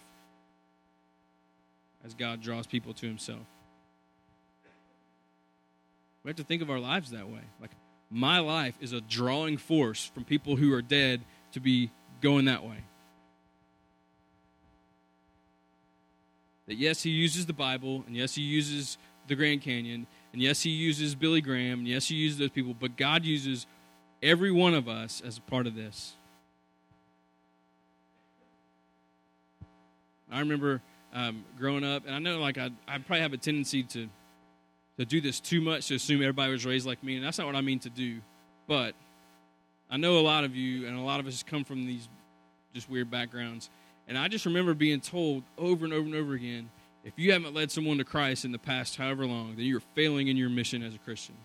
as 2.05 2.13
God 2.13 2.41
draws 2.41 2.67
people 2.67 2.93
to 2.95 3.07
Himself. 3.07 3.45
We 6.23 6.29
have 6.29 6.37
to 6.37 6.43
think 6.43 6.61
of 6.61 6.69
our 6.69 6.79
lives 6.79 7.11
that 7.11 7.27
way. 7.27 7.41
Like, 7.59 7.71
my 8.09 8.39
life 8.39 8.75
is 8.81 8.93
a 8.93 9.01
drawing 9.01 9.57
force 9.57 10.11
from 10.13 10.23
people 10.23 10.55
who 10.55 10.73
are 10.73 10.81
dead 10.81 11.21
to 11.53 11.59
be 11.59 11.89
going 12.21 12.45
that 12.45 12.63
way. 12.63 12.77
That 16.67 16.75
yes, 16.75 17.01
He 17.01 17.09
uses 17.09 17.45
the 17.45 17.53
Bible, 17.53 18.03
and 18.05 18.15
yes, 18.15 18.35
He 18.35 18.43
uses 18.43 18.97
the 19.27 19.35
Grand 19.35 19.61
Canyon, 19.61 20.07
and 20.33 20.41
yes, 20.41 20.61
He 20.61 20.69
uses 20.69 21.15
Billy 21.15 21.41
Graham, 21.41 21.79
and 21.79 21.87
yes, 21.87 22.07
He 22.07 22.15
uses 22.15 22.37
those 22.37 22.49
people, 22.49 22.75
but 22.79 22.97
God 22.97 23.25
uses 23.25 23.65
every 24.21 24.51
one 24.51 24.73
of 24.73 24.87
us 24.87 25.21
as 25.25 25.37
a 25.37 25.41
part 25.41 25.65
of 25.65 25.75
this. 25.75 26.13
I 30.31 30.39
remember 30.39 30.81
um, 31.13 31.43
growing 31.57 31.83
up, 31.83 32.05
and 32.05 32.15
I 32.15 32.19
know 32.19 32.39
like 32.39 32.57
I 32.57 32.69
I 32.87 32.97
probably 32.99 33.21
have 33.21 33.33
a 33.33 33.37
tendency 33.37 33.83
to 33.83 34.07
to 34.97 35.05
do 35.05 35.21
this 35.21 35.39
too 35.39 35.61
much 35.61 35.87
to 35.87 35.95
assume 35.95 36.21
everybody 36.21 36.51
was 36.51 36.65
raised 36.65 36.85
like 36.85 37.03
me, 37.03 37.15
and 37.15 37.25
that's 37.25 37.37
not 37.37 37.47
what 37.47 37.55
I 37.55 37.61
mean 37.61 37.79
to 37.79 37.89
do. 37.89 38.19
But 38.67 38.93
I 39.89 39.97
know 39.97 40.19
a 40.19 40.21
lot 40.21 40.43
of 40.43 40.55
you, 40.55 40.87
and 40.87 40.97
a 40.97 41.01
lot 41.01 41.19
of 41.19 41.27
us 41.27 41.43
come 41.43 41.63
from 41.63 41.85
these 41.85 42.07
just 42.73 42.89
weird 42.89 43.11
backgrounds, 43.11 43.69
and 44.07 44.17
I 44.17 44.27
just 44.27 44.45
remember 44.45 44.73
being 44.73 45.01
told 45.01 45.43
over 45.57 45.85
and 45.85 45.93
over 45.93 46.05
and 46.05 46.15
over 46.15 46.33
again, 46.33 46.69
if 47.03 47.13
you 47.17 47.31
haven't 47.31 47.53
led 47.53 47.71
someone 47.71 47.97
to 47.97 48.03
Christ 48.03 48.45
in 48.45 48.51
the 48.51 48.59
past 48.59 48.95
however 48.95 49.25
long, 49.25 49.55
then 49.55 49.65
you're 49.65 49.81
failing 49.95 50.27
in 50.27 50.37
your 50.37 50.49
mission 50.49 50.83
as 50.83 50.95
a 50.95 50.99
Christian. 50.99 51.35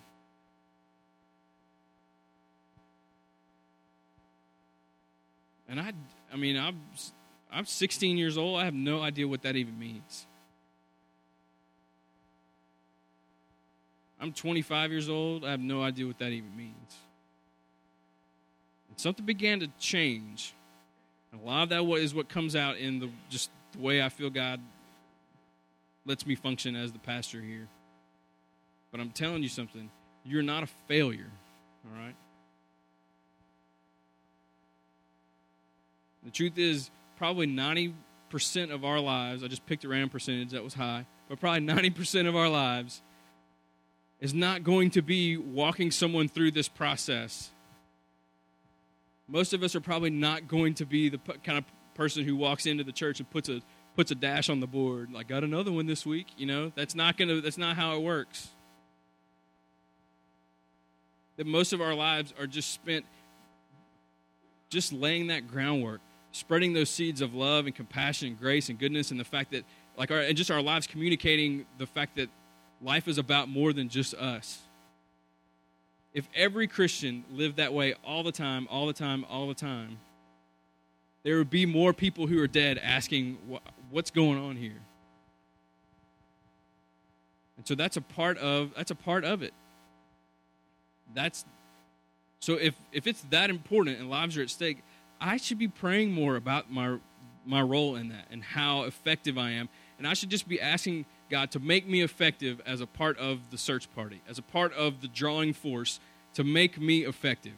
And 5.69 5.81
I, 5.81 5.93
I 6.33 6.37
mean, 6.37 6.57
I'm 6.57 6.81
I'm 7.53 7.67
16 7.67 8.17
years 8.17 8.37
old. 8.37 8.61
I 8.61 8.65
have 8.65 8.75
no 8.75 9.03
idea 9.03 9.27
what 9.27 9.43
that 9.43 9.57
even 9.57 9.79
means. 9.79 10.27
I'm 14.21 14.33
25 14.33 14.91
years 14.91 15.09
old. 15.09 15.45
I 15.45 15.51
have 15.51 15.61
no 15.61 15.83
idea 15.83 16.07
what 16.07 16.19
that 16.19 16.33
even 16.33 16.57
means. 16.57 16.97
And 18.89 18.99
something 18.99 19.25
began 19.25 19.61
to 19.61 19.69
change. 19.79 20.55
And 21.33 21.41
a 21.41 21.45
lot 21.45 21.65
of 21.65 21.69
that 21.71 21.85
is 22.01 22.15
what 22.15 22.29
comes 22.29 22.57
out 22.57 22.77
in 22.79 22.99
the 22.99 23.11
just 23.29 23.51
the 23.73 23.79
way 23.79 24.03
I 24.03 24.09
feel 24.09 24.31
God 24.31 24.61
lets 26.07 26.27
me 26.27 26.35
function 26.35 26.77
as 26.77 26.93
the 26.93 26.99
pastor 26.99 27.41
here. 27.41 27.69
But 28.91 29.01
I'm 29.01 29.11
telling 29.11 29.43
you 29.43 29.49
something. 29.49 29.91
You're 30.25 30.43
not 30.43 30.63
a 30.63 30.67
failure. 30.89 31.31
All 31.85 32.03
right? 32.03 32.15
The 36.25 36.31
truth 36.31 36.59
is, 36.59 36.91
probably 37.17 37.47
90% 37.47 37.95
of 38.71 38.85
our 38.85 39.01
lives, 39.01 39.43
I 39.43 39.49
just 39.49 39.67
picked 39.67 39.85
a 39.85 39.89
random 39.89 40.11
percentage 40.11 40.51
that 40.51 40.63
was 40.63 40.75
high, 40.75 41.07
but 41.29 41.41
probably 41.41 41.61
90% 41.61 42.29
of 42.29 42.37
our 42.37 42.49
lives 42.49 43.03
is 44.21 44.33
not 44.33 44.63
going 44.65 44.91
to 44.91 45.03
be 45.03 45.37
walking 45.37 45.91
someone 45.91 46.29
through 46.29 46.53
this 46.53 46.69
process. 46.69 47.51
Most 49.29 49.53
of 49.53 49.63
us 49.63 49.75
are 49.75 49.81
probably 49.81 50.11
not 50.11 50.49
going 50.49 50.75
to 50.75 50.87
be 50.87 51.09
the 51.09 51.19
kind 51.19 51.59
of 51.59 51.65
person 51.95 52.25
who 52.25 52.37
walks 52.37 52.67
into 52.67 52.85
the 52.85 52.93
church 52.93 53.19
and 53.21 53.29
puts 53.31 53.49
a 53.49 53.61
puts 53.97 54.11
a 54.11 54.15
dash 54.15 54.51
on 54.51 54.61
the 54.61 54.67
board 54.67 55.11
like 55.11 55.27
got 55.27 55.43
another 55.43 55.73
one 55.73 55.87
this 55.87 56.05
week, 56.05 56.27
you 56.37 56.45
know? 56.45 56.71
That's 56.77 56.95
not 56.95 57.17
going 57.17 57.29
to 57.29 57.41
that's 57.41 57.59
not 57.59 57.77
how 57.77 57.97
it 57.97 58.03
works. 58.03 58.49
That 61.37 61.47
most 61.47 61.73
of 61.73 61.81
our 61.81 61.95
lives 61.95 62.33
are 62.39 62.47
just 62.47 62.73
spent 62.73 63.05
just 64.69 64.93
laying 64.93 65.29
that 65.29 65.49
groundwork 65.49 66.01
spreading 66.37 66.73
those 66.73 66.91
seeds 66.91 67.21
of 67.21 67.35
love 67.35 67.67
and 67.67 67.75
compassion 67.75 68.29
and 68.29 68.39
grace 68.39 68.69
and 68.69 68.79
goodness 68.79 69.11
and 69.11 69.19
the 69.19 69.25
fact 69.25 69.53
that 69.53 69.65
like 69.97 70.11
our 70.11 70.19
and 70.19 70.37
just 70.37 70.51
our 70.51 70.63
lives 70.63 70.87
communicating 70.87 71.65
the 71.79 71.87
fact 71.87 72.17
that 72.17 72.29
life 72.83 73.09
is 73.09 73.19
about 73.19 73.49
more 73.49 73.73
than 73.73 73.89
just 73.89 74.15
us 74.15 74.61
if 76.13 76.29
every 76.35 76.67
christian 76.67 77.25
lived 77.33 77.57
that 77.57 77.73
way 77.73 77.95
all 78.05 78.23
the 78.23 78.33
time 78.33 78.69
all 78.71 78.87
the 78.87 78.93
time 78.93 79.25
all 79.31 79.49
the 79.49 79.55
time 79.55 79.99
there 81.27 81.39
would 81.39 81.51
be 81.51 81.67
more 81.67 81.93
people 81.93 82.29
who 82.29 82.41
are 82.41 82.47
dead 82.47 82.79
asking, 82.79 83.35
"What's 83.91 84.13
going 84.13 84.39
on 84.39 84.55
here?" 84.55 84.81
And 87.57 87.67
so 87.67 87.75
that's 87.75 87.97
a 87.97 88.01
part 88.01 88.39
of 88.39 88.73
that's 88.77 88.93
a 88.93 88.95
part 88.95 89.25
of 89.25 89.43
it. 89.43 89.53
That's 91.15 91.45
so 92.39 92.55
if 92.55 92.77
if 92.93 93.09
it's 93.09 93.23
that 93.31 93.51
important 93.51 93.99
and 93.99 94.09
lives 94.09 94.37
are 94.37 94.43
at 94.43 94.51
stake, 94.51 94.85
I 95.21 95.37
should 95.37 95.59
be 95.59 95.69
praying 95.69 96.13
more 96.13 96.37
about 96.37 96.71
my 96.71 96.99
my 97.47 97.63
role 97.63 97.97
in 97.97 98.09
that 98.09 98.27
and 98.31 98.43
how 98.43 98.83
effective 98.83 99.39
I 99.39 99.53
am. 99.53 99.69
And 99.99 100.07
I 100.07 100.15
should 100.15 100.31
just 100.31 100.49
be 100.49 100.61
asking 100.61 101.07
God 101.31 101.51
to 101.53 101.61
make 101.61 101.89
me 101.89 102.03
effective 102.03 102.61
as 102.67 102.81
a 102.81 102.87
part 102.87 103.17
of 103.19 103.51
the 103.51 103.59
search 103.59 103.93
party, 103.95 104.21
as 104.29 104.39
a 104.39 104.43
part 104.43 104.73
of 104.75 105.01
the 105.01 105.09
drawing 105.09 105.53
force 105.53 106.01
to 106.35 106.45
make 106.45 106.79
me 106.79 107.05
effective. 107.05 107.55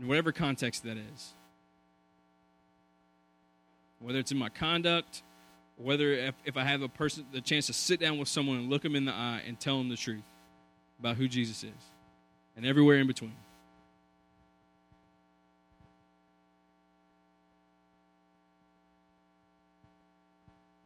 In 0.00 0.08
whatever 0.08 0.32
context 0.32 0.82
that 0.84 0.96
is. 0.96 1.34
Whether 4.00 4.18
it's 4.18 4.32
in 4.32 4.38
my 4.38 4.48
conduct, 4.48 5.22
whether 5.76 6.12
if, 6.12 6.34
if 6.44 6.56
I 6.56 6.64
have 6.64 6.82
a 6.82 6.88
person 6.88 7.24
the 7.32 7.40
chance 7.40 7.66
to 7.66 7.72
sit 7.72 8.00
down 8.00 8.18
with 8.18 8.28
someone 8.28 8.56
and 8.56 8.70
look 8.70 8.82
them 8.82 8.96
in 8.96 9.04
the 9.04 9.12
eye 9.12 9.42
and 9.46 9.60
tell 9.60 9.78
them 9.78 9.88
the 9.88 9.96
truth 9.96 10.24
about 10.98 11.16
who 11.16 11.28
Jesus 11.28 11.62
is, 11.62 11.90
and 12.56 12.66
everywhere 12.66 12.98
in 12.98 13.06
between. 13.06 13.34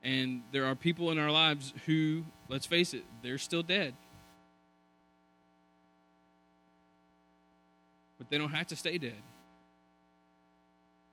And 0.06 0.42
there 0.52 0.66
are 0.66 0.76
people 0.76 1.10
in 1.10 1.18
our 1.18 1.32
lives 1.32 1.74
who, 1.84 2.22
let's 2.48 2.64
face 2.64 2.94
it, 2.94 3.02
they're 3.22 3.38
still 3.38 3.64
dead. 3.64 3.92
But 8.16 8.30
they 8.30 8.38
don't 8.38 8.52
have 8.52 8.68
to 8.68 8.76
stay 8.76 8.98
dead. 8.98 9.20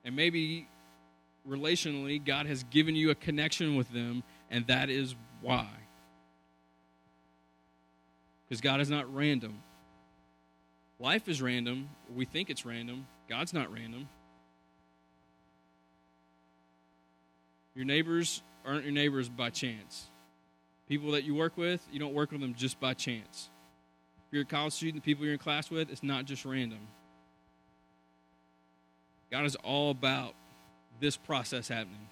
And 0.04 0.14
maybe 0.14 0.68
relationally, 1.48 2.24
God 2.24 2.46
has 2.46 2.62
given 2.70 2.94
you 2.94 3.10
a 3.10 3.16
connection 3.16 3.74
with 3.74 3.92
them, 3.92 4.22
and 4.48 4.64
that 4.68 4.90
is 4.90 5.16
why. 5.40 5.66
Because 8.48 8.60
God 8.60 8.80
is 8.80 8.88
not 8.88 9.12
random. 9.12 9.60
Life 11.00 11.28
is 11.28 11.42
random. 11.42 11.88
We 12.14 12.26
think 12.26 12.48
it's 12.48 12.64
random. 12.64 13.08
God's 13.28 13.52
not 13.52 13.72
random. 13.72 14.08
Your 17.74 17.86
neighbors 17.86 18.40
aren't 18.64 18.84
your 18.84 18.92
neighbors 18.92 19.28
by 19.28 19.50
chance. 19.50 20.08
People 20.88 21.12
that 21.12 21.24
you 21.24 21.34
work 21.34 21.56
with, 21.56 21.86
you 21.92 21.98
don't 21.98 22.14
work 22.14 22.30
with 22.30 22.40
them 22.40 22.54
just 22.54 22.78
by 22.80 22.94
chance. 22.94 23.48
If 24.28 24.32
you're 24.32 24.42
a 24.42 24.46
college 24.46 24.74
student, 24.74 25.02
the 25.02 25.06
people 25.06 25.24
you're 25.24 25.34
in 25.34 25.38
class 25.38 25.70
with, 25.70 25.90
it's 25.90 26.02
not 26.02 26.24
just 26.24 26.44
random. 26.44 26.80
God 29.30 29.44
is 29.46 29.56
all 29.56 29.90
about 29.90 30.34
this 31.00 31.16
process 31.16 31.68
happening. 31.68 32.08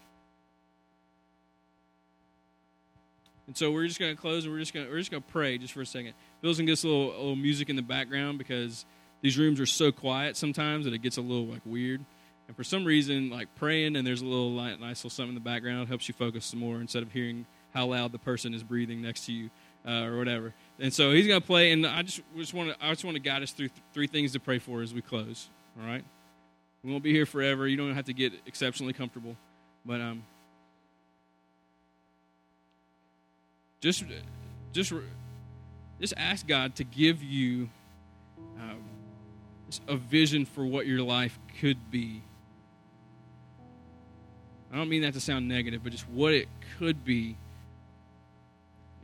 And 3.46 3.56
so 3.56 3.70
we're 3.70 3.86
just 3.86 3.98
going 3.98 4.14
to 4.14 4.20
close 4.20 4.44
and 4.44 4.52
we're 4.52 4.60
just 4.60 4.72
going 4.72 4.88
we're 4.88 4.98
just 4.98 5.10
going 5.10 5.22
to 5.22 5.28
pray 5.28 5.58
just 5.58 5.74
for 5.74 5.82
a 5.82 5.86
second. 5.86 6.14
Bill's 6.40 6.58
going 6.58 6.66
to 6.66 6.72
get 6.72 6.82
a 6.84 6.86
little, 6.86 7.10
a 7.10 7.18
little 7.18 7.36
music 7.36 7.68
in 7.68 7.76
the 7.76 7.82
background 7.82 8.38
because 8.38 8.84
these 9.20 9.36
rooms 9.36 9.60
are 9.60 9.66
so 9.66 9.92
quiet 9.92 10.36
sometimes 10.36 10.84
that 10.84 10.94
it 10.94 11.02
gets 11.02 11.16
a 11.16 11.20
little 11.20 11.46
like 11.46 11.60
weird. 11.64 12.04
And 12.48 12.56
for 12.56 12.64
some 12.64 12.84
reason, 12.84 13.30
like 13.30 13.54
praying 13.54 13.96
and 13.96 14.06
there's 14.06 14.22
a 14.22 14.26
little 14.26 14.50
nice 14.50 14.98
little 14.98 15.10
something 15.10 15.30
in 15.30 15.34
the 15.34 15.40
background 15.40 15.88
helps 15.88 16.08
you 16.08 16.14
focus 16.14 16.44
some 16.46 16.60
more 16.60 16.80
instead 16.80 17.02
of 17.02 17.12
hearing 17.12 17.46
how 17.72 17.86
loud 17.86 18.12
the 18.12 18.18
person 18.18 18.54
is 18.54 18.62
breathing 18.62 19.00
next 19.00 19.26
to 19.26 19.32
you 19.32 19.50
uh, 19.86 20.04
or 20.04 20.18
whatever. 20.18 20.54
And 20.78 20.92
so 20.92 21.12
he's 21.12 21.26
going 21.26 21.40
to 21.40 21.46
play, 21.46 21.72
and 21.72 21.86
I 21.86 22.02
just, 22.02 22.20
just 22.36 22.54
want 22.54 22.70
to 22.70 22.84
I 22.84 22.90
just 22.90 23.04
want 23.04 23.16
to 23.16 23.22
guide 23.22 23.42
us 23.42 23.52
through 23.52 23.68
th- 23.68 23.80
three 23.92 24.06
things 24.06 24.32
to 24.32 24.40
pray 24.40 24.58
for 24.58 24.82
as 24.82 24.92
we 24.92 25.02
close. 25.02 25.48
All 25.80 25.86
right, 25.86 26.04
we 26.82 26.90
won't 26.90 27.02
be 27.02 27.12
here 27.12 27.26
forever. 27.26 27.66
You 27.66 27.76
don't 27.76 27.94
have 27.94 28.06
to 28.06 28.14
get 28.14 28.32
exceptionally 28.46 28.92
comfortable, 28.92 29.36
but 29.84 30.00
um, 30.00 30.22
just 33.80 34.04
just 34.72 34.92
just 36.00 36.14
ask 36.16 36.46
God 36.46 36.76
to 36.76 36.84
give 36.84 37.22
you 37.22 37.70
um, 38.58 38.82
a 39.88 39.96
vision 39.96 40.44
for 40.44 40.66
what 40.66 40.86
your 40.86 41.00
life 41.00 41.38
could 41.60 41.90
be 41.90 42.22
I 44.72 44.76
don't 44.76 44.88
mean 44.88 45.02
that 45.02 45.12
to 45.14 45.20
sound 45.20 45.48
negative, 45.48 45.82
but 45.84 45.92
just 45.92 46.08
what 46.08 46.32
it 46.32 46.48
could 46.78 47.04
be 47.04 47.36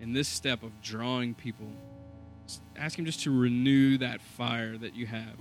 in 0.01 0.14
this 0.14 0.27
step 0.27 0.62
of 0.62 0.81
drawing 0.81 1.35
people. 1.35 1.66
Ask 2.77 2.99
Him 2.99 3.05
just 3.05 3.23
to 3.25 3.39
renew 3.39 3.99
that 3.99 4.23
fire 4.23 4.79
that 4.79 4.95
you 4.95 5.07
have. 5.07 5.37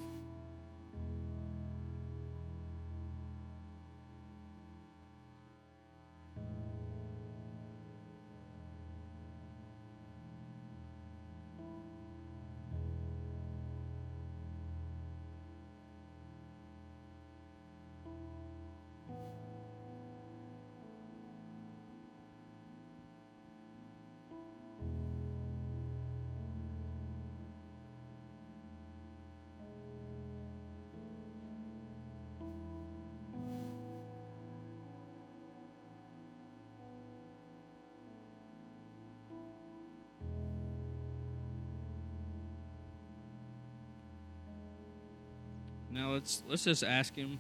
Now 45.98 46.12
let's 46.12 46.44
let's 46.48 46.64
just 46.64 46.84
ask 46.84 47.16
him 47.16 47.40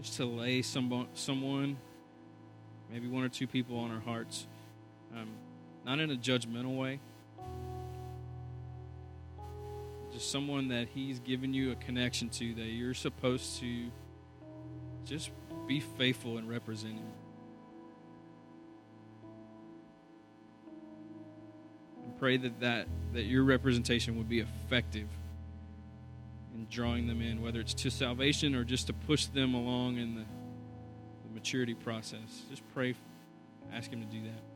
just 0.00 0.16
to 0.16 0.24
lay 0.24 0.62
someone 0.62 1.06
someone, 1.14 1.76
maybe 2.90 3.06
one 3.06 3.22
or 3.22 3.28
two 3.28 3.46
people 3.46 3.78
on 3.78 3.92
our 3.92 4.00
hearts, 4.00 4.48
um, 5.16 5.28
not 5.86 6.00
in 6.00 6.10
a 6.10 6.16
judgmental 6.16 6.76
way, 6.76 6.98
just 10.12 10.32
someone 10.32 10.68
that 10.68 10.88
he's 10.92 11.20
given 11.20 11.54
you 11.54 11.70
a 11.70 11.76
connection 11.76 12.28
to 12.30 12.52
that 12.54 12.66
you're 12.66 12.94
supposed 12.94 13.60
to 13.60 13.86
just 15.04 15.30
be 15.68 15.78
faithful 15.78 16.36
in 16.36 16.48
representing. 16.48 17.12
And 22.04 22.18
pray 22.18 22.38
that, 22.38 22.58
that 22.58 22.88
that 23.12 23.22
your 23.22 23.44
representation 23.44 24.18
would 24.18 24.28
be 24.28 24.40
effective 24.40 25.06
and 25.06 25.21
drawing 26.72 27.06
them 27.06 27.20
in, 27.20 27.42
whether 27.42 27.60
it's 27.60 27.74
to 27.74 27.90
salvation 27.90 28.54
or 28.54 28.64
just 28.64 28.88
to 28.88 28.92
push 28.92 29.26
them 29.26 29.54
along 29.54 29.98
in 29.98 30.14
the, 30.14 30.22
the 30.22 31.34
maturity 31.34 31.74
process. 31.74 32.42
Just 32.50 32.62
pray, 32.74 32.94
ask 33.72 33.92
Him 33.92 34.00
to 34.00 34.06
do 34.06 34.22
that. 34.22 34.51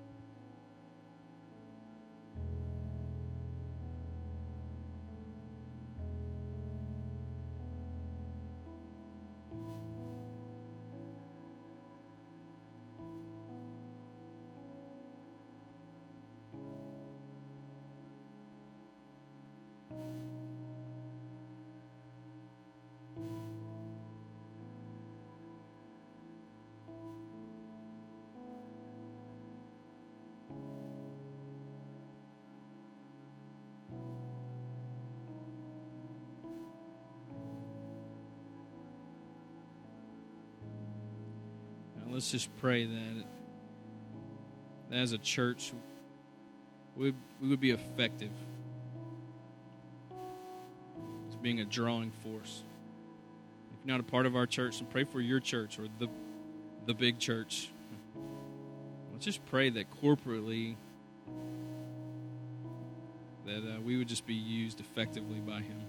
Let's 42.26 42.32
just 42.32 42.56
pray 42.60 42.84
that, 42.84 43.24
as 44.90 45.12
a 45.12 45.18
church, 45.18 45.72
we, 46.96 47.14
we 47.40 47.48
would 47.48 47.60
be 47.60 47.70
effective 47.70 48.32
as 51.28 51.36
being 51.36 51.60
a 51.60 51.64
drawing 51.64 52.10
force. 52.24 52.64
If 53.70 53.86
you're 53.86 53.94
not 53.96 54.00
a 54.00 54.02
part 54.10 54.26
of 54.26 54.34
our 54.34 54.44
church, 54.44 54.80
then 54.80 54.88
pray 54.88 55.04
for 55.04 55.20
your 55.20 55.38
church 55.38 55.78
or 55.78 55.86
the, 56.00 56.08
the 56.86 56.94
big 56.94 57.20
church. 57.20 57.70
Let's 59.12 59.24
just 59.24 59.46
pray 59.46 59.70
that 59.70 59.86
corporately 60.02 60.74
that 63.46 63.58
uh, 63.58 63.80
we 63.84 63.98
would 63.98 64.08
just 64.08 64.26
be 64.26 64.34
used 64.34 64.80
effectively 64.80 65.38
by 65.38 65.60
him. 65.60 65.80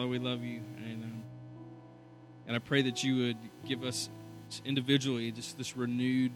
Father, 0.00 0.08
we 0.08 0.18
love 0.18 0.42
you, 0.42 0.62
and 0.78 1.04
um, 1.04 1.22
and 2.46 2.56
I 2.56 2.58
pray 2.58 2.80
that 2.80 3.04
you 3.04 3.26
would 3.26 3.36
give 3.68 3.84
us 3.84 4.08
individually 4.64 5.30
just 5.30 5.58
this 5.58 5.76
renewed, 5.76 6.32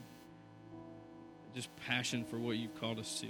just 1.55 1.75
passion 1.77 2.27
for 2.27 2.37
what 2.37 2.59
you've 2.59 2.79
called 2.79 2.99
us 2.99 3.23
to. 3.23 3.27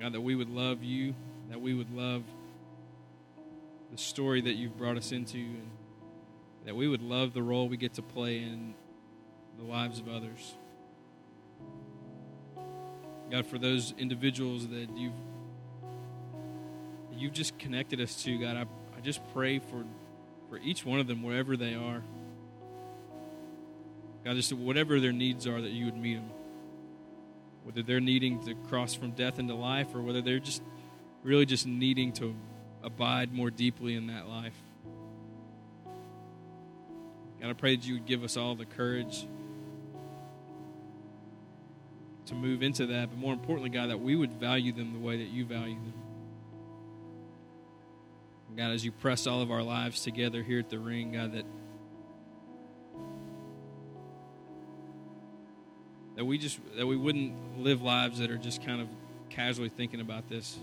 God, 0.00 0.12
that 0.12 0.22
we 0.22 0.34
would 0.34 0.50
love 0.50 0.82
you, 0.82 1.14
that 1.50 1.60
we 1.60 1.72
would 1.72 1.94
love 1.94 2.24
the 3.92 3.96
story 3.96 4.40
that 4.40 4.54
you've 4.54 4.76
brought 4.76 4.96
us 4.96 5.12
into, 5.12 5.38
and 5.38 5.70
that 6.64 6.74
we 6.74 6.88
would 6.88 7.02
love 7.02 7.32
the 7.32 7.44
role 7.44 7.68
we 7.68 7.76
get 7.76 7.94
to 7.94 8.02
play 8.02 8.38
in 8.38 8.74
the 9.56 9.64
lives 9.64 10.00
of 10.00 10.08
others. 10.08 10.56
God, 13.30 13.46
for 13.46 13.58
those 13.58 13.94
individuals 13.98 14.66
that 14.66 14.88
you've 14.96 15.12
you've 17.22 17.32
just 17.32 17.58
connected 17.58 18.00
us 18.00 18.22
to, 18.24 18.38
God, 18.38 18.56
I, 18.56 18.62
I 18.96 19.00
just 19.00 19.20
pray 19.32 19.60
for 19.60 19.84
for 20.50 20.58
each 20.58 20.84
one 20.84 21.00
of 21.00 21.06
them 21.06 21.22
wherever 21.22 21.56
they 21.56 21.74
are. 21.74 22.02
God, 24.22 24.36
just 24.36 24.52
whatever 24.52 25.00
their 25.00 25.12
needs 25.12 25.46
are, 25.46 25.62
that 25.62 25.70
you 25.70 25.86
would 25.86 25.96
meet 25.96 26.16
them. 26.16 26.28
Whether 27.64 27.82
they're 27.82 28.00
needing 28.00 28.44
to 28.44 28.54
cross 28.68 28.94
from 28.94 29.12
death 29.12 29.38
into 29.38 29.54
life, 29.54 29.94
or 29.94 30.02
whether 30.02 30.20
they're 30.20 30.40
just 30.40 30.62
really 31.22 31.46
just 31.46 31.66
needing 31.66 32.12
to 32.14 32.34
abide 32.82 33.32
more 33.32 33.50
deeply 33.50 33.94
in 33.94 34.08
that 34.08 34.28
life. 34.28 34.52
God, 37.40 37.48
I 37.48 37.52
pray 37.54 37.76
that 37.76 37.86
you 37.86 37.94
would 37.94 38.06
give 38.06 38.22
us 38.22 38.36
all 38.36 38.54
the 38.54 38.66
courage 38.66 39.26
to 42.26 42.34
move 42.34 42.62
into 42.62 42.86
that, 42.86 43.08
but 43.08 43.18
more 43.18 43.32
importantly, 43.32 43.70
God, 43.70 43.88
that 43.88 44.00
we 44.00 44.16
would 44.16 44.34
value 44.34 44.72
them 44.72 44.92
the 44.92 45.00
way 45.00 45.16
that 45.16 45.28
you 45.28 45.46
value 45.46 45.76
them. 45.76 46.01
God, 48.56 48.72
as 48.72 48.84
you 48.84 48.92
press 48.92 49.26
all 49.26 49.40
of 49.40 49.50
our 49.50 49.62
lives 49.62 50.02
together 50.02 50.42
here 50.42 50.58
at 50.58 50.68
the 50.68 50.78
ring, 50.78 51.12
God, 51.12 51.32
that 51.32 51.46
that 56.16 56.24
we 56.24 56.38
just 56.38 56.60
that 56.76 56.86
we 56.86 56.96
wouldn't 56.96 57.58
live 57.58 57.82
lives 57.82 58.18
that 58.18 58.30
are 58.30 58.36
just 58.36 58.64
kind 58.64 58.80
of 58.80 58.88
casually 59.30 59.68
thinking 59.68 60.00
about 60.00 60.28
this. 60.28 60.58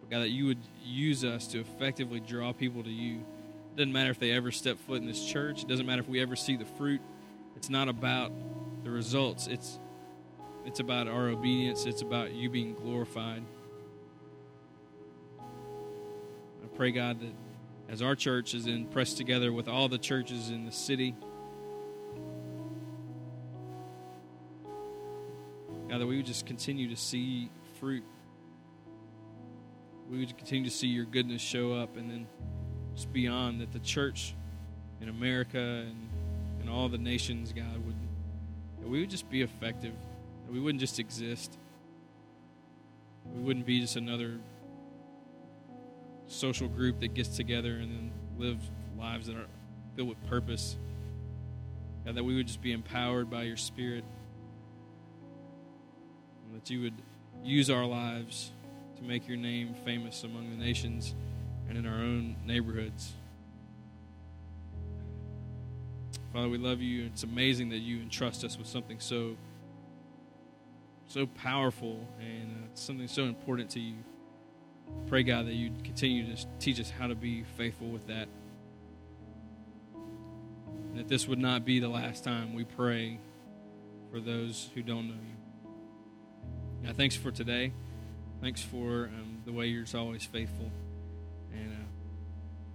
But 0.00 0.10
God, 0.10 0.20
that 0.20 0.28
you 0.30 0.46
would 0.46 0.60
use 0.84 1.24
us 1.24 1.46
to 1.48 1.60
effectively 1.60 2.20
draw 2.20 2.52
people 2.52 2.82
to 2.82 2.90
you. 2.90 3.20
It 3.72 3.76
doesn't 3.76 3.92
matter 3.92 4.10
if 4.10 4.18
they 4.18 4.32
ever 4.32 4.50
step 4.50 4.78
foot 4.78 5.00
in 5.00 5.06
this 5.06 5.24
church. 5.24 5.62
It 5.62 5.68
doesn't 5.68 5.86
matter 5.86 6.02
if 6.02 6.08
we 6.08 6.20
ever 6.20 6.36
see 6.36 6.56
the 6.56 6.66
fruit. 6.66 7.00
It's 7.56 7.70
not 7.70 7.88
about 7.88 8.32
the 8.84 8.90
results. 8.90 9.46
It's 9.46 9.78
it's 10.64 10.80
about 10.80 11.08
our 11.08 11.28
obedience. 11.28 11.86
It's 11.86 12.02
about 12.02 12.32
you 12.32 12.50
being 12.50 12.74
glorified. 12.74 13.42
Pray 16.82 16.90
God 16.90 17.20
that 17.20 17.32
as 17.88 18.02
our 18.02 18.16
church 18.16 18.54
is 18.54 18.66
in 18.66 18.86
pressed 18.86 19.16
together 19.16 19.52
with 19.52 19.68
all 19.68 19.88
the 19.88 19.98
churches 19.98 20.50
in 20.50 20.66
the 20.66 20.72
city, 20.72 21.14
God, 25.88 26.00
that 26.00 26.06
we 26.08 26.16
would 26.16 26.26
just 26.26 26.44
continue 26.44 26.88
to 26.88 26.96
see 26.96 27.50
fruit. 27.78 28.02
We 30.10 30.18
would 30.18 30.36
continue 30.36 30.64
to 30.64 30.74
see 30.74 30.88
your 30.88 31.04
goodness 31.04 31.40
show 31.40 31.72
up, 31.72 31.96
and 31.96 32.10
then 32.10 32.26
just 32.96 33.12
beyond 33.12 33.60
that, 33.60 33.70
the 33.72 33.78
church 33.78 34.34
in 35.00 35.08
America 35.08 35.60
and, 35.60 36.08
and 36.62 36.68
all 36.68 36.88
the 36.88 36.98
nations, 36.98 37.52
God, 37.52 37.76
would 37.86 37.94
that 38.80 38.88
we 38.88 38.98
would 38.98 39.10
just 39.10 39.30
be 39.30 39.42
effective, 39.42 39.94
that 40.46 40.52
we 40.52 40.58
wouldn't 40.58 40.80
just 40.80 40.98
exist. 40.98 41.56
We 43.32 43.40
wouldn't 43.40 43.66
be 43.66 43.80
just 43.80 43.94
another 43.94 44.40
social 46.32 46.68
group 46.68 47.00
that 47.00 47.14
gets 47.14 47.36
together 47.36 47.76
and 47.76 47.90
then 47.92 48.12
lives 48.38 48.70
lives 48.98 49.26
that 49.26 49.36
are 49.36 49.46
filled 49.96 50.08
with 50.08 50.26
purpose. 50.28 50.76
God, 52.04 52.14
that 52.14 52.24
we 52.24 52.34
would 52.34 52.46
just 52.46 52.62
be 52.62 52.72
empowered 52.72 53.30
by 53.30 53.42
your 53.42 53.56
Spirit. 53.56 54.04
And 56.44 56.60
that 56.60 56.70
you 56.70 56.80
would 56.82 56.94
use 57.44 57.70
our 57.70 57.84
lives 57.84 58.52
to 58.96 59.02
make 59.02 59.26
your 59.28 59.36
name 59.36 59.74
famous 59.84 60.24
among 60.24 60.50
the 60.50 60.56
nations 60.56 61.14
and 61.68 61.78
in 61.78 61.86
our 61.86 61.98
own 61.98 62.36
neighborhoods. 62.44 63.12
Father, 66.32 66.48
we 66.48 66.58
love 66.58 66.80
you. 66.80 67.04
It's 67.06 67.24
amazing 67.24 67.68
that 67.70 67.78
you 67.78 68.00
entrust 68.00 68.44
us 68.44 68.56
with 68.56 68.66
something 68.66 69.00
so 69.00 69.36
so 71.08 71.26
powerful 71.26 72.08
and 72.20 72.64
uh, 72.64 72.66
something 72.74 73.06
so 73.06 73.24
important 73.24 73.68
to 73.68 73.80
you. 73.80 73.96
Pray, 75.08 75.22
God, 75.22 75.46
that 75.46 75.54
you 75.54 75.70
continue 75.84 76.34
to 76.34 76.46
teach 76.58 76.80
us 76.80 76.90
how 76.90 77.06
to 77.06 77.14
be 77.14 77.44
faithful 77.56 77.88
with 77.88 78.06
that. 78.06 78.28
And 79.94 80.98
that 80.98 81.08
this 81.08 81.28
would 81.28 81.38
not 81.38 81.64
be 81.64 81.80
the 81.80 81.88
last 81.88 82.24
time 82.24 82.54
we 82.54 82.64
pray 82.64 83.18
for 84.10 84.20
those 84.20 84.70
who 84.74 84.82
don't 84.82 85.08
know 85.08 85.14
you. 85.14 85.72
Now, 86.82 86.92
thanks 86.92 87.16
for 87.16 87.30
today. 87.30 87.72
Thanks 88.40 88.60
for 88.60 89.04
um, 89.04 89.42
the 89.44 89.52
way 89.52 89.66
you're 89.66 89.86
always 89.94 90.24
faithful. 90.24 90.70
And 91.52 91.72
uh, 91.72 91.84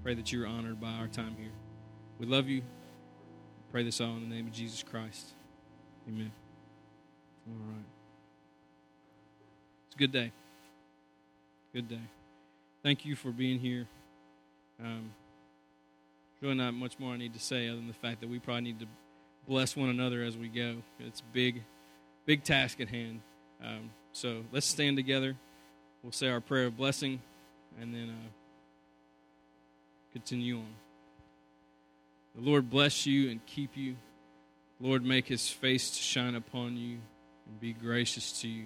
pray 0.04 0.14
that 0.14 0.32
you're 0.32 0.48
honored 0.48 0.80
by 0.80 0.92
our 0.92 1.08
time 1.08 1.36
here. 1.38 1.52
We 2.20 2.26
love 2.26 2.48
you. 2.48 2.62
Pray 3.72 3.84
this 3.84 4.00
all 4.00 4.16
in 4.16 4.30
the 4.30 4.36
name 4.36 4.48
of 4.48 4.54
Jesus 4.54 4.82
Christ. 4.82 5.28
Amen. 6.08 6.32
All 7.48 7.56
right. 7.68 7.86
It's 9.88 9.96
a 9.96 9.98
good 9.98 10.12
day. 10.12 10.32
Good 11.78 11.90
day. 11.90 12.02
Thank 12.82 13.06
you 13.06 13.16
for 13.16 13.30
being 13.30 13.60
here. 13.60 13.86
Um, 14.84 15.12
really 16.42 16.56
not 16.56 16.74
much 16.74 16.98
more 16.98 17.14
I 17.14 17.18
need 17.18 17.36
to 17.36 17.40
say 17.40 17.68
other 17.68 17.76
than 17.76 17.88
the 17.88 17.94
fact 17.94 18.22
that 18.22 18.30
we 18.30 18.40
probably 18.40 18.62
need 18.62 18.80
to 18.80 18.88
bless 19.48 19.76
one 19.76 19.90
another 19.90 20.24
as 20.24 20.36
we 20.36 20.48
go. 20.48 20.78
It's 21.00 21.22
big, 21.34 21.62
big 22.26 22.44
task 22.44 22.82
at 22.82 22.90
hand. 22.90 23.22
Um, 23.64 23.92
so 24.12 24.44
let's 24.52 24.66
stand 24.66 24.98
together. 24.98 25.36
We'll 26.02 26.14
say 26.14 26.30
our 26.30 26.42
prayer 26.42 26.66
of 26.66 26.78
blessing 26.78 27.22
and 27.80 27.94
then 27.94 28.10
uh, 28.10 28.30
continue 30.14 30.58
on. 30.58 30.74
The 32.34 32.42
Lord 32.42 32.72
bless 32.72 33.06
you 33.06 33.30
and 33.30 33.46
keep 33.46 33.78
you. 33.78 33.98
Lord, 34.80 35.06
make 35.06 35.28
his 35.28 35.48
face 35.48 35.92
to 35.92 36.02
shine 36.02 36.34
upon 36.34 36.76
you 36.76 36.98
and 37.46 37.60
be 37.62 37.74
gracious 37.74 38.42
to 38.42 38.48
you. 38.48 38.66